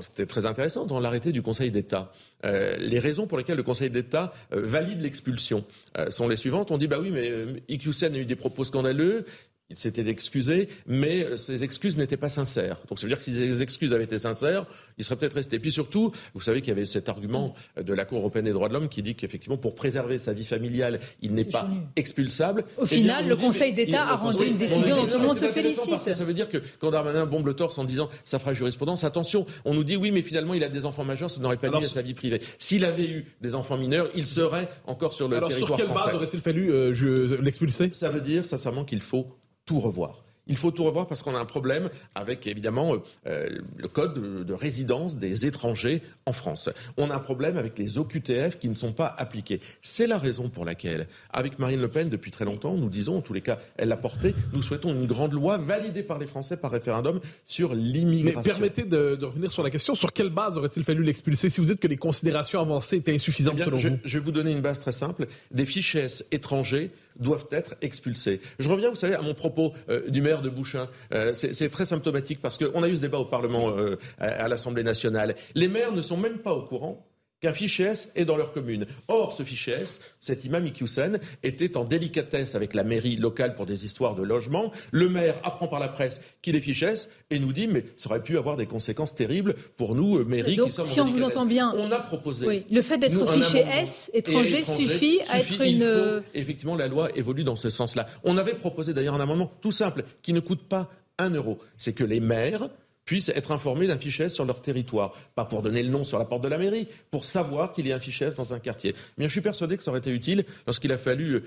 c'était 0.00 0.26
très 0.26 0.46
intéressant, 0.46 0.84
dans 0.84 1.00
l'arrêté 1.00 1.32
du 1.32 1.42
Conseil 1.42 1.70
d'État, 1.70 2.12
euh, 2.44 2.76
les 2.76 2.98
raisons 2.98 3.26
pour 3.26 3.38
lesquelles 3.38 3.56
le 3.56 3.62
Conseil 3.62 3.90
d'État 3.90 4.32
euh, 4.52 4.60
valide 4.62 5.00
l'expulsion 5.00 5.64
sont 6.10 6.28
les 6.28 6.36
suivantes. 6.36 6.70
On 6.70 6.78
dit, 6.78 6.88
bah 6.88 6.98
oui, 7.00 7.10
mais 7.10 7.30
euh, 7.30 7.56
a 7.68 8.18
eu 8.18 8.24
des 8.24 8.36
propos 8.36 8.64
scandaleux, 8.64 9.24
il 9.70 9.78
s'était 9.78 10.08
excusé, 10.08 10.68
mais 10.86 11.24
euh, 11.24 11.36
ses 11.36 11.64
excuses 11.64 11.96
n'étaient 11.96 12.16
pas 12.16 12.28
sincères. 12.28 12.76
Donc 12.88 12.98
ça 12.98 13.06
veut 13.06 13.10
dire 13.10 13.18
que 13.18 13.24
si 13.24 13.34
ses 13.34 13.62
excuses 13.62 13.94
avaient 13.94 14.04
été 14.04 14.18
sincères, 14.18 14.66
il 14.98 15.04
serait 15.04 15.16
peut-être 15.16 15.34
resté. 15.34 15.58
Puis 15.58 15.72
surtout, 15.72 16.12
vous 16.34 16.40
savez 16.40 16.60
qu'il 16.60 16.70
y 16.70 16.76
avait 16.76 16.86
cet 16.86 17.08
argument 17.08 17.54
de 17.80 17.94
la 17.94 18.04
Cour 18.04 18.18
européenne 18.18 18.44
des 18.44 18.52
droits 18.52 18.68
de 18.68 18.74
l'homme 18.74 18.88
qui 18.88 19.02
dit 19.02 19.14
qu'effectivement, 19.14 19.56
pour 19.56 19.74
préserver 19.74 20.18
sa 20.18 20.32
vie 20.32 20.44
familiale, 20.44 21.00
il 21.22 21.32
n'est 21.32 21.44
pas 21.44 21.68
expulsable. 21.96 22.64
Au 22.76 22.84
eh 22.84 22.88
final, 22.88 23.28
le 23.28 23.36
Conseil 23.36 23.72
d'État 23.72 24.06
a 24.06 24.16
rendu 24.16 24.44
une 24.46 24.56
décision 24.56 24.96
dont 24.96 25.06
tout 25.06 25.18
le 25.18 25.26
monde 25.26 25.38
se 25.38 25.46
félicite. 25.46 25.88
Parce 25.88 26.04
que 26.04 26.14
ça 26.14 26.24
veut 26.24 26.34
dire 26.34 26.48
que 26.48 26.58
quand 26.78 26.90
Darmanin 26.90 27.26
bombe 27.26 27.46
le 27.46 27.54
torse 27.54 27.78
en 27.78 27.84
disant 27.84 28.10
ça 28.24 28.38
fera 28.38 28.54
jurisprudence, 28.54 29.04
attention, 29.04 29.46
on 29.64 29.74
nous 29.74 29.84
dit 29.84 29.96
oui, 29.96 30.10
mais 30.10 30.22
finalement 30.22 30.54
il 30.54 30.64
a 30.64 30.68
des 30.68 30.84
enfants 30.84 31.04
majeurs, 31.04 31.30
ça 31.30 31.40
n'aurait 31.40 31.56
pas 31.56 31.70
nuit 31.70 31.84
à 31.84 31.88
sa 31.88 32.02
vie 32.02 32.14
privée. 32.14 32.40
S'il 32.58 32.84
avait 32.84 33.08
eu 33.08 33.26
des 33.40 33.54
enfants 33.54 33.76
mineurs, 33.76 34.08
il 34.14 34.26
serait 34.26 34.68
encore 34.86 35.14
sur 35.14 35.28
le 35.28 35.36
alors 35.36 35.48
territoire 35.48 35.78
sur 35.78 35.86
quelle 35.86 35.94
base 35.94 36.14
aurait-il 36.14 36.40
fallu 36.40 36.70
euh, 36.70 37.38
l'expulser? 37.40 37.90
Ça 37.92 38.08
veut 38.08 38.20
dire 38.20 38.44
sincèrement 38.44 38.84
qu'il 38.84 39.02
faut 39.02 39.39
tout 39.70 39.78
revoir. 39.78 40.24
Il 40.48 40.56
faut 40.56 40.72
tout 40.72 40.82
revoir 40.82 41.06
parce 41.06 41.22
qu'on 41.22 41.36
a 41.36 41.38
un 41.38 41.44
problème 41.44 41.90
avec 42.16 42.48
évidemment 42.48 42.94
euh, 43.28 43.48
le 43.76 43.86
code 43.86 44.44
de, 44.44 44.52
résidence 44.52 45.16
des 45.16 45.46
étrangers 45.46 46.02
en 46.26 46.32
France. 46.32 46.70
On 46.96 47.08
a 47.10 47.14
un 47.14 47.20
problème 47.20 47.56
avec 47.56 47.78
les 47.78 48.00
OQTF 48.00 48.58
qui 48.58 48.68
ne 48.68 48.74
sont 48.74 48.92
pas 48.92 49.14
appliqués. 49.16 49.60
C'est 49.80 50.08
la 50.08 50.18
raison 50.18 50.48
pour 50.48 50.64
laquelle, 50.64 51.06
avec 51.32 51.60
Marine 51.60 51.80
Le 51.80 51.86
Pen, 51.86 52.08
depuis 52.08 52.32
très 52.32 52.44
longtemps, 52.44 52.74
nous 52.74 52.88
disons, 52.88 53.18
en 53.18 53.20
tous 53.20 53.32
les 53.32 53.42
cas, 53.42 53.60
elle 53.76 53.90
l'a 53.90 53.96
porté, 53.96 54.34
nous 54.52 54.60
souhaitons 54.60 54.92
une 54.92 55.06
grande 55.06 55.34
loi 55.34 55.56
validée 55.56 56.02
par 56.02 56.18
les 56.18 56.26
Français 56.26 56.56
par 56.56 56.72
référendum 56.72 57.20
sur 57.46 57.72
l'immigration. 57.72 58.40
Mais 58.44 58.50
permettez 58.50 58.82
de, 58.82 59.24
revenir 59.24 59.52
sur 59.52 59.62
la 59.62 59.70
question, 59.70 59.94
sur 59.94 60.12
quelle 60.12 60.30
base 60.30 60.58
aurait-il 60.58 60.82
fallu 60.82 61.04
l'expulser 61.04 61.48
si 61.48 61.60
vous 61.60 61.68
dites 61.68 61.80
que 61.80 61.86
les 61.86 61.96
considérations 61.96 62.58
avancées 62.58 62.96
étaient 62.96 63.14
insuffisantes 63.14 63.54
eh 63.60 63.62
selon 63.62 63.78
je, 63.78 63.90
vous? 63.90 63.98
Je 64.02 64.18
vais 64.18 64.24
vous 64.24 64.32
donner 64.32 64.50
une 64.50 64.62
base 64.62 64.80
très 64.80 64.90
simple. 64.90 65.28
Des 65.52 65.66
fichiers 65.66 66.08
étrangers 66.32 66.90
doivent 67.20 67.46
être 67.52 67.74
expulsés. 67.82 68.40
Je 68.58 68.68
reviens, 68.68 68.90
vous 68.90 68.96
savez, 68.96 69.14
à 69.14 69.22
mon 69.22 69.34
propos 69.34 69.72
euh, 69.88 70.08
du 70.08 70.22
maire 70.22 70.42
de 70.42 70.48
Bouchain. 70.48 70.88
Euh, 71.12 71.32
c'est 71.34 71.70
très 71.70 71.84
symptomatique 71.84 72.40
parce 72.42 72.58
qu'on 72.58 72.82
a 72.82 72.88
eu 72.88 72.96
ce 72.96 73.00
débat 73.00 73.18
au 73.18 73.24
Parlement, 73.24 73.70
euh, 73.70 73.96
à 74.18 74.48
l'Assemblée 74.48 74.82
nationale. 74.82 75.34
Les 75.54 75.68
maires 75.68 75.92
ne 75.92 76.02
sont 76.02 76.16
même 76.16 76.38
pas 76.38 76.52
au 76.52 76.62
courant 76.62 77.06
qu'un 77.40 77.52
fichier 77.52 77.86
S 77.86 78.10
est 78.14 78.24
dans 78.24 78.36
leur 78.36 78.52
commune. 78.52 78.86
Or, 79.08 79.32
ce 79.32 79.42
fichier 79.42 79.74
S, 79.74 80.00
cet 80.20 80.44
imam 80.44 80.66
Iqiyoussen, 80.66 81.18
était 81.42 81.76
en 81.76 81.84
délicatesse 81.84 82.54
avec 82.54 82.74
la 82.74 82.84
mairie 82.84 83.16
locale 83.16 83.54
pour 83.54 83.66
des 83.66 83.84
histoires 83.84 84.14
de 84.14 84.22
logement. 84.22 84.70
Le 84.90 85.08
maire 85.08 85.36
apprend 85.42 85.66
par 85.66 85.80
la 85.80 85.88
presse 85.88 86.20
qu'il 86.42 86.56
est 86.56 86.60
fichier 86.60 86.88
S 86.88 87.10
et 87.30 87.38
nous 87.38 87.52
dit 87.52 87.66
mais 87.66 87.84
ça 87.96 88.10
aurait 88.10 88.22
pu 88.22 88.36
avoir 88.36 88.56
des 88.56 88.66
conséquences 88.66 89.14
terribles 89.14 89.54
pour 89.76 89.94
nous, 89.94 90.18
euh, 90.18 90.24
mairie 90.24 90.56
qui 90.56 90.72
sommes 90.72 90.86
si 90.86 91.00
on 91.00 91.10
vous 91.10 91.22
entend 91.22 91.46
bien, 91.46 91.72
on 91.76 91.90
a 91.90 92.00
proposé. 92.00 92.64
le 92.70 92.82
fait 92.82 92.98
d'être 92.98 93.32
fichier 93.32 93.60
S 93.60 94.10
étranger, 94.12 94.64
suffit 94.64 95.20
à 95.30 95.40
être 95.40 95.60
une. 95.60 96.22
effectivement, 96.34 96.76
la 96.76 96.88
loi 96.88 97.10
évolue 97.16 97.44
dans 97.44 97.56
ce 97.56 97.70
sens-là. 97.70 98.06
On 98.24 98.36
avait 98.36 98.54
proposé 98.54 98.92
d'ailleurs 98.92 99.14
un 99.14 99.20
amendement 99.20 99.50
tout 99.60 99.72
simple 99.72 100.04
qui 100.22 100.32
ne 100.32 100.40
coûte 100.40 100.68
pas 100.68 100.90
un 101.18 101.30
euro. 101.30 101.58
C'est 101.78 101.92
que 101.92 102.04
les 102.04 102.20
maires 102.20 102.68
puissent 103.10 103.32
être 103.34 103.50
informés 103.50 103.88
d'un 103.88 103.98
fichier 103.98 104.28
sur 104.28 104.44
leur 104.44 104.62
territoire. 104.62 105.12
Pas 105.34 105.44
pour 105.44 105.62
donner 105.62 105.82
le 105.82 105.88
nom 105.88 106.04
sur 106.04 106.16
la 106.16 106.24
porte 106.24 106.42
de 106.42 106.48
la 106.48 106.58
mairie, 106.58 106.86
pour 107.10 107.24
savoir 107.24 107.72
qu'il 107.72 107.88
y 107.88 107.92
a 107.92 107.96
un 107.96 107.98
fichier 107.98 108.28
dans 108.36 108.54
un 108.54 108.60
quartier. 108.60 108.94
Mais 109.18 109.24
je 109.24 109.32
suis 109.32 109.40
persuadé 109.40 109.76
que 109.76 109.82
ça 109.82 109.90
aurait 109.90 109.98
été 109.98 110.12
utile 110.12 110.44
lorsqu'il 110.64 110.92
a 110.92 110.96
fallu 110.96 111.42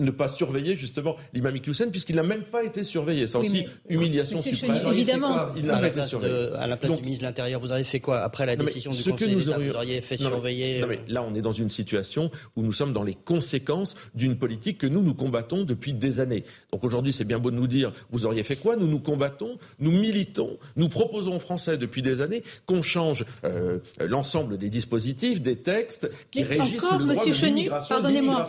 ne 0.00 0.10
pas 0.10 0.28
surveiller 0.28 0.76
justement 0.76 1.16
l'imam 1.32 1.54
Iqiyoussen 1.56 1.90
puisqu'il 1.90 2.16
n'a 2.16 2.22
même 2.22 2.42
pas 2.42 2.64
été 2.64 2.84
surveillé. 2.84 3.26
C'est 3.26 3.38
aussi 3.38 3.66
humiliation 3.88 4.40
suprême. 4.42 4.76
évidemment. 4.92 5.46
Il 5.56 5.66
n'a 5.66 5.78
pas 5.78 5.88
été 5.88 6.02
surveillé. 6.04 6.50
à 6.58 6.66
la 6.66 6.76
place 6.76 6.96
du 6.96 7.02
ministre 7.02 7.24
de 7.24 7.28
l'Intérieur, 7.28 7.60
vous 7.60 7.72
avez 7.72 7.84
fait 7.84 8.00
quoi 8.00 8.20
après 8.20 8.46
la 8.46 8.56
décision 8.56 8.90
du 8.90 9.02
Conseil 9.02 9.34
d'État 9.34 9.58
Vous 9.58 9.76
auriez 9.76 10.00
fait 10.00 10.16
surveiller. 10.16 10.80
Non, 10.80 10.86
mais 10.88 11.00
là, 11.08 11.24
on 11.28 11.34
est 11.34 11.42
dans 11.42 11.52
une 11.52 11.70
situation 11.70 12.30
où 12.56 12.62
nous 12.62 12.72
sommes 12.72 12.92
dans 12.92 13.04
les 13.04 13.14
conséquences 13.14 13.94
d'une 14.14 14.36
politique 14.36 14.78
que 14.78 14.86
nous 14.86 15.02
nous 15.02 15.14
combattons 15.14 15.64
depuis 15.64 15.92
des 15.92 16.20
années. 16.20 16.44
Donc 16.72 16.84
aujourd'hui, 16.84 17.12
c'est 17.12 17.24
bien 17.24 17.38
beau 17.38 17.50
de 17.50 17.56
nous 17.56 17.66
dire 17.66 17.92
vous 18.10 18.26
auriez 18.26 18.42
fait 18.42 18.56
quoi? 18.56 18.76
Nous 18.76 18.86
nous 18.86 19.00
combattons, 19.00 19.58
nous 19.78 19.90
militons, 19.90 20.58
nous 20.76 20.88
proposons 20.88 21.36
aux 21.36 21.40
Français 21.40 21.78
depuis 21.78 22.02
des 22.02 22.20
années 22.20 22.42
qu'on 22.66 22.82
change 22.82 23.24
euh, 23.44 23.78
l'ensemble 23.98 24.58
des 24.58 24.70
dispositifs, 24.70 25.40
des 25.40 25.56
textes 25.56 26.10
qui 26.30 26.42
régissent 26.42 26.90
le 26.92 26.98
droit 26.98 27.24
Monsieur 27.24 27.32
de 27.32 27.46
l'immigration. 27.46 27.94
Pardonnez-moi, 27.94 28.46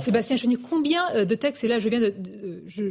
Sébastien 0.00 0.36
Chenu, 0.36 0.58
combien 0.58 0.93
euh, 1.14 1.24
de 1.24 1.34
textes, 1.34 1.64
et 1.64 1.68
là 1.68 1.78
je 1.78 1.88
viens 1.88 2.00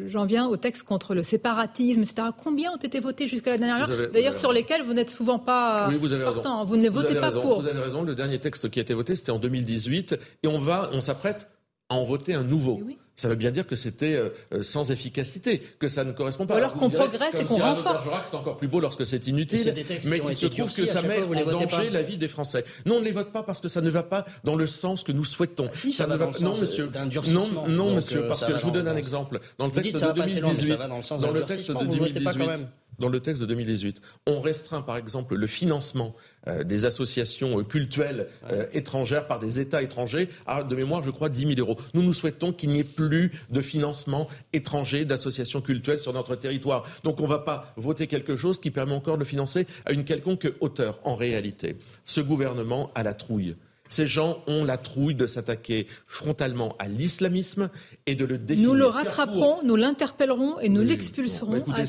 j'en 0.07 0.25
viens 0.25 0.47
au 0.47 0.57
texte 0.57 0.83
contre 0.83 1.13
le 1.13 1.23
séparatisme, 1.23 2.01
etc. 2.01 2.27
Combien 2.43 2.71
ont 2.71 2.77
été 2.77 2.99
votés 2.99 3.27
jusqu'à 3.27 3.51
la 3.51 3.57
dernière 3.57 3.89
heure 3.89 4.11
D'ailleurs, 4.11 4.37
sur 4.37 4.51
lesquels 4.51 4.83
vous 4.83 4.93
n'êtes 4.93 5.09
souvent 5.09 5.39
pas 5.39 5.87
oui, 5.89 5.97
vous 5.97 6.13
avez 6.13 6.23
Raison. 6.23 6.65
Vous 6.65 6.77
ne 6.77 6.89
votez 6.89 7.15
pas 7.15 7.31
pour. 7.31 7.61
Vous 7.61 7.67
avez 7.67 7.79
raison. 7.79 8.03
Le 8.03 8.15
dernier 8.15 8.39
texte 8.39 8.69
qui 8.69 8.79
a 8.79 8.81
été 8.81 8.93
voté, 8.93 9.15
c'était 9.15 9.31
en 9.31 9.39
2018, 9.39 10.17
et 10.43 10.47
on 10.47 10.59
va, 10.59 10.89
on 10.93 11.01
s'apprête 11.01 11.47
à 11.89 11.95
en 11.95 12.03
voter 12.03 12.33
un 12.33 12.43
nouveau. 12.43 12.79
Oui 12.83 12.97
ça 13.15 13.27
veut 13.29 13.35
bien 13.35 13.51
dire 13.51 13.67
que 13.67 13.75
c'était 13.75 14.15
euh, 14.15 14.29
euh, 14.53 14.63
sans 14.63 14.91
efficacité, 14.91 15.61
que 15.79 15.87
ça 15.87 16.03
ne 16.03 16.11
correspond 16.13 16.47
pas. 16.47 16.55
Ou 16.55 16.57
alors 16.57 16.73
qu'on 16.73 16.89
progresse 16.89 17.35
et 17.39 17.45
qu'on 17.45 17.57
renforce. 17.57 18.09
C'est 18.29 18.35
encore 18.35 18.57
plus 18.57 18.67
beau 18.67 18.79
lorsque 18.79 19.05
c'est 19.05 19.27
inutile, 19.27 19.75
mais 20.05 20.21
il 20.29 20.37
se 20.37 20.47
trouve 20.47 20.73
que 20.73 20.85
ça 20.85 21.01
met 21.01 21.21
en 21.21 21.51
danger 21.51 21.89
la 21.89 22.01
vie 22.01 22.17
des 22.17 22.27
Français. 22.27 22.65
Non, 22.85 22.95
on 22.95 22.99
ne 22.99 23.05
les 23.05 23.11
vote 23.11 23.31
pas 23.31 23.43
parce 23.43 23.61
que 23.61 23.67
ça 23.67 23.81
ne 23.81 23.89
va 23.89 24.03
pas 24.03 24.25
dans 24.43 24.55
le 24.55 24.67
sens 24.67 25.03
que 25.03 25.11
nous 25.11 25.25
souhaitons. 25.25 25.69
Ah, 25.73 25.91
ça, 25.91 26.07
ne 26.07 26.15
va 26.15 26.27
pas. 26.27 26.39
Non, 26.39 26.57
monsieur. 26.57 26.89
Non, 27.33 27.67
non, 27.67 27.95
monsieur, 27.95 28.23
euh, 28.23 28.27
parce 28.27 28.43
que 28.43 28.57
je 28.57 28.61
vous 28.63 28.71
donne 28.71 28.87
un 28.87 28.95
exemple. 28.95 29.39
Dans 29.57 29.67
le 29.67 29.73
texte 29.73 29.93
de 29.93 30.11
2018, 30.11 30.77
dans 31.19 31.31
le 31.31 31.41
texte 31.41 31.69
de 31.69 31.85
2018 31.85 32.67
dans 32.99 33.09
le 33.09 33.19
texte 33.19 33.41
de 33.41 33.47
2018. 33.47 34.01
On 34.27 34.41
restreint 34.41 34.81
par 34.81 34.97
exemple 34.97 35.35
le 35.35 35.47
financement 35.47 36.15
euh, 36.47 36.63
des 36.63 36.85
associations 36.85 37.59
euh, 37.59 37.63
cultuelles 37.63 38.27
euh, 38.51 38.65
étrangères 38.73 39.27
par 39.27 39.39
des 39.39 39.59
États 39.59 39.81
étrangers 39.81 40.29
à, 40.45 40.63
de 40.63 40.75
mémoire, 40.75 41.03
je 41.03 41.11
crois, 41.11 41.29
10 41.29 41.55
000 41.55 41.59
euros. 41.59 41.77
Nous, 41.93 42.03
nous 42.03 42.13
souhaitons 42.13 42.51
qu'il 42.51 42.71
n'y 42.71 42.79
ait 42.79 42.83
plus 42.83 43.31
de 43.49 43.61
financement 43.61 44.27
étranger 44.51 45.05
d'associations 45.05 45.61
cultuelles 45.61 45.99
sur 45.99 46.13
notre 46.13 46.35
territoire. 46.35 46.85
Donc 47.03 47.19
on 47.19 47.23
ne 47.23 47.29
va 47.29 47.39
pas 47.39 47.73
voter 47.77 48.07
quelque 48.07 48.37
chose 48.37 48.59
qui 48.59 48.71
permet 48.71 48.93
encore 48.93 49.15
de 49.15 49.19
le 49.19 49.25
financer 49.25 49.65
à 49.85 49.93
une 49.93 50.05
quelconque 50.05 50.51
hauteur. 50.59 50.99
En 51.03 51.15
réalité, 51.15 51.77
ce 52.05 52.21
gouvernement 52.21 52.91
a 52.95 53.03
la 53.03 53.13
trouille. 53.13 53.55
Ces 53.93 54.07
gens 54.07 54.39
ont 54.47 54.65
la 54.65 54.77
trouille 54.77 55.13
de 55.13 55.27
s'attaquer 55.27 55.85
frontalement 56.07 56.75
à 56.79 56.87
l'islamisme 56.87 57.69
et 58.07 58.15
de 58.15 58.25
le 58.25 58.39
définir. 58.39 58.69
Nous 58.69 58.73
le 58.73 58.87
rattraperons, 58.87 59.59
nous 59.63 59.75
l'interpellerons 59.75 60.59
et 60.59 60.67
nous 60.67 60.81
l'expulserons. 60.81 61.59
Bon, 61.59 61.63
bah 61.67 61.83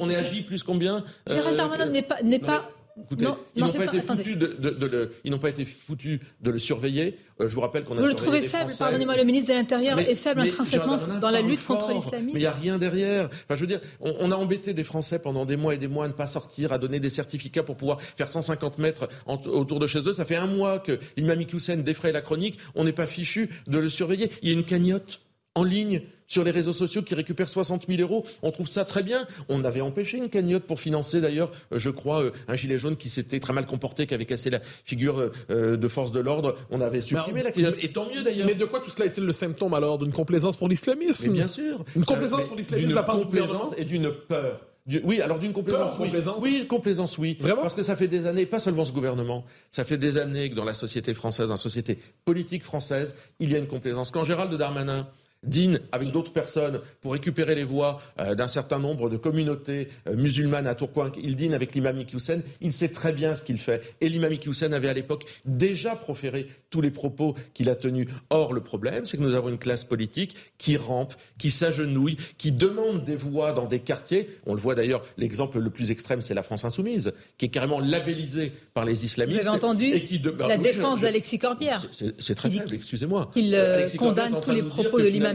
on 0.00 0.08
est 0.08 0.16
agi 0.16 0.40
plus 0.40 0.62
combien 0.62 1.04
Gérald 1.26 1.58
Darmanin 1.58 1.84
n'est 1.84 2.00
pas, 2.00 2.22
n'est 2.22 2.38
pas 2.38 2.70
Écoutez, 2.96 3.26
ils 3.54 3.64
n'ont 3.64 3.72
pas, 3.72 3.84
été 3.84 4.00
foutus 4.00 4.36
de, 4.36 4.56
le, 4.60 5.12
ils 5.24 5.30
n'ont 5.30 5.38
pas 5.38 5.48
été 5.48 5.64
foutus 5.64 6.20
de 6.40 6.50
le 6.50 6.58
surveiller. 6.58 7.18
Euh, 7.40 7.48
je 7.48 7.54
vous 7.54 7.60
rappelle 7.60 7.84
qu'on 7.84 7.96
a. 7.96 8.00
Vous 8.00 8.06
le 8.06 8.14
trouvez 8.14 8.42
faible, 8.42 8.72
pardonnez-moi, 8.78 9.16
le 9.16 9.24
ministre 9.24 9.48
de 9.48 9.54
l'Intérieur 9.54 9.98
est 9.98 10.14
faible 10.14 10.40
intrinsèquement 10.40 10.96
dans 11.20 11.30
la 11.30 11.42
lutte 11.42 11.64
contre 11.64 11.92
l'islamisme. 11.92 12.34
Mais 12.34 12.40
il 12.40 12.42
n'y 12.42 12.46
a 12.46 12.52
rien 12.52 12.78
derrière. 12.78 13.26
Enfin, 13.26 13.54
je 13.54 13.60
veux 13.60 13.66
dire, 13.66 13.80
on, 14.00 14.30
a 14.30 14.36
embêté 14.36 14.74
des 14.74 14.84
Français 14.84 15.18
pendant 15.18 15.44
des 15.44 15.56
mois 15.56 15.74
et 15.74 15.78
des 15.78 15.88
mois 15.88 16.04
à 16.04 16.08
ne 16.08 16.12
pas 16.12 16.26
sortir, 16.26 16.72
à 16.72 16.78
donner 16.78 17.00
des 17.00 17.10
certificats 17.10 17.62
pour 17.62 17.76
pouvoir 17.76 18.00
faire 18.00 18.30
150 18.30 18.78
mètres 18.78 19.08
autour 19.26 19.78
de 19.78 19.86
chez 19.86 20.00
eux. 20.00 20.12
Ça 20.12 20.24
fait 20.24 20.36
un 20.36 20.46
mois 20.46 20.78
que 20.78 20.98
l'imam 21.16 21.40
Hussein 21.40 21.76
défraye 21.76 22.12
la 22.12 22.20
chronique. 22.20 22.58
On 22.74 22.84
n'est 22.84 22.92
pas 22.92 23.06
fichu 23.06 23.50
de 23.66 23.78
le 23.78 23.88
surveiller. 23.88 24.30
Il 24.42 24.48
y 24.48 24.52
a 24.52 24.54
une 24.54 24.64
cagnotte 24.64 25.20
en 25.54 25.64
ligne 25.64 26.02
sur 26.30 26.44
les 26.44 26.52
réseaux 26.52 26.72
sociaux 26.72 27.02
qui 27.02 27.14
récupèrent 27.14 27.48
60 27.48 27.86
000 27.88 28.00
euros. 28.00 28.24
On 28.42 28.52
trouve 28.52 28.68
ça 28.68 28.84
très 28.84 29.02
bien. 29.02 29.26
On 29.48 29.64
avait 29.64 29.80
empêché 29.80 30.16
une 30.16 30.28
cagnotte 30.28 30.62
pour 30.62 30.78
financer 30.78 31.20
d'ailleurs, 31.20 31.50
euh, 31.72 31.78
je 31.78 31.90
crois, 31.90 32.22
euh, 32.22 32.32
un 32.46 32.54
gilet 32.54 32.78
jaune 32.78 32.96
qui 32.96 33.10
s'était 33.10 33.40
très 33.40 33.52
mal 33.52 33.66
comporté, 33.66 34.06
qui 34.06 34.14
avait 34.14 34.26
cassé 34.26 34.48
la 34.48 34.60
figure 34.84 35.32
euh, 35.50 35.76
de 35.76 35.88
force 35.88 36.12
de 36.12 36.20
l'ordre. 36.20 36.56
On 36.70 36.80
avait 36.80 37.00
supprimé 37.00 37.42
la 37.42 37.50
cagnotte. 37.50 37.82
Et 37.82 37.90
tant 37.90 38.08
mieux 38.08 38.22
d'ailleurs. 38.22 38.46
Mais 38.46 38.54
de 38.54 38.64
quoi 38.64 38.78
tout 38.78 38.90
cela 38.90 39.06
est-il 39.06 39.24
le 39.24 39.32
symptôme 39.32 39.74
alors 39.74 39.98
D'une 39.98 40.12
complaisance 40.12 40.56
pour 40.56 40.68
l'islamisme? 40.68 41.32
Bien 41.32 41.48
sûr. 41.48 41.84
Une 41.96 42.04
complaisance 42.04 42.44
pour 42.44 42.56
l'islamisme 42.56 42.94
la 42.94 43.02
part 43.02 43.18
du 43.18 43.24
gouvernement 43.24 43.72
Et 43.76 43.84
d'une 43.84 44.12
peur. 44.12 44.60
Oui, 45.04 45.20
alors 45.20 45.38
d'une 45.38 45.52
complaisance, 45.52 45.98
oui. 45.98 46.10
Oui, 46.40 46.66
complaisance, 46.66 47.18
oui. 47.18 47.36
Vraiment? 47.38 47.62
Parce 47.62 47.74
que 47.74 47.82
ça 47.82 47.96
fait 47.96 48.08
des 48.08 48.26
années, 48.26 48.46
pas 48.46 48.60
seulement 48.60 48.84
ce 48.84 48.92
gouvernement, 48.92 49.44
ça 49.70 49.84
fait 49.84 49.98
des 49.98 50.18
années 50.18 50.50
que 50.50 50.54
dans 50.54 50.64
la 50.64 50.74
société 50.74 51.12
française, 51.14 51.48
dans 51.48 51.54
la 51.54 51.58
société 51.58 51.98
politique 52.24 52.64
française, 52.64 53.14
il 53.38 53.52
y 53.52 53.54
a 53.54 53.58
une 53.58 53.66
complaisance. 53.66 54.10
Quand 54.10 54.24
Gérald 54.24 54.52
Darmanin 54.54 55.06
dîne 55.42 55.80
avec 55.92 56.12
d'autres 56.12 56.32
personnes 56.32 56.80
pour 57.00 57.12
récupérer 57.12 57.54
les 57.54 57.64
voix 57.64 58.00
euh, 58.18 58.34
d'un 58.34 58.48
certain 58.48 58.78
nombre 58.78 59.08
de 59.08 59.16
communautés 59.16 59.88
euh, 60.06 60.14
musulmanes 60.14 60.66
à 60.66 60.74
Tourcoing. 60.74 61.12
Il 61.22 61.34
dîne 61.34 61.54
avec 61.54 61.74
l'imam 61.74 61.98
Iqiyoussen. 61.98 62.42
Il 62.60 62.72
sait 62.72 62.88
très 62.88 63.12
bien 63.12 63.34
ce 63.34 63.42
qu'il 63.42 63.58
fait. 63.58 63.94
Et 64.00 64.08
l'imam 64.08 64.32
Iqiyoussen 64.32 64.74
avait 64.74 64.88
à 64.88 64.92
l'époque 64.92 65.24
déjà 65.44 65.96
proféré 65.96 66.46
tous 66.68 66.80
les 66.80 66.90
propos 66.90 67.34
qu'il 67.54 67.70
a 67.70 67.74
tenus. 67.74 68.08
Or, 68.28 68.52
le 68.52 68.60
problème, 68.60 69.06
c'est 69.06 69.16
que 69.16 69.22
nous 69.22 69.34
avons 69.34 69.48
une 69.48 69.58
classe 69.58 69.84
politique 69.84 70.36
qui 70.58 70.76
rampe, 70.76 71.14
qui 71.38 71.50
s'agenouille, 71.50 72.16
qui 72.38 72.52
demande 72.52 73.04
des 73.04 73.16
voix 73.16 73.52
dans 73.52 73.66
des 73.66 73.80
quartiers. 73.80 74.28
On 74.46 74.54
le 74.54 74.60
voit 74.60 74.74
d'ailleurs, 74.74 75.02
l'exemple 75.16 75.58
le 75.58 75.70
plus 75.70 75.90
extrême, 75.90 76.20
c'est 76.20 76.34
la 76.34 76.42
France 76.42 76.64
insoumise, 76.64 77.12
qui 77.38 77.46
est 77.46 77.48
carrément 77.48 77.80
labellisée 77.80 78.52
par 78.74 78.84
les 78.84 79.04
islamistes. 79.04 79.40
Vous 79.40 79.48
avez 79.48 79.56
entendu 79.56 79.86
et 79.86 80.04
qui 80.04 80.20
de... 80.20 80.30
la 80.30 80.58
défense 80.58 81.00
d'Alexis 81.00 81.38
Corbière 81.38 81.84
C'est 82.18 82.34
très 82.34 82.50
faible, 82.50 82.74
excusez-moi. 82.74 83.30
Il 83.36 83.54
euh, 83.54 83.88
condamne 83.96 84.40
tous 84.40 84.50
les 84.50 84.62
propos 84.62 85.00
de 85.00 85.08
l'imam 85.08 85.29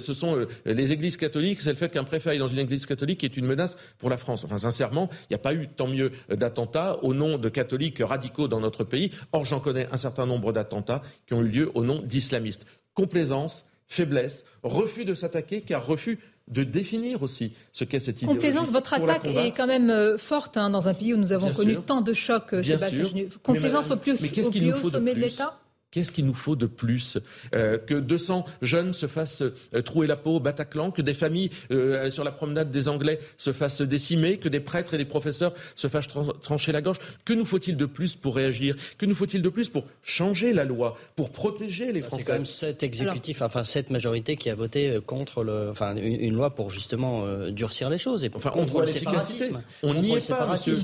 ce 0.00 0.14
sont 0.14 0.36
euh, 0.36 0.46
les 0.64 0.92
églises 0.92 1.16
catholiques, 1.16 1.60
c'est 1.60 1.70
le 1.70 1.76
fait 1.76 1.90
qu'un 1.90 2.04
préfet 2.04 2.30
aille 2.30 2.38
dans 2.38 2.48
une 2.48 2.58
église 2.58 2.86
catholique 2.86 3.20
qui 3.20 3.26
est 3.26 3.36
une 3.36 3.46
menace 3.46 3.76
pour 3.98 4.10
la 4.10 4.18
France. 4.18 4.44
Enfin, 4.44 4.58
sincèrement, 4.58 5.08
il 5.22 5.26
n'y 5.30 5.36
a 5.36 5.38
pas 5.38 5.54
eu 5.54 5.68
tant 5.68 5.86
mieux 5.86 6.12
d'attentats 6.28 6.96
au 7.02 7.14
nom 7.14 7.38
de 7.38 7.48
catholiques 7.48 8.00
radicaux 8.00 8.48
dans 8.48 8.60
notre 8.60 8.84
pays. 8.84 9.10
Or, 9.32 9.44
j'en 9.44 9.60
connais 9.60 9.88
un 9.92 9.96
certain 9.96 10.26
nombre 10.26 10.52
d'attentats 10.52 11.02
qui 11.26 11.34
ont 11.34 11.42
eu 11.42 11.48
lieu 11.48 11.70
au 11.74 11.84
nom 11.84 12.00
d'islamistes. 12.02 12.66
Complaisance, 12.94 13.64
faiblesse, 13.86 14.44
refus 14.62 15.04
de 15.04 15.14
s'attaquer, 15.14 15.60
car 15.60 15.86
refus 15.86 16.18
de 16.48 16.62
définir 16.62 17.22
aussi 17.22 17.52
ce 17.72 17.84
qu'est 17.84 18.00
cette 18.00 18.22
idéologie. 18.22 18.38
Complaisance, 18.38 18.70
votre 18.70 18.94
attaque 18.94 19.26
est 19.26 19.50
quand 19.50 19.66
même 19.66 19.90
euh, 19.90 20.16
forte 20.16 20.56
hein, 20.56 20.70
dans 20.70 20.86
un 20.86 20.94
pays 20.94 21.12
où 21.12 21.16
nous 21.16 21.32
avons 21.32 21.52
connu 21.52 21.76
tant 21.84 22.02
de 22.02 22.12
chocs, 22.12 22.54
Sébastien. 22.62 23.06
Complaisance 23.42 23.90
au 23.90 23.96
plus, 23.96 24.22
au 24.22 24.50
plus 24.50 24.72
haut 24.72 24.88
sommet 24.88 25.14
de 25.14 25.20
l'État? 25.20 25.58
Qu'est-ce 25.92 26.10
qu'il 26.10 26.26
nous 26.26 26.34
faut 26.34 26.56
de 26.56 26.66
plus 26.66 27.16
euh, 27.54 27.78
Que 27.78 27.94
200 27.94 28.44
jeunes 28.60 28.92
se 28.92 29.06
fassent 29.06 29.42
euh, 29.42 29.82
trouer 29.82 30.06
la 30.06 30.16
peau 30.16 30.36
au 30.36 30.40
Bataclan, 30.40 30.90
que 30.90 31.00
des 31.00 31.14
familles 31.14 31.50
euh, 31.70 32.10
sur 32.10 32.24
la 32.24 32.32
promenade 32.32 32.70
des 32.70 32.88
Anglais 32.88 33.20
se 33.38 33.52
fassent 33.52 33.82
décimer, 33.82 34.38
que 34.38 34.48
des 34.48 34.60
prêtres 34.60 34.94
et 34.94 34.98
des 34.98 35.04
professeurs 35.04 35.54
se 35.76 35.86
fassent 35.86 36.08
trancher 36.42 36.72
la 36.72 36.82
gorge? 36.82 36.98
Que 37.24 37.32
nous 37.32 37.46
faut-il 37.46 37.76
de 37.76 37.86
plus 37.86 38.16
pour 38.16 38.34
réagir? 38.34 38.74
Que 38.98 39.06
nous 39.06 39.14
faut-il 39.14 39.42
de 39.42 39.48
plus 39.48 39.68
pour 39.68 39.86
changer 40.02 40.52
la 40.52 40.64
loi, 40.64 40.98
pour 41.14 41.30
protéger 41.30 41.92
les 41.92 42.02
Français 42.02 42.22
C'est 42.22 42.26
quand 42.26 42.32
même 42.34 42.46
cette 42.46 42.82
exécutif, 42.82 43.42
enfin 43.42 43.62
qui 43.62 44.50
a 44.50 44.54
voté 44.54 44.98
contre 45.06 45.44
le, 45.44 45.70
enfin, 45.70 45.94
une, 45.96 46.34
loi 46.34 46.54
pour 46.54 46.70
justement 46.70 47.24
durcir 47.50 47.90
les 47.90 47.98
choses 47.98 48.24
et 48.24 48.30
enfin, 48.34 48.50
on 48.54 48.64
voit 48.64 48.84
l'efficacité. 48.84 49.50
On 49.82 49.94
n'y 49.94 50.14
est 50.14 50.28
pas, 50.28 50.46
monsieur. 50.50 50.76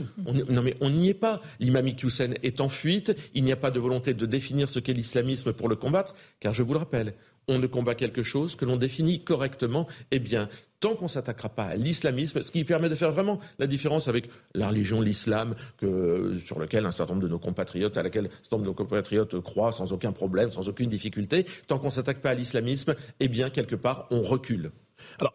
non 0.49 0.63
mais 0.63 0.77
on 0.81 0.91
n'y 0.91 1.09
est 1.09 1.15
pas. 1.15 1.43
L'imam 1.61 1.87
Hussein 2.03 2.31
est 2.43 2.61
en 2.61 2.69
fuite. 2.69 3.15
Il 3.35 3.45
n'y 3.45 3.53
a 3.53 3.57
pas 3.57 3.71
de 3.71 3.81
volonté 3.81 4.15
de 4.15 4.27
définir 4.27 4.71
ce 4.71 4.79
qu'est 4.79 4.92
l'islamisme 4.93 5.53
pour 5.53 5.69
le 5.69 5.77
combattre, 5.77 6.15
car 6.41 6.55
je 6.55 6.63
vous 6.63 6.73
le 6.73 6.79
rappelle, 6.79 7.15
on 7.49 7.59
ne 7.59 7.67
combat 7.67 7.95
quelque 7.95 8.23
chose 8.23 8.55
que 8.55 8.65
l'on 8.65 8.77
définit 8.77 9.25
correctement 9.25 9.89
et 10.11 10.19
bien. 10.19 10.49
Tant 10.81 10.95
qu'on 10.95 11.05
ne 11.05 11.11
s'attaquera 11.11 11.49
pas 11.49 11.65
à 11.65 11.77
l'islamisme, 11.77 12.43
ce 12.43 12.51
qui 12.51 12.65
permet 12.65 12.89
de 12.89 12.95
faire 12.95 13.13
vraiment 13.13 13.39
la 13.59 13.67
différence 13.67 14.09
avec 14.09 14.29
la 14.55 14.69
religion, 14.69 15.01
l'islam, 15.01 15.55
sur 15.81 16.59
lequel 16.59 16.87
un 16.87 16.91
certain 16.91 17.15
nombre 17.15 17.27
de 17.27 17.31
nos 17.31 17.39
compatriotes, 17.39 17.97
à 17.97 18.03
laquelle 18.03 18.27
un 18.27 18.43
certain 18.43 18.57
nombre 18.57 18.65
de 18.65 18.71
nos 18.71 18.75
compatriotes 18.75 19.41
croient 19.41 19.73
sans 19.73 19.93
aucun 19.93 20.13
problème, 20.13 20.51
sans 20.51 20.69
aucune 20.69 20.91
difficulté, 20.91 21.47
tant 21.69 21.79
qu'on 21.79 21.87
ne 21.87 21.93
s'attaque 21.93 22.21
pas 22.21 22.31
à 22.31 22.35
l'islamisme, 22.35 22.95
eh 23.21 23.29
bien, 23.29 23.51
quelque 23.51 23.77
part, 23.77 24.07
on 24.11 24.23
recule. 24.23 24.73
Alors, 25.19 25.33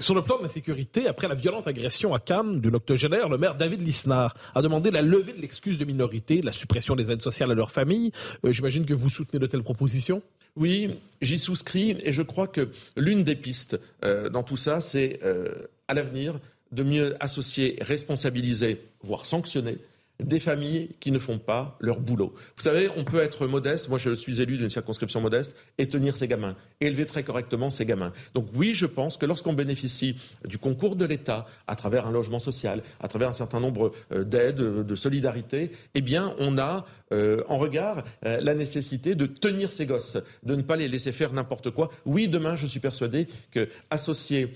sur 0.00 0.14
le 0.14 0.22
plan 0.22 0.38
de 0.38 0.42
la 0.42 0.48
sécurité, 0.48 1.06
après 1.06 1.28
la 1.28 1.34
violente 1.34 1.68
agression 1.68 2.12
à 2.12 2.18
Cannes 2.18 2.60
d'une 2.60 2.74
octogénaire, 2.74 3.28
le 3.28 3.38
maire 3.38 3.54
David 3.54 3.86
Lisnard 3.86 4.34
a 4.54 4.62
demandé 4.62 4.90
la 4.90 5.02
levée 5.02 5.32
de 5.32 5.40
l'excuse 5.40 5.78
de 5.78 5.84
minorité, 5.84 6.42
la 6.42 6.52
suppression 6.52 6.96
des 6.96 7.10
aides 7.10 7.22
sociales 7.22 7.50
à 7.52 7.54
leurs 7.54 7.70
familles. 7.70 8.10
Euh, 8.44 8.50
j'imagine 8.50 8.84
que 8.84 8.94
vous 8.94 9.10
soutenez 9.10 9.38
de 9.38 9.46
telles 9.46 9.62
propositions? 9.62 10.22
Oui, 10.56 10.98
j'y 11.20 11.38
souscris 11.38 11.96
et 12.02 12.12
je 12.12 12.22
crois 12.22 12.48
que 12.48 12.70
l'une 12.96 13.22
des 13.22 13.36
pistes 13.36 13.78
euh, 14.04 14.28
dans 14.28 14.42
tout 14.42 14.56
ça, 14.56 14.80
c'est 14.80 15.20
euh, 15.22 15.54
à 15.86 15.94
l'avenir 15.94 16.40
de 16.72 16.82
mieux 16.82 17.14
associer, 17.20 17.78
responsabiliser, 17.80 18.80
voire 19.02 19.24
sanctionner 19.24 19.78
des 20.20 20.40
familles 20.40 20.90
qui 21.00 21.10
ne 21.10 21.18
font 21.18 21.38
pas 21.38 21.76
leur 21.80 22.00
boulot. 22.00 22.34
Vous 22.56 22.62
savez, 22.62 22.88
on 22.96 23.04
peut 23.04 23.20
être 23.20 23.46
modeste, 23.46 23.88
moi 23.88 23.98
je 23.98 24.14
suis 24.14 24.40
élu 24.40 24.56
d'une 24.56 24.70
circonscription 24.70 25.20
modeste, 25.20 25.54
et 25.78 25.88
tenir 25.88 26.16
ses 26.16 26.28
gamins, 26.28 26.56
élever 26.80 27.06
très 27.06 27.22
correctement 27.22 27.70
ses 27.70 27.84
gamins. 27.84 28.12
Donc 28.34 28.46
oui, 28.54 28.74
je 28.74 28.86
pense 28.86 29.16
que 29.16 29.26
lorsqu'on 29.26 29.52
bénéficie 29.52 30.16
du 30.44 30.58
concours 30.58 30.96
de 30.96 31.04
l'État 31.04 31.46
à 31.66 31.76
travers 31.76 32.06
un 32.06 32.10
logement 32.10 32.38
social, 32.38 32.82
à 33.00 33.08
travers 33.08 33.28
un 33.28 33.32
certain 33.32 33.60
nombre 33.60 33.92
euh, 34.12 34.24
d'aides, 34.24 34.56
de 34.56 34.94
solidarité, 34.94 35.70
eh 35.94 36.00
bien 36.00 36.34
on 36.38 36.58
a 36.58 36.86
euh, 37.12 37.42
en 37.48 37.56
regard 37.58 38.02
euh, 38.24 38.40
la 38.40 38.54
nécessité 38.54 39.14
de 39.14 39.26
tenir 39.26 39.70
ses 39.70 39.86
gosses, 39.86 40.18
de 40.42 40.56
ne 40.56 40.62
pas 40.62 40.76
les 40.76 40.88
laisser 40.88 41.12
faire 41.12 41.32
n'importe 41.32 41.70
quoi. 41.70 41.90
Oui, 42.04 42.28
demain, 42.28 42.56
je 42.56 42.66
suis 42.66 42.80
persuadé 42.80 43.28
que 43.52 43.68
associer 43.90 44.54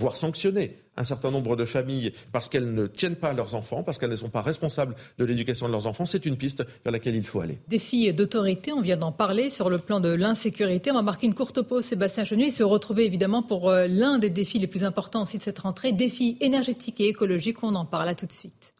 voire 0.00 0.16
sanctionner 0.16 0.78
un 0.96 1.04
certain 1.04 1.30
nombre 1.30 1.56
de 1.56 1.64
familles 1.64 2.12
parce 2.32 2.48
qu'elles 2.48 2.72
ne 2.72 2.86
tiennent 2.86 3.16
pas 3.16 3.32
leurs 3.32 3.54
enfants, 3.54 3.82
parce 3.82 3.98
qu'elles 3.98 4.10
ne 4.10 4.16
sont 4.16 4.30
pas 4.30 4.42
responsables 4.42 4.96
de 5.18 5.24
l'éducation 5.24 5.66
de 5.66 5.72
leurs 5.72 5.86
enfants, 5.86 6.06
c'est 6.06 6.26
une 6.26 6.36
piste 6.36 6.64
vers 6.84 6.92
laquelle 6.92 7.16
il 7.16 7.26
faut 7.26 7.40
aller. 7.40 7.58
Défi 7.68 8.12
d'autorité, 8.12 8.72
on 8.72 8.80
vient 8.80 8.96
d'en 8.96 9.12
parler 9.12 9.50
sur 9.50 9.70
le 9.70 9.78
plan 9.78 10.00
de 10.00 10.08
l'insécurité. 10.08 10.90
On 10.90 10.94
va 10.94 11.02
marquer 11.02 11.26
une 11.26 11.34
courte 11.34 11.62
pause, 11.62 11.84
Sébastien 11.84 12.24
Chenu, 12.24 12.44
et 12.44 12.50
se 12.50 12.62
retrouver 12.62 13.04
évidemment 13.04 13.42
pour 13.42 13.70
euh, 13.70 13.86
l'un 13.86 14.18
des 14.18 14.30
défis 14.30 14.58
les 14.58 14.66
plus 14.66 14.84
importants 14.84 15.22
aussi 15.22 15.38
de 15.38 15.42
cette 15.42 15.58
rentrée, 15.58 15.92
défi 15.92 16.36
énergétique 16.40 17.00
et 17.00 17.08
écologique. 17.08 17.62
On 17.62 17.74
en 17.74 17.84
parle 17.84 18.08
à 18.08 18.14
tout 18.14 18.26
de 18.26 18.32
suite. 18.32 18.74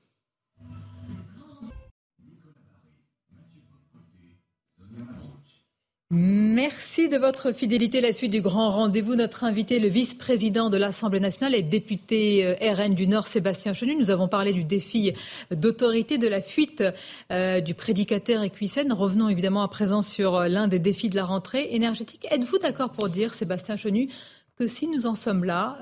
Merci 6.13 7.09
de 7.09 7.17
votre 7.17 7.53
fidélité. 7.53 8.01
La 8.01 8.13
suite 8.13 8.33
du 8.33 8.41
grand 8.41 8.69
rendez-vous. 8.69 9.15
Notre 9.15 9.45
invité, 9.45 9.79
le 9.79 9.87
vice-président 9.87 10.69
de 10.69 10.77
l'Assemblée 10.77 11.21
nationale 11.21 11.55
et 11.55 11.63
député 11.63 12.45
euh, 12.45 12.73
RN 12.75 12.97
du 12.97 13.07
Nord, 13.07 13.29
Sébastien 13.29 13.75
Chenu. 13.75 13.95
Nous 13.95 14.11
avons 14.11 14.27
parlé 14.27 14.53
du 14.53 14.65
défi 14.65 15.13
d'autorité, 15.53 16.19
de 16.19 16.27
la 16.27 16.41
fuite 16.41 16.83
euh, 17.31 17.61
du 17.61 17.75
prédicateur 17.75 18.43
Equisen. 18.43 18.93
Revenons 18.93 19.29
évidemment 19.29 19.63
à 19.63 19.69
présent 19.69 20.03
sur 20.03 20.35
euh, 20.35 20.49
l'un 20.49 20.67
des 20.67 20.81
défis 20.81 21.11
de 21.11 21.15
la 21.15 21.25
rentrée 21.25 21.69
énergétique. 21.71 22.27
Êtes-vous 22.33 22.59
d'accord 22.59 22.91
pour 22.91 23.09
dire, 23.09 23.33
Sébastien 23.33 23.77
Chenu, 23.77 24.09
que 24.57 24.67
si 24.67 24.89
nous 24.89 25.07
en 25.07 25.15
sommes 25.15 25.45
là, 25.45 25.79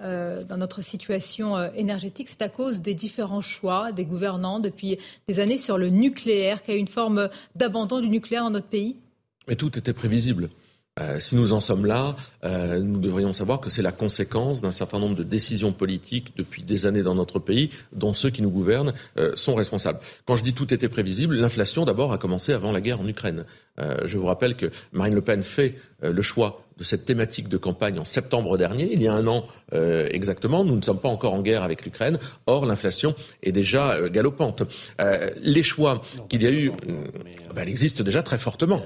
dans 0.48 0.56
notre 0.56 0.82
situation 0.82 1.60
énergétique, 1.72 2.28
c'est 2.28 2.42
à 2.42 2.48
cause 2.48 2.80
des 2.80 2.94
différents 2.94 3.40
choix 3.40 3.90
des 3.90 4.04
gouvernants 4.04 4.60
depuis 4.60 4.98
des 5.26 5.40
années 5.40 5.58
sur 5.58 5.78
le 5.78 5.88
nucléaire, 5.88 6.62
qu'il 6.62 6.74
y 6.74 6.76
a 6.76 6.80
une 6.80 6.86
forme 6.86 7.28
d'abandon 7.56 8.00
du 8.00 8.08
nucléaire 8.08 8.44
dans 8.44 8.50
notre 8.50 8.68
pays? 8.68 8.94
Mais 9.48 9.56
tout 9.56 9.76
était 9.78 9.92
prévisible. 9.92 10.50
Euh, 11.00 11.20
si 11.20 11.36
nous 11.36 11.52
en 11.52 11.60
sommes 11.60 11.86
là, 11.86 12.16
euh, 12.44 12.80
nous 12.80 12.98
devrions 12.98 13.32
savoir 13.32 13.60
que 13.60 13.70
c'est 13.70 13.82
la 13.82 13.92
conséquence 13.92 14.60
d'un 14.60 14.72
certain 14.72 14.98
nombre 14.98 15.14
de 15.14 15.22
décisions 15.22 15.72
politiques 15.72 16.32
depuis 16.36 16.62
des 16.62 16.86
années 16.86 17.02
dans 17.02 17.14
notre 17.14 17.38
pays, 17.38 17.70
dont 17.92 18.14
ceux 18.14 18.30
qui 18.30 18.42
nous 18.42 18.50
gouvernent 18.50 18.92
euh, 19.16 19.32
sont 19.36 19.54
responsables. 19.54 20.00
Quand 20.26 20.36
je 20.36 20.42
dis 20.42 20.54
tout 20.54 20.72
était 20.74 20.88
prévisible, 20.88 21.36
l'inflation 21.36 21.84
d'abord 21.84 22.12
a 22.12 22.18
commencé 22.18 22.52
avant 22.52 22.72
la 22.72 22.80
guerre 22.80 23.00
en 23.00 23.06
Ukraine. 23.06 23.44
je 24.04 24.18
vous 24.18 24.26
rappelle 24.26 24.56
que 24.56 24.66
Marine 24.92 25.14
Le 25.14 25.20
Pen 25.20 25.44
fait 25.44 25.76
le 26.02 26.22
choix 26.22 26.67
de 26.78 26.84
cette 26.84 27.04
thématique 27.04 27.48
de 27.48 27.56
campagne 27.56 27.98
en 27.98 28.04
septembre 28.04 28.56
dernier, 28.56 28.88
il 28.92 29.02
y 29.02 29.08
a 29.08 29.12
un 29.12 29.26
an 29.26 29.44
euh, 29.74 30.08
exactement. 30.10 30.64
Nous 30.64 30.76
ne 30.76 30.82
sommes 30.82 31.00
pas 31.00 31.08
encore 31.08 31.34
en 31.34 31.42
guerre 31.42 31.62
avec 31.62 31.84
l'Ukraine. 31.84 32.18
Or, 32.46 32.66
l'inflation 32.66 33.14
est 33.42 33.52
déjà 33.52 33.94
euh, 33.94 34.08
galopante. 34.08 34.62
Euh, 35.00 35.30
les 35.42 35.62
choix 35.62 36.02
qu'il 36.28 36.42
y 36.42 36.46
a 36.46 36.50
eu, 36.50 36.70
ben, 36.70 37.62
elle 37.62 37.68
existe 37.68 38.02
déjà 38.02 38.22
très 38.22 38.38
fortement. 38.38 38.80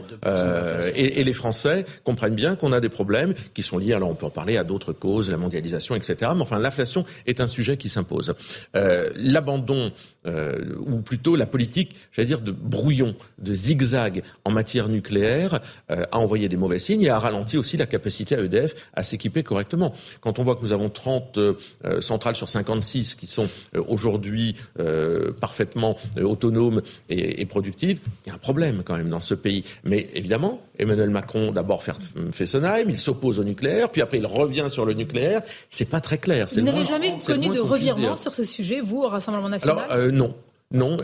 Et, 0.94 1.20
et, 1.20 1.24
les 1.24 1.32
Français 1.34 1.84
comprennent 2.04 2.34
bien 2.34 2.56
qu'on 2.56 2.72
a 2.72 2.80
des 2.80 2.88
problèmes 2.88 3.34
qui 3.54 3.62
sont 3.62 3.78
liés, 3.78 3.92
alors 3.92 4.10
on 4.10 4.14
peut 4.14 4.26
en 4.26 4.30
parler 4.30 4.56
à 4.56 4.64
d'autres 4.64 4.92
causes, 4.92 5.30
la 5.30 5.36
mondialisation, 5.36 5.94
etc. 5.94 6.32
Mais 6.34 6.42
enfin, 6.42 6.58
l'inflation 6.58 7.04
est 7.26 7.40
un 7.40 7.46
sujet 7.46 7.76
qui 7.76 7.88
s'impose. 7.88 8.34
L'abandon, 8.74 9.92
ou 10.24 11.00
plutôt 11.00 11.36
la 11.36 11.46
politique, 11.46 11.96
j'allais 12.12 12.26
dire, 12.26 12.40
de 12.40 12.52
brouillon, 12.52 13.14
de 13.38 13.54
zigzag 13.54 14.22
en 14.44 14.50
matière 14.50 14.88
nucléaire, 14.88 15.60
a 15.88 16.16
envoyé 16.16 16.48
des 16.48 16.56
mauvais 16.56 16.78
signes 16.78 17.02
et 17.02 17.08
a 17.08 17.18
ralenti 17.18 17.58
aussi 17.58 17.76
la 17.76 17.86
capacité 17.86 18.36
à 18.36 18.40
EDF 18.40 18.74
à 18.94 19.02
s'équiper 19.02 19.42
correctement. 19.42 19.94
Quand 20.20 20.38
on 20.38 20.44
voit 20.44 20.56
que 20.56 20.62
nous 20.62 20.72
avons 20.72 20.88
30 20.88 21.38
euh, 21.38 21.54
centrales 22.00 22.36
sur 22.36 22.48
56 22.48 23.14
qui 23.14 23.26
sont 23.26 23.48
euh, 23.74 23.82
aujourd'hui 23.88 24.56
euh, 24.78 25.32
parfaitement 25.32 25.96
autonomes 26.20 26.82
et, 27.08 27.44
productives, 27.46 28.00
il 28.24 28.28
y 28.28 28.32
a 28.32 28.34
un 28.34 28.38
problème 28.38 28.82
quand 28.84 28.96
même 28.96 29.10
dans 29.10 29.20
ce 29.20 29.34
pays. 29.34 29.64
Mais 29.84 30.08
évidemment, 30.14 30.62
Emmanuel 30.82 31.10
Macron 31.10 31.50
d'abord 31.52 31.82
fait, 31.82 31.94
Fessenheim, 32.32 32.88
il 32.88 32.98
s'oppose 32.98 33.38
au 33.38 33.44
nucléaire, 33.44 33.88
puis 33.88 34.02
après 34.02 34.18
il 34.18 34.26
revient 34.26 34.66
sur 34.68 34.84
le 34.84 34.94
nucléaire. 34.94 35.42
C'est 35.70 35.88
pas 35.88 36.00
très 36.00 36.18
clair. 36.18 36.48
Vous 36.52 36.60
n'avez 36.60 36.84
jamais 36.84 37.18
connu 37.24 37.48
de 37.48 37.60
revirement 37.60 38.16
sur 38.16 38.34
ce 38.34 38.44
sujet, 38.44 38.80
vous, 38.80 39.02
au 39.02 39.08
Rassemblement 39.08 39.48
national? 39.48 39.84
Alors, 39.88 40.12
non. 40.12 40.34
Non, 40.72 40.96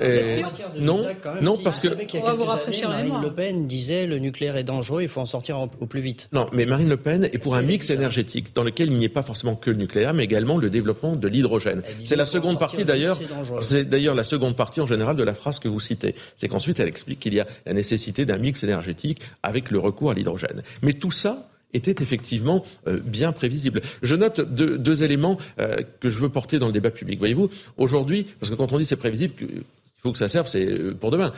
non, 0.81 1.07
non, 1.43 1.59
parce 1.59 1.79
que 1.79 1.89
on 2.17 2.23
va 2.23 2.35
vous 2.35 2.45
rafraîchir 2.45 2.89
Marine 2.89 3.21
Le 3.23 3.33
Pen 3.33 3.67
disait 3.67 4.07
le 4.07 4.19
nucléaire 4.19 4.57
est 4.57 4.65
dangereux, 4.65 5.03
il 5.03 5.09
faut 5.09 5.21
en 5.21 5.27
sortir 5.27 5.59
au 5.59 5.87
plus 5.87 6.01
vite. 6.01 6.29
Non, 6.33 6.49
mais 6.53 6.65
Marine 6.65 6.89
Le 6.89 6.97
Pen 6.97 7.25
est 7.25 7.39
pour 7.39 7.55
un 7.55 7.63
mix 7.63 7.91
énergétique 7.91 8.55
dans 8.55 8.65
lequel 8.65 8.91
il 8.91 8.99
n'y 8.99 9.05
ait 9.05 9.11
pas 9.11 9.23
forcément 9.23 9.57
que 9.57 9.71
le 9.71 9.77
nucléaire, 9.77 10.15
mais 10.15 10.25
également 10.25 10.57
le 10.57 10.71
développement 10.71 11.17
de 11.17 11.29
l'hydrogène. 11.29 11.83
C'est 12.05 12.17
la 12.17 12.27
seconde 12.27 12.59
partie 12.59 12.85
d'ailleurs. 12.85 13.19
C'est 13.61 13.89
d'ailleurs 13.89 14.15
la 14.15 14.25
seconde 14.25 14.57
partie 14.57 14.81
en 14.81 14.87
général 14.87 15.17
de 15.17 15.25
la 15.25 15.35
phrase 15.35 15.59
que 15.59 15.69
vous 15.69 15.81
citez. 15.81 16.15
C'est 16.37 16.49
qu'ensuite 16.49 16.81
elle 16.81 16.89
explique 16.89 17.21
qu'il 17.21 17.35
y 17.35 17.41
a 17.41 17.47
la 17.67 17.73
nécessité 17.73 18.25
d'un 18.25 18.39
mix 18.39 18.63
énergétique 18.63 19.21
avec 19.43 19.71
le 19.71 19.79
recours 19.79 20.11
à 20.11 20.15
l'hydrogène. 20.15 20.63
Mais 20.83 20.95
tout 20.95 21.11
ça, 21.11 21.49
était 21.75 22.03
effectivement 22.03 22.65
euh, 22.87 22.99
bien 22.99 23.33
prévisible. 23.33 23.81
Je 24.03 24.15
note 24.15 24.41
deux, 24.41 25.03
éléments 25.03 25.39
euh, 25.61 25.79
que 26.01 26.11
je 26.11 26.19
veux 26.19 26.29
porter 26.29 26.59
dans 26.59 26.67
le 26.67 26.73
débat 26.73 26.91
public. 26.91 27.19
Voyez-vous, 27.19 27.51
aujourd'hui, 27.77 28.27
parce 28.41 28.51
que 28.51 28.57
quand 28.57 28.73
on 28.73 28.79
dit 28.79 28.87
c'est 28.87 28.97
prévisible, 28.97 29.35
il 29.41 29.63
faut 30.03 30.13
que 30.13 30.19
ça 30.19 30.29
serve, 30.29 30.47
c'est 30.47 30.67
euh, 30.67 30.95
pour 30.95 31.11
demain 31.11 31.33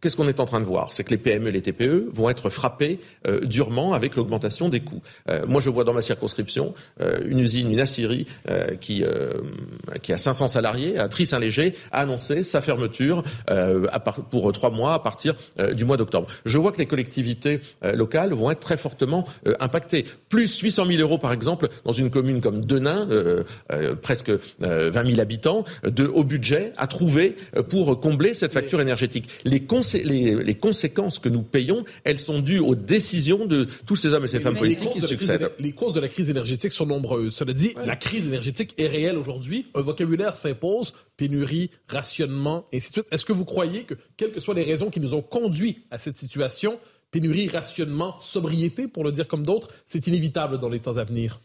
qu'est-ce 0.00 0.16
qu'on 0.16 0.28
est 0.28 0.40
en 0.40 0.44
train 0.44 0.60
de 0.60 0.64
voir? 0.64 0.92
C'est 0.92 1.04
que 1.04 1.10
les 1.10 1.18
PME 1.18 1.48
et 1.48 1.52
les 1.52 1.62
TPE 1.62 2.08
vont 2.12 2.28
être 2.30 2.50
frappés 2.50 3.00
euh, 3.26 3.40
durement 3.40 3.92
avec 3.92 4.16
l'augmentation 4.16 4.68
des 4.68 4.80
coûts. 4.80 5.02
Euh, 5.28 5.44
moi, 5.46 5.60
je 5.60 5.70
vois 5.70 5.84
dans 5.84 5.94
ma 5.94 6.02
circonscription 6.02 6.74
euh, 7.00 7.18
une 7.26 7.40
usine, 7.40 7.70
une 7.70 7.80
aciérie 7.80 8.26
qui, 8.80 9.04
qui 10.02 10.12
a 10.12 10.18
500 10.18 10.48
salariés, 10.48 10.98
à 10.98 11.08
Tri-Saint-Léger, 11.08 11.74
a 11.92 12.00
annoncé 12.00 12.44
sa 12.44 12.60
fermeture 12.60 13.22
pour 14.30 14.52
trois 14.52 14.70
mois 14.70 14.94
à 14.94 14.98
partir 14.98 15.34
du 15.74 15.84
mois 15.84 15.96
d'octobre. 15.96 16.26
Je 16.44 16.58
vois 16.58 16.72
que 16.72 16.78
les 16.78 16.86
collectivités 16.86 17.60
locales 17.82 18.32
vont 18.32 18.50
être 18.50 18.60
très 18.60 18.76
fortement 18.76 19.26
impactées. 19.60 20.04
Plus 20.28 20.58
800 20.58 20.86
000 20.86 21.00
euros, 21.00 21.18
par 21.18 21.32
exemple, 21.32 21.68
dans 21.84 21.92
une 21.92 22.10
commune 22.10 22.40
comme 22.40 22.64
Denain, 22.64 23.08
presque 24.02 24.30
20 24.60 25.06
000 25.06 25.20
habitants, 25.20 25.64
de, 25.84 26.06
au 26.06 26.24
budget 26.24 26.72
à 26.76 26.86
trouver 26.86 27.36
pour 27.68 28.00
combler 28.00 28.34
cette 28.34 28.52
facture 28.52 28.80
énergétique. 28.80 29.28
Les 29.44 29.60
les, 29.94 30.54
conséquences 30.54 31.18
que 31.18 31.28
nous 31.28 31.42
payons, 31.42 31.84
elles 32.04 32.18
sont 32.18 32.40
dues 32.40 32.58
aux 32.58 32.74
décisions 32.74 33.46
de 33.46 33.66
tous 33.86 33.96
ces 33.96 34.12
hommes 34.12 34.24
et 34.24 34.28
ces 34.28 34.40
femmes 34.40 34.56
politiques 34.56 34.90
qui 34.90 35.00
succèdent. 35.00 35.50
les 35.58 35.72
causes 35.72 35.94
de 35.94 36.00
la 36.00 36.08
crise 36.08 36.30
énergétique 36.30 36.72
sont 36.72 36.86
nombreuses. 36.86 37.34
Cela 37.34 37.52
dit, 37.52 37.74
la 37.84 37.96
crise 37.96 38.26
énergétique 38.26 38.74
est 38.78 38.88
réelle 38.88 39.16
aujourd'hui. 39.16 39.66
Un 39.74 39.82
vocabulaire 39.82 40.36
s'impose, 40.36 40.94
pénurie, 41.16 41.70
rationnement, 41.86 42.66
et 42.72 42.78
ainsi 42.78 42.88
de 42.88 42.92
suite. 42.94 43.06
Est-ce 43.10 43.24
que 43.24 43.32
vous 43.32 43.44
croyez 43.44 43.84
que, 43.84 43.94
quelles 44.16 44.32
que 44.32 44.40
soient 44.40 44.54
les 44.54 44.62
raisons 44.62 44.90
qui 44.90 45.00
nous 45.00 45.14
ont 45.14 45.22
conduits 45.22 45.84
à 45.90 45.98
cette 45.98 46.18
situation, 46.18 46.78
pénurie, 47.10 47.48
rationnement, 47.48 48.20
sobriété, 48.20 48.88
pour 48.88 49.04
le 49.04 49.12
dire 49.12 49.28
comme 49.28 49.44
d'autres, 49.44 49.68
c'est 49.86 50.06
inévitable 50.06 50.58
dans 50.58 50.68
les 50.68 50.80
temps 50.80 50.96
à 50.96 51.04
venir? 51.04 51.40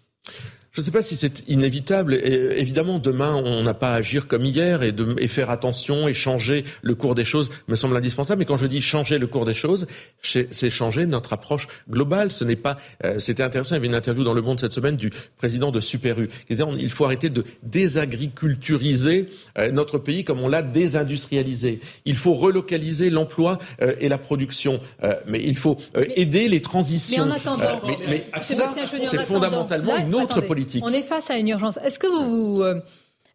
Je 0.73 0.81
ne 0.81 0.85
sais 0.85 0.91
pas 0.91 1.03
si 1.03 1.15
c'est 1.15 1.47
inévitable. 1.47 2.15
Et 2.15 2.59
évidemment, 2.59 2.97
demain, 2.97 3.35
on 3.35 3.61
n'a 3.61 3.75
pas 3.75 3.91
à 3.93 3.97
agir 3.97 4.27
comme 4.27 4.43
hier 4.43 4.81
et, 4.81 4.91
de, 4.91 5.15
et, 5.19 5.27
faire 5.27 5.51
attention 5.51 6.07
et 6.07 6.15
changer 6.15 6.65
le 6.81 6.95
cours 6.95 7.13
des 7.13 7.25
choses 7.25 7.51
me 7.67 7.75
semble 7.75 7.95
indispensable. 7.95 8.39
Mais 8.39 8.45
quand 8.45 8.57
je 8.57 8.65
dis 8.65 8.81
changer 8.81 9.19
le 9.19 9.27
cours 9.27 9.45
des 9.45 9.53
choses, 9.53 9.85
c'est 10.23 10.69
changer 10.71 11.05
notre 11.05 11.33
approche 11.33 11.67
globale. 11.87 12.31
Ce 12.31 12.43
n'est 12.43 12.55
pas. 12.55 12.79
Euh, 13.05 13.19
C'était 13.19 13.43
intéressant. 13.43 13.75
Il 13.75 13.77
y 13.77 13.81
avait 13.81 13.87
une 13.87 13.93
interview 13.93 14.23
dans 14.23 14.33
Le 14.33 14.41
Monde 14.41 14.59
cette 14.59 14.73
semaine 14.73 14.95
du 14.95 15.11
président 15.37 15.69
de 15.69 15.79
Super 15.79 16.19
U 16.19 16.27
qui 16.27 16.55
disait 16.55 16.63
il 16.79 16.91
faut 16.91 17.05
arrêter 17.05 17.29
de 17.29 17.43
désagriculturiser 17.61 19.29
euh, 19.59 19.69
notre 19.71 19.99
pays 19.99 20.23
comme 20.23 20.39
on 20.39 20.47
l'a 20.47 20.63
désindustrialisé. 20.63 21.81
Il 22.05 22.17
faut 22.17 22.33
relocaliser 22.33 23.11
l'emploi 23.11 23.59
euh, 23.83 23.93
et 23.99 24.09
la 24.09 24.17
production. 24.17 24.79
Euh, 25.03 25.13
mais 25.27 25.39
il 25.43 25.55
faut 25.55 25.77
aider 26.15 26.49
les 26.49 26.63
transitions. 26.63 27.27
Mais 27.27 27.31
en 27.31 27.35
attendant, 27.35 27.87
mais, 28.09 28.25
ça, 28.41 28.73
c'est 29.05 29.25
fondamentalement 29.27 29.97
une 29.97 30.15
autre 30.15 30.41
politique. 30.41 30.62
On 30.81 30.89
est 30.89 31.01
face 31.01 31.29
à 31.29 31.37
une 31.37 31.47
urgence. 31.47 31.77
Est-ce 31.77 31.99
que 31.99 32.07
vous 32.07 32.61
euh, 32.61 32.81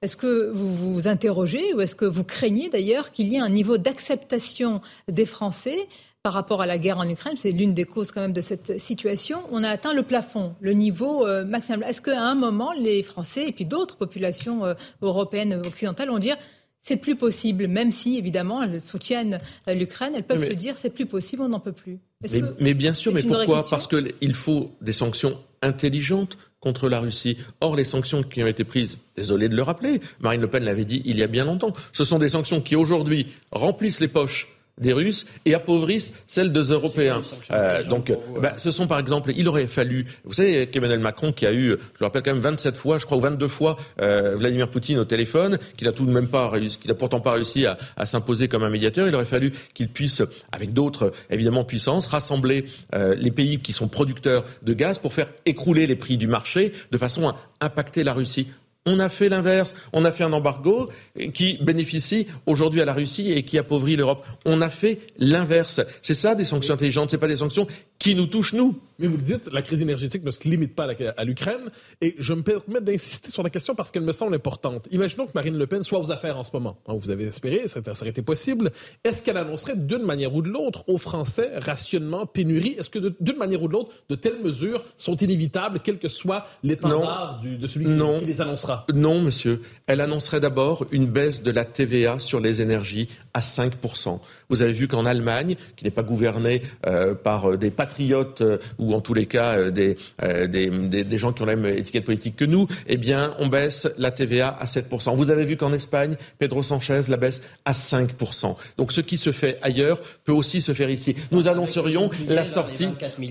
est-ce 0.00 0.16
que 0.16 0.50
vous 0.52 0.94
vous 0.94 1.08
interrogez 1.08 1.74
ou 1.74 1.80
est-ce 1.80 1.96
que 1.96 2.04
vous 2.04 2.22
craignez 2.22 2.68
d'ailleurs 2.68 3.10
qu'il 3.10 3.28
y 3.28 3.34
ait 3.34 3.40
un 3.40 3.48
niveau 3.48 3.78
d'acceptation 3.78 4.80
des 5.10 5.26
Français 5.26 5.76
par 6.22 6.32
rapport 6.32 6.62
à 6.62 6.66
la 6.66 6.78
guerre 6.78 6.98
en 6.98 7.08
Ukraine? 7.08 7.34
C'est 7.36 7.50
l'une 7.50 7.74
des 7.74 7.84
causes 7.84 8.12
quand 8.12 8.20
même 8.20 8.32
de 8.32 8.40
cette 8.40 8.80
situation. 8.80 9.40
On 9.50 9.64
a 9.64 9.68
atteint 9.68 9.92
le 9.92 10.04
plafond, 10.04 10.52
le 10.60 10.72
niveau 10.72 11.26
euh, 11.26 11.44
maximal. 11.44 11.82
Est-ce 11.82 12.00
qu'à 12.00 12.22
un 12.22 12.36
moment, 12.36 12.70
les 12.72 13.02
Français 13.02 13.48
et 13.48 13.52
puis 13.52 13.64
d'autres 13.64 13.96
populations 13.96 14.64
euh, 14.64 14.74
européennes 15.02 15.60
occidentales 15.66 16.10
vont 16.10 16.20
dire 16.20 16.36
c'est 16.80 16.96
plus 16.96 17.16
possible, 17.16 17.66
même 17.66 17.90
si 17.90 18.16
évidemment 18.16 18.62
elles 18.62 18.80
soutiennent 18.80 19.40
l'Ukraine, 19.66 20.12
elles 20.14 20.22
peuvent 20.22 20.46
se 20.46 20.54
dire 20.54 20.78
c'est 20.78 20.90
plus 20.90 21.06
possible, 21.06 21.42
on 21.42 21.48
n'en 21.48 21.60
peut 21.60 21.72
plus. 21.72 21.98
Mais, 22.22 22.40
mais, 22.60 22.74
bien 22.74 22.94
sûr, 22.94 23.12
mais 23.12 23.22
pourquoi? 23.22 23.66
Parce 23.68 23.86
qu'il 23.86 24.34
faut 24.34 24.70
des 24.80 24.92
sanctions 24.92 25.38
intelligentes 25.60 26.38
contre 26.60 26.88
la 26.88 27.00
Russie. 27.00 27.38
Or, 27.60 27.76
les 27.76 27.84
sanctions 27.84 28.22
qui 28.22 28.42
ont 28.42 28.46
été 28.46 28.64
prises, 28.64 28.98
désolé 29.16 29.48
de 29.48 29.56
le 29.56 29.62
rappeler, 29.62 30.00
Marine 30.20 30.40
Le 30.40 30.48
Pen 30.48 30.64
l'avait 30.64 30.84
dit 30.84 31.02
il 31.04 31.18
y 31.18 31.22
a 31.22 31.28
bien 31.28 31.44
longtemps, 31.44 31.72
ce 31.92 32.04
sont 32.04 32.18
des 32.18 32.30
sanctions 32.30 32.60
qui 32.60 32.76
aujourd'hui 32.76 33.28
remplissent 33.52 34.00
les 34.00 34.08
poches 34.08 34.48
des 34.80 34.92
Russes 34.92 35.26
et 35.44 35.54
appauvrissent 35.54 36.12
celles 36.26 36.52
des 36.52 36.60
Européens. 36.60 37.20
Euh, 37.50 37.82
donc, 37.84 38.12
bah, 38.40 38.54
ce 38.58 38.70
sont 38.70 38.86
par 38.86 38.98
exemple, 38.98 39.32
il 39.36 39.48
aurait 39.48 39.66
fallu, 39.66 40.06
vous 40.24 40.32
savez, 40.32 40.66
qu'Emmanuel 40.66 41.00
Macron 41.00 41.32
qui 41.32 41.46
a 41.46 41.52
eu, 41.52 41.70
je 41.70 42.00
le 42.00 42.06
rappelle 42.06 42.22
quand 42.22 42.32
même 42.32 42.42
27 42.42 42.76
fois, 42.76 42.98
je 42.98 43.06
crois, 43.06 43.18
ou 43.18 43.20
22 43.20 43.48
fois 43.48 43.76
euh, 44.00 44.36
Vladimir 44.36 44.68
Poutine 44.68 44.98
au 44.98 45.04
téléphone, 45.04 45.58
qu'il 45.76 45.88
a 45.88 45.92
tout 45.92 46.06
de 46.06 46.12
même 46.12 46.28
pas 46.28 46.48
réussi, 46.48 46.78
qu'il 46.78 46.90
a 46.90 46.94
pourtant 46.94 47.20
pas 47.20 47.32
réussi 47.32 47.66
à, 47.66 47.76
à 47.96 48.06
s'imposer 48.06 48.48
comme 48.48 48.62
un 48.62 48.70
médiateur. 48.70 49.08
Il 49.08 49.14
aurait 49.14 49.24
fallu 49.24 49.52
qu'il 49.74 49.88
puisse, 49.88 50.22
avec 50.52 50.72
d'autres 50.72 51.12
évidemment 51.30 51.64
puissances, 51.64 52.06
rassembler 52.06 52.66
euh, 52.94 53.14
les 53.14 53.30
pays 53.30 53.60
qui 53.60 53.72
sont 53.72 53.88
producteurs 53.88 54.44
de 54.62 54.72
gaz 54.72 54.98
pour 54.98 55.12
faire 55.12 55.28
écrouler 55.46 55.86
les 55.86 55.96
prix 55.96 56.16
du 56.16 56.26
marché 56.26 56.72
de 56.90 56.98
façon 56.98 57.28
à 57.28 57.36
impacter 57.60 58.04
la 58.04 58.12
Russie. 58.12 58.48
On 58.86 59.00
a 59.00 59.08
fait 59.08 59.28
l'inverse. 59.28 59.74
On 59.92 60.04
a 60.04 60.12
fait 60.12 60.24
un 60.24 60.32
embargo 60.32 60.88
qui 61.34 61.58
bénéficie 61.62 62.26
aujourd'hui 62.46 62.80
à 62.80 62.84
la 62.84 62.94
Russie 62.94 63.30
et 63.32 63.42
qui 63.42 63.58
appauvrit 63.58 63.96
l'Europe. 63.96 64.24
On 64.46 64.60
a 64.60 64.70
fait 64.70 65.00
l'inverse. 65.18 65.80
C'est 66.02 66.14
ça 66.14 66.34
des 66.34 66.44
sanctions 66.44 66.74
intelligentes. 66.74 67.10
C'est 67.10 67.18
pas 67.18 67.28
des 67.28 67.38
sanctions 67.38 67.66
qui 67.98 68.14
nous 68.14 68.26
touchent 68.26 68.54
nous. 68.54 68.78
Mais 68.98 69.06
vous 69.06 69.16
le 69.16 69.22
dites, 69.22 69.48
la 69.52 69.62
crise 69.62 69.80
énergétique 69.80 70.24
ne 70.24 70.32
se 70.32 70.48
limite 70.48 70.74
pas 70.74 70.88
à 71.16 71.24
l'Ukraine. 71.24 71.70
Et 72.00 72.16
je 72.18 72.34
me 72.34 72.42
permets 72.42 72.80
d'insister 72.80 73.30
sur 73.30 73.44
la 73.44 73.50
question 73.50 73.76
parce 73.76 73.92
qu'elle 73.92 74.02
me 74.02 74.12
semble 74.12 74.34
importante. 74.34 74.88
Imaginons 74.90 75.26
que 75.26 75.32
Marine 75.34 75.56
Le 75.56 75.66
Pen 75.68 75.84
soit 75.84 76.00
aux 76.00 76.10
affaires 76.10 76.36
en 76.36 76.42
ce 76.42 76.50
moment. 76.52 76.78
Hein, 76.88 76.94
vous 76.98 77.10
avez 77.10 77.24
espéré, 77.24 77.68
ça 77.68 77.80
aurait 77.80 78.10
été 78.10 78.22
possible. 78.22 78.72
Est-ce 79.04 79.22
qu'elle 79.22 79.36
annoncerait 79.36 79.76
d'une 79.76 80.02
manière 80.02 80.34
ou 80.34 80.42
de 80.42 80.48
l'autre 80.48 80.82
aux 80.88 80.98
Français 80.98 81.50
rationnement, 81.58 82.26
pénurie? 82.26 82.74
Est-ce 82.78 82.90
que 82.90 83.14
d'une 83.20 83.36
manière 83.36 83.62
ou 83.62 83.68
de 83.68 83.72
l'autre, 83.74 83.92
de 84.08 84.16
telles 84.16 84.40
mesures 84.42 84.84
sont 84.96 85.16
inévitables, 85.16 85.78
quel 85.84 85.98
que 85.98 86.08
soit 86.08 86.46
l'étendard 86.64 87.40
de 87.40 87.66
celui 87.68 87.86
qui, 87.86 88.24
les 88.24 88.40
annoncera? 88.40 88.84
Non, 88.92 89.20
monsieur. 89.20 89.62
Elle 89.86 90.00
annoncerait 90.00 90.40
d'abord 90.40 90.86
une 90.90 91.06
baisse 91.06 91.42
de 91.42 91.52
la 91.52 91.64
TVA 91.64 92.18
sur 92.18 92.40
les 92.40 92.62
énergies 92.62 93.08
à 93.32 93.40
5% 93.40 94.18
Vous 94.48 94.62
avez 94.62 94.72
vu 94.72 94.88
qu'en 94.88 95.06
Allemagne, 95.06 95.56
qui 95.76 95.84
n'est 95.84 95.92
pas 95.92 96.02
gouvernée 96.02 96.62
euh, 96.86 97.14
par 97.14 97.52
euh, 97.52 97.56
des 97.56 97.70
patriotes 97.70 98.40
euh, 98.40 98.58
ou 98.88 98.94
en 98.94 99.00
tous 99.00 99.14
les 99.14 99.26
cas 99.26 99.58
euh, 99.58 99.70
des, 99.70 99.96
euh, 100.22 100.46
des, 100.46 100.70
des, 100.70 101.04
des, 101.04 101.18
gens 101.18 101.32
qui 101.32 101.42
ont 101.42 101.46
la 101.46 101.56
même 101.56 101.76
étiquette 101.76 102.04
politique 102.04 102.36
que 102.36 102.44
nous, 102.44 102.66
eh 102.86 102.96
bien, 102.96 103.34
on 103.38 103.48
baisse 103.48 103.88
la 103.98 104.10
TVA 104.10 104.48
à 104.48 104.64
7%. 104.64 105.14
Vous 105.14 105.30
avez 105.30 105.44
vu 105.44 105.56
qu'en 105.56 105.72
Espagne, 105.72 106.16
Pedro 106.38 106.62
Sanchez 106.62 107.02
la 107.08 107.16
baisse 107.16 107.42
à 107.64 107.72
5%. 107.72 108.56
Donc 108.76 108.92
ce 108.92 109.00
qui 109.00 109.18
se 109.18 109.32
fait 109.32 109.58
ailleurs 109.62 110.00
peut 110.24 110.32
aussi 110.32 110.62
se 110.62 110.72
faire 110.72 110.90
ici. 110.90 111.14
Nous 111.30 111.48
annoncerions 111.48 112.08
la 112.28 112.44
sortie. 112.44 112.88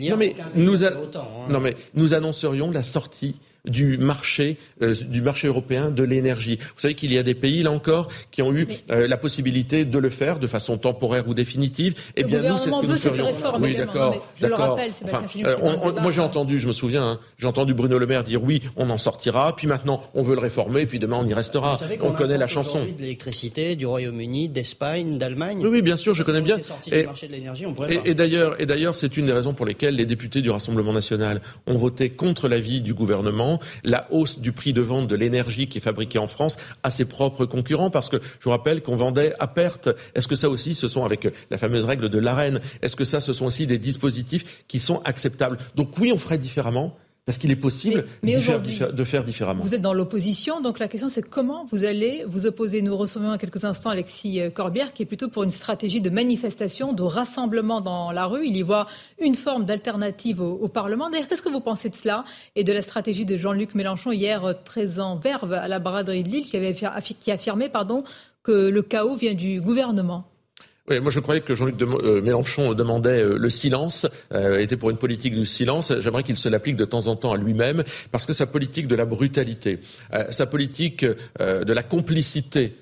Non 0.10 0.18
mais 0.18 0.36
nous, 0.56 0.86
a... 0.86 0.88
Hein. 0.90 0.92
non 1.50 1.60
mais 1.60 1.76
nous 1.96 2.14
annoncerions 2.14 2.72
la 2.72 2.84
sortie 2.84 3.36
du 3.68 3.98
marché, 3.98 4.58
euh, 4.82 4.96
du 4.96 5.22
marché 5.22 5.48
européen 5.48 5.90
de 5.90 6.04
l'énergie. 6.04 6.58
Vous 6.58 6.82
savez 6.82 6.94
qu'il 6.94 7.14
y 7.14 7.18
a 7.18 7.24
des 7.24 7.36
pays, 7.36 7.64
là 7.64 7.72
encore, 7.72 8.08
qui 8.32 8.42
ont 8.42 8.54
eu 8.54 8.68
euh, 8.92 9.08
la 9.08 9.18
possibilité 9.18 9.86
de 9.86 9.98
le 9.98 10.10
faire 10.10 10.40
de 10.40 10.48
façon 10.48 10.78
temporaire 10.78 11.28
ou 11.28 11.34
définitive. 11.34 11.96
Eh 12.16 12.24
bien, 12.24 12.42
nous, 12.42 12.58
c'est 12.58 12.72
ce 12.72 12.80
que 12.80 12.86
nous 12.86 12.98
ferions. 12.98 13.28
Oui, 13.60 13.76
d'accord. 13.76 14.26
d'accord. 14.40 14.80
Enfin, 15.04 15.24
euh, 15.44 16.02
moi, 16.02 16.12
j'ai 16.12 16.22
entendu, 16.22 16.60
je 16.60 16.68
me 16.68 16.74
souviens, 16.74 17.04
hein, 17.04 17.20
j'ai 17.38 17.48
entendu 17.48 17.74
Bruno 17.74 17.98
Le 17.98 18.08
Maire 18.08 18.24
dire 18.24 18.44
oui, 18.44 18.62
on 18.76 18.90
en 18.90 18.98
sortira, 18.98 19.56
puis 19.56 19.68
maintenant, 19.68 20.04
on 20.14 20.24
veut 20.24 20.36
le 20.36 20.42
réformer, 20.42 20.86
puis 20.86 21.00
demain, 21.00 21.18
on 21.20 21.28
y 21.28 21.34
restera. 21.34 21.78
on, 22.02 22.12
connaît 22.12 22.38
la 22.38 22.48
chanson. 22.48 22.86
de 22.86 23.02
l'électricité 23.02 23.76
du 23.76 23.86
Royaume-Uni, 23.86 24.50
d'Espagne, 24.50 25.18
d'Allemagne. 25.18 25.60
Oui, 25.62 25.70
oui, 25.72 25.82
bien 25.82 25.96
sûr, 25.96 26.14
je 26.14 26.24
connais 26.24 26.42
bien. 26.42 26.58
Et, 26.92 27.06
et, 27.90 28.10
et 28.10 28.14
d'ailleurs, 28.14 28.60
et 28.60 28.66
d'ailleurs, 28.66 28.96
c'est 28.96 29.18
une 29.18 29.28
des 29.28 29.34
raisons 29.34 29.54
pour 29.54 29.66
lesquelles 29.66 29.96
les 29.96 30.06
députés 30.06 30.42
du 30.42 30.50
Rassemblement 30.50 30.94
national 30.94 31.42
ont 31.66 31.78
voté 31.78 32.10
contre 32.10 32.48
l'avis 32.48 32.82
du 32.82 32.94
gouvernement 32.94 33.57
la 33.84 34.08
hausse 34.12 34.40
du 34.40 34.52
prix 34.52 34.74
de 34.74 34.82
vente 34.82 35.08
de 35.08 35.16
l'énergie 35.16 35.68
qui 35.68 35.78
est 35.78 35.82
fabriquée 35.82 36.20
en 36.20 36.28
France 36.28 36.58
à 36.84 36.92
ses 36.92 37.06
propres 37.06 37.46
concurrents, 37.46 37.90
parce 37.90 38.10
que 38.10 38.18
je 38.18 38.44
vous 38.44 38.52
rappelle 38.52 38.82
qu'on 38.82 38.96
vendait 38.96 39.34
à 39.40 39.48
perte. 39.48 39.90
Est-ce 40.16 40.28
que 40.28 40.36
ça 40.36 40.50
aussi, 40.50 40.76
ce 40.76 40.88
sont 40.88 41.06
avec 41.06 41.28
la 41.50 41.58
fameuse 41.58 41.86
règle 41.86 42.10
de 42.10 42.18
l'arène, 42.18 42.60
est-ce 42.82 42.96
que 42.96 43.06
ça, 43.06 43.22
ce 43.22 43.34
sont 43.34 43.46
aussi 43.46 43.68
des 43.68 43.78
dispositifs 43.78 44.66
qui 44.68 44.80
sont 44.80 45.02
acceptables? 45.04 45.58
Donc 45.76 45.98
oui, 45.98 46.12
on 46.12 46.18
ferait 46.18 46.38
différemment. 46.38 46.98
Parce 47.28 47.38
qu'il 47.38 47.52
est 47.52 47.58
possible 47.58 48.06
de, 48.24 49.04
faire, 49.04 49.26
différemment. 49.26 49.62
Vous 49.62 49.76
êtes 49.76 49.82
dans 49.82 49.94
l'opposition, 49.94 50.62
donc 50.62 50.80
la 50.80 50.88
question 50.88 51.10
c'est 51.10 51.22
comment 51.22 51.66
vous 51.66 51.84
allez 51.84 52.24
vous 52.26 52.46
opposer. 52.46 52.82
Nous 52.82 52.96
recevions 52.96 53.32
à 53.32 53.38
quelques 53.38 53.66
instants 53.66 53.90
Alexis 53.90 54.40
euh, 54.40 54.50
Corbière 54.50 54.94
qui 54.94 55.04
est 55.04 55.06
plutôt 55.06 55.28
pour 55.28 55.44
une 55.44 55.52
stratégie 55.52 56.00
de 56.00 56.10
manifestation, 56.10 56.94
de 56.94 57.04
rassemblement 57.04 57.82
dans 57.82 58.14
la 58.14 58.28
rue. 58.28 58.48
Il 58.48 58.56
y 58.56 58.62
voit 58.62 58.88
une 59.20 59.36
forme 59.36 59.66
d'alternative 59.66 60.40
au, 60.40 60.70
Parlement. 60.70 61.10
D'ailleurs, 61.10 61.28
qu'est-ce 61.28 61.42
que 61.42 61.50
vous 61.50 61.60
pensez 61.60 61.90
de 61.90 61.96
cela 61.96 62.24
et 62.56 62.64
de 62.64 62.72
la 62.72 62.82
stratégie 62.82 63.26
de 63.26 63.36
Jean-Luc 63.36 63.76
Mélenchon 63.76 64.14
hier 64.14 64.46
euh, 64.46 64.54
très 64.64 65.02
en 65.02 65.18
verve 65.18 65.52
à 65.52 65.68
la 65.68 65.80
braderie 65.80 66.24
de 66.24 66.30
Lille 66.30 66.46
qui 66.46 66.56
avait 66.56 66.74
qui 67.20 67.32
affirmait 67.32 67.68
pardon, 67.68 68.06
que 68.42 68.70
le 68.70 68.82
chaos 68.82 69.18
vient 69.18 69.34
du 69.34 69.60
gouvernement? 69.60 70.24
Moi 70.90 71.12
je 71.12 71.20
croyais 71.20 71.42
que 71.42 71.54
Jean-Luc 71.54 71.82
euh, 71.82 72.22
Mélenchon 72.22 72.74
demandait 72.74 73.22
euh, 73.22 73.38
le 73.38 73.50
silence, 73.50 74.08
euh, 74.34 74.60
était 74.60 74.78
pour 74.78 74.90
une 74.90 74.98
politique 74.98 75.36
du 75.36 75.46
silence. 75.46 75.92
J'aimerais 76.00 76.24
qu'il 76.24 76.38
se 76.38 76.50
l'applique 76.50 76.78
de 76.78 76.86
temps 76.86 77.08
en 77.08 77.16
temps 77.16 77.34
à 77.34 77.38
lui-même, 77.38 77.84
parce 78.12 78.26
que 78.26 78.34
sa 78.34 78.46
politique 78.46 78.88
de 78.88 78.96
la 78.96 79.06
brutalité, 79.06 79.80
sa 80.30 80.46
politique 80.46 81.06
de 81.06 81.74
la 81.74 81.84
complicité 81.84 82.74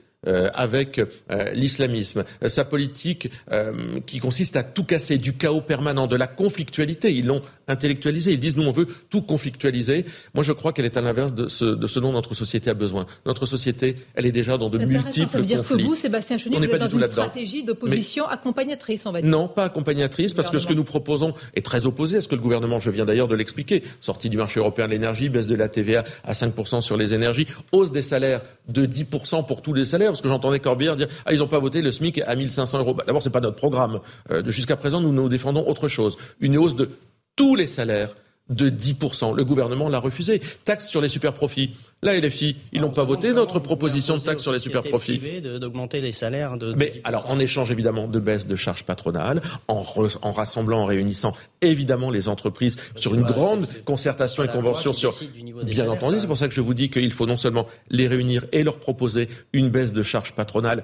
avec 0.53 0.99
euh, 0.99 1.51
l'islamisme, 1.53 2.23
sa 2.47 2.65
politique 2.65 3.29
euh, 3.51 3.99
qui 4.05 4.19
consiste 4.19 4.55
à 4.55 4.63
tout 4.63 4.83
casser, 4.83 5.17
du 5.17 5.33
chaos 5.33 5.61
permanent, 5.61 6.07
de 6.07 6.15
la 6.15 6.27
conflictualité. 6.27 7.13
Ils 7.13 7.27
l'ont 7.27 7.41
intellectualisé. 7.67 8.33
Ils 8.33 8.39
disent 8.39 8.55
nous 8.55 8.63
on 8.63 8.71
veut 8.71 8.87
tout 9.09 9.21
conflictualiser. 9.21 10.05
Moi 10.33 10.43
je 10.43 10.51
crois 10.51 10.73
qu'elle 10.73 10.85
est 10.85 10.97
à 10.97 11.01
l'inverse 11.01 11.33
de 11.33 11.47
ce, 11.47 11.65
de 11.65 11.87
ce 11.87 11.99
dont 11.99 12.11
notre 12.11 12.33
société 12.33 12.69
a 12.69 12.73
besoin. 12.73 13.05
Notre 13.25 13.45
société, 13.45 13.95
elle 14.15 14.25
est 14.25 14.31
déjà 14.31 14.57
dans 14.57 14.69
de 14.69 14.77
multiples 14.77 15.27
ça 15.27 15.39
veut 15.39 15.45
dire 15.45 15.67
que 15.67 15.73
vous, 15.73 15.95
Sébastien 15.95 16.37
Chenier, 16.37 16.57
vous 16.57 16.63
êtes 16.63 16.79
dans 16.79 16.87
une 16.87 17.01
stratégie 17.03 17.63
d'opposition 17.63 18.27
accompagnatrice, 18.27 19.05
on 19.05 19.11
va 19.11 19.21
dire. 19.21 19.29
Non, 19.29 19.47
pas 19.47 19.65
accompagnatrice, 19.65 20.33
parce 20.33 20.49
que 20.49 20.59
ce 20.59 20.67
que 20.67 20.73
nous 20.73 20.83
proposons 20.83 21.33
est 21.55 21.65
très 21.65 21.85
opposé 21.85 22.17
à 22.17 22.21
ce 22.21 22.27
que 22.27 22.35
le 22.35 22.41
gouvernement, 22.41 22.79
je 22.79 22.89
viens 22.89 23.05
d'ailleurs 23.05 23.27
de 23.27 23.35
l'expliquer, 23.35 23.83
sortie 24.01 24.29
du 24.29 24.37
marché 24.37 24.59
européen 24.59 24.87
de 24.87 24.91
l'énergie, 24.91 25.29
baisse 25.29 25.47
de 25.47 25.55
la 25.55 25.69
TVA 25.69 26.03
à 26.23 26.33
5% 26.33 26.81
sur 26.81 26.97
les 26.97 27.13
énergies, 27.13 27.47
hausse 27.71 27.91
des 27.91 28.03
salaires 28.03 28.41
de 28.67 28.85
10% 28.85 29.45
pour 29.45 29.61
tous 29.61 29.73
les 29.73 29.85
salaires 29.85 30.14
parce 30.15 30.21
que 30.21 30.29
j'entendais 30.29 30.59
Corbière 30.59 30.95
dire 30.95 31.07
ah 31.25 31.33
ils 31.33 31.39
n'ont 31.39 31.47
pas 31.47 31.59
voté 31.59 31.81
le 31.81 31.91
SMIC 31.91 32.21
à 32.25 32.35
1500 32.35 32.79
euros. 32.79 32.93
Bah, 32.93 33.03
D'abord 33.05 33.21
c'est 33.21 33.29
pas 33.29 33.41
notre 33.41 33.55
programme. 33.55 33.99
Euh, 34.31 34.43
Jusqu'à 34.51 34.75
présent 34.75 35.01
nous 35.01 35.11
nous 35.11 35.29
défendons 35.29 35.67
autre 35.67 35.87
chose, 35.87 36.17
une 36.39 36.57
hausse 36.57 36.75
de 36.75 36.89
tous 37.35 37.55
les 37.55 37.67
salaires 37.67 38.15
de 38.49 38.69
10%. 38.69 39.35
Le 39.35 39.43
gouvernement 39.43 39.89
l'a 39.89 39.99
refusé. 39.99 40.41
Taxe 40.63 40.87
sur 40.87 41.01
les 41.01 41.09
superprofits. 41.09 41.71
La 42.03 42.19
LFI, 42.19 42.57
ils 42.71 42.81
n'ont 42.81 42.91
pas 42.91 43.03
voté 43.03 43.33
notre 43.33 43.59
proposition 43.59 44.17
de 44.17 44.21
taxe 44.21 44.43
sur 44.43 44.51
les 44.51 44.59
superprofits. 44.59 45.41
D'augmenter 45.41 46.01
les 46.01 46.11
salaires 46.11 46.57
de. 46.57 46.73
Mais 46.73 47.01
alors, 47.03 47.29
en 47.29 47.39
échange 47.39 47.71
évidemment 47.71 48.07
de 48.07 48.19
baisse 48.19 48.45
de 48.45 48.55
charges 48.55 48.83
patronales, 48.83 49.41
en, 49.67 49.83
en 50.21 50.31
rassemblant, 50.31 50.83
en 50.83 50.85
réunissant 50.85 51.33
évidemment 51.61 52.11
les 52.11 52.27
entreprises 52.27 52.77
sur 52.95 53.15
une 53.15 53.23
grande 53.23 53.67
concertation 53.85 54.43
et 54.43 54.47
convention 54.47 54.93
sur. 54.93 55.15
Bien 55.63 55.89
entendu, 55.89 56.19
c'est 56.19 56.27
pour 56.27 56.37
ça 56.37 56.47
que 56.47 56.53
je 56.53 56.61
vous 56.61 56.75
dis 56.75 56.91
qu'il 56.91 57.11
faut 57.11 57.25
non 57.25 57.37
seulement 57.37 57.67
les 57.89 58.07
réunir 58.07 58.45
et 58.51 58.63
leur 58.63 58.77
proposer 58.77 59.27
une 59.53 59.69
baisse 59.69 59.93
de 59.93 60.03
charges 60.03 60.33
patronales 60.33 60.83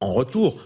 en 0.00 0.12
retour, 0.12 0.56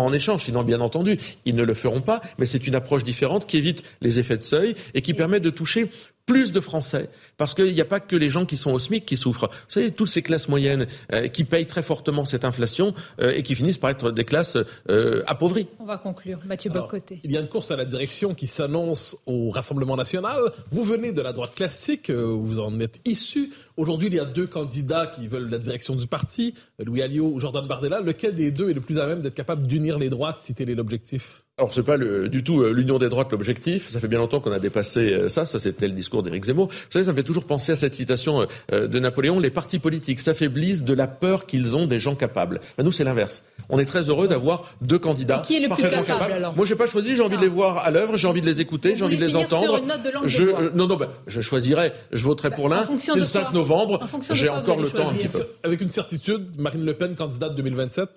en 0.00 0.12
échange. 0.12 0.44
Sinon, 0.44 0.62
bien 0.62 0.80
entendu, 0.80 1.18
ils 1.44 1.56
ne 1.56 1.62
le 1.62 1.74
feront 1.74 2.00
pas. 2.00 2.20
Mais 2.38 2.46
c'est 2.46 2.66
une 2.66 2.74
approche 2.74 3.04
différente 3.04 3.46
qui 3.46 3.58
évite 3.58 3.82
les 4.00 4.18
effets 4.18 4.36
de 4.36 4.42
seuil 4.42 4.74
et 4.94 5.02
qui 5.02 5.14
permet 5.14 5.40
de 5.40 5.50
toucher 5.50 5.90
plus 6.28 6.52
de 6.52 6.60
Français, 6.60 7.08
parce 7.38 7.54
qu'il 7.54 7.72
n'y 7.72 7.80
a 7.80 7.86
pas 7.86 8.00
que 8.00 8.14
les 8.14 8.28
gens 8.28 8.44
qui 8.44 8.58
sont 8.58 8.70
au 8.70 8.78
SMIC 8.78 9.06
qui 9.06 9.16
souffrent. 9.16 9.48
Vous 9.48 9.70
savez, 9.70 9.90
toutes 9.90 10.08
ces 10.08 10.22
classes 10.22 10.48
moyennes 10.48 10.86
euh, 11.14 11.26
qui 11.26 11.42
payent 11.42 11.66
très 11.66 11.82
fortement 11.82 12.26
cette 12.26 12.44
inflation 12.44 12.94
euh, 13.20 13.32
et 13.32 13.42
qui 13.42 13.54
finissent 13.54 13.78
par 13.78 13.88
être 13.88 14.10
des 14.10 14.24
classes 14.24 14.58
euh, 14.90 15.22
appauvries. 15.26 15.66
On 15.80 15.86
va 15.86 15.96
conclure. 15.96 16.38
Mathieu 16.46 16.70
Bocoté. 16.70 17.20
Il 17.24 17.32
y 17.32 17.38
a 17.38 17.40
une 17.40 17.48
course 17.48 17.70
à 17.70 17.76
la 17.76 17.86
direction 17.86 18.34
qui 18.34 18.46
s'annonce 18.46 19.16
au 19.24 19.48
Rassemblement 19.48 19.96
national. 19.96 20.52
Vous 20.70 20.84
venez 20.84 21.12
de 21.12 21.22
la 21.22 21.32
droite 21.32 21.54
classique, 21.54 22.10
vous 22.10 22.60
en 22.60 22.78
êtes 22.78 23.00
issu. 23.06 23.50
Aujourd'hui, 23.78 24.08
il 24.08 24.14
y 24.14 24.20
a 24.20 24.26
deux 24.26 24.46
candidats 24.46 25.06
qui 25.06 25.28
veulent 25.28 25.48
la 25.48 25.58
direction 25.58 25.94
du 25.94 26.06
parti, 26.06 26.52
Louis 26.78 27.00
Alliot 27.00 27.32
ou 27.32 27.40
Jordan 27.40 27.66
Bardella. 27.66 28.02
Lequel 28.02 28.34
des 28.34 28.50
deux 28.50 28.68
est 28.68 28.74
le 28.74 28.82
plus 28.82 28.98
à 28.98 29.06
même 29.06 29.22
d'être 29.22 29.34
capable 29.34 29.66
d'unir 29.66 29.98
les 29.98 30.10
droites 30.10 30.40
si 30.40 30.54
tel 30.54 30.68
est 30.68 30.74
l'objectif? 30.74 31.44
Alors 31.58 31.74
c'est 31.74 31.82
pas 31.82 31.96
le, 31.96 32.28
du 32.28 32.44
tout 32.44 32.64
l'union 32.64 32.98
des 32.98 33.08
droites 33.08 33.30
l'objectif. 33.32 33.90
Ça 33.90 34.00
fait 34.00 34.08
bien 34.08 34.18
longtemps 34.18 34.40
qu'on 34.40 34.52
a 34.52 34.58
dépassé 34.58 35.28
ça. 35.28 35.44
Ça 35.44 35.58
c'était 35.58 35.88
le 35.88 35.94
discours 35.94 36.22
d'Éric 36.22 36.44
Zemmour. 36.44 36.68
Vous 36.68 36.74
savez, 36.90 37.04
ça 37.04 37.12
me 37.12 37.16
fait 37.16 37.22
toujours 37.24 37.44
penser 37.44 37.72
à 37.72 37.76
cette 37.76 37.94
citation 37.94 38.46
euh, 38.72 38.86
de 38.86 38.98
Napoléon 38.98 39.40
les 39.40 39.50
partis 39.50 39.78
politiques 39.78 40.20
s'affaiblissent 40.20 40.84
de 40.84 40.94
la 40.94 41.06
peur 41.06 41.46
qu'ils 41.46 41.76
ont 41.76 41.86
des 41.86 42.00
gens 42.00 42.14
capables. 42.14 42.60
Ben, 42.76 42.84
nous, 42.84 42.92
c'est 42.92 43.04
l'inverse. 43.04 43.44
On 43.68 43.78
est 43.78 43.84
très 43.84 44.08
heureux 44.08 44.28
d'avoir 44.28 44.72
deux 44.80 44.98
candidats 44.98 45.42
qui 45.44 45.56
est 45.56 45.60
le 45.60 45.68
plus 45.68 45.82
capable, 45.82 46.32
alors 46.32 46.56
Moi, 46.56 46.64
j'ai 46.66 46.76
pas 46.76 46.88
choisi. 46.88 47.16
J'ai 47.16 47.22
envie 47.22 47.36
de 47.36 47.42
les 47.42 47.48
ah. 47.48 47.54
voir 47.54 47.78
à 47.78 47.90
l'œuvre. 47.90 48.16
J'ai 48.16 48.26
envie 48.26 48.40
de 48.40 48.46
les 48.46 48.60
écouter. 48.60 48.94
J'ai 48.96 49.04
envie 49.04 49.18
de 49.18 49.24
les 49.24 49.36
entendre. 49.36 49.64
Sur 49.64 49.78
une 49.78 49.86
note 49.86 50.02
de 50.02 50.10
langue 50.10 50.26
je, 50.26 50.44
de 50.44 50.70
non, 50.74 50.86
non, 50.86 50.96
ben, 50.96 51.08
je 51.26 51.40
choisirais. 51.40 51.92
Je 52.12 52.24
voterai 52.24 52.50
pour 52.50 52.68
bah, 52.68 52.86
l'un. 52.88 52.98
C'est 52.98 53.18
le 53.18 53.24
5 53.24 53.52
novembre. 53.52 54.06
J'ai 54.30 54.48
encore 54.48 54.80
le 54.80 54.90
temps 54.90 55.10
un 55.10 55.14
petit 55.14 55.28
peu. 55.28 55.44
Avec 55.62 55.80
une 55.80 55.90
certitude, 55.90 56.48
Marine 56.58 56.84
Le 56.84 56.94
Pen 56.94 57.14
candidate 57.14 57.54
2027. 57.56 58.08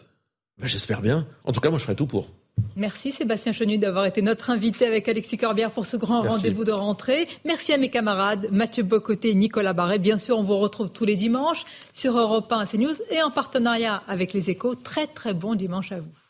Ben, 0.59 0.67
j'espère 0.67 1.01
bien. 1.01 1.27
En 1.43 1.51
tout 1.51 1.59
cas, 1.59 1.69
moi, 1.69 1.79
je 1.79 1.83
ferai 1.83 1.95
tout 1.95 2.07
pour. 2.07 2.29
Merci 2.75 3.11
Sébastien 3.11 3.51
Chenu 3.51 3.77
d'avoir 3.77 4.05
été 4.05 4.21
notre 4.21 4.49
invité 4.49 4.85
avec 4.85 5.07
Alexis 5.09 5.37
Corbière 5.37 5.71
pour 5.71 5.85
ce 5.85 5.97
grand 5.97 6.21
rendez-vous 6.21 6.63
de 6.63 6.71
rentrée. 6.71 7.27
Merci 7.43 7.73
à 7.73 7.77
mes 7.77 7.89
camarades 7.89 8.47
Mathieu 8.51 8.83
Bocoté 8.83 9.31
et 9.31 9.35
Nicolas 9.35 9.73
Barret. 9.73 9.99
Bien 9.99 10.17
sûr, 10.17 10.37
on 10.37 10.43
vous 10.43 10.57
retrouve 10.57 10.89
tous 10.89 11.05
les 11.05 11.15
dimanches 11.15 11.63
sur 11.91 12.17
Europe 12.17 12.51
1 12.51 12.65
CNews 12.65 12.95
et 13.09 13.21
en 13.21 13.29
partenariat 13.29 14.01
avec 14.07 14.31
les 14.33 14.49
échos. 14.49 14.75
Très 14.75 15.07
très 15.07 15.33
bon 15.33 15.55
dimanche 15.55 15.91
à 15.91 15.99
vous. 15.99 16.20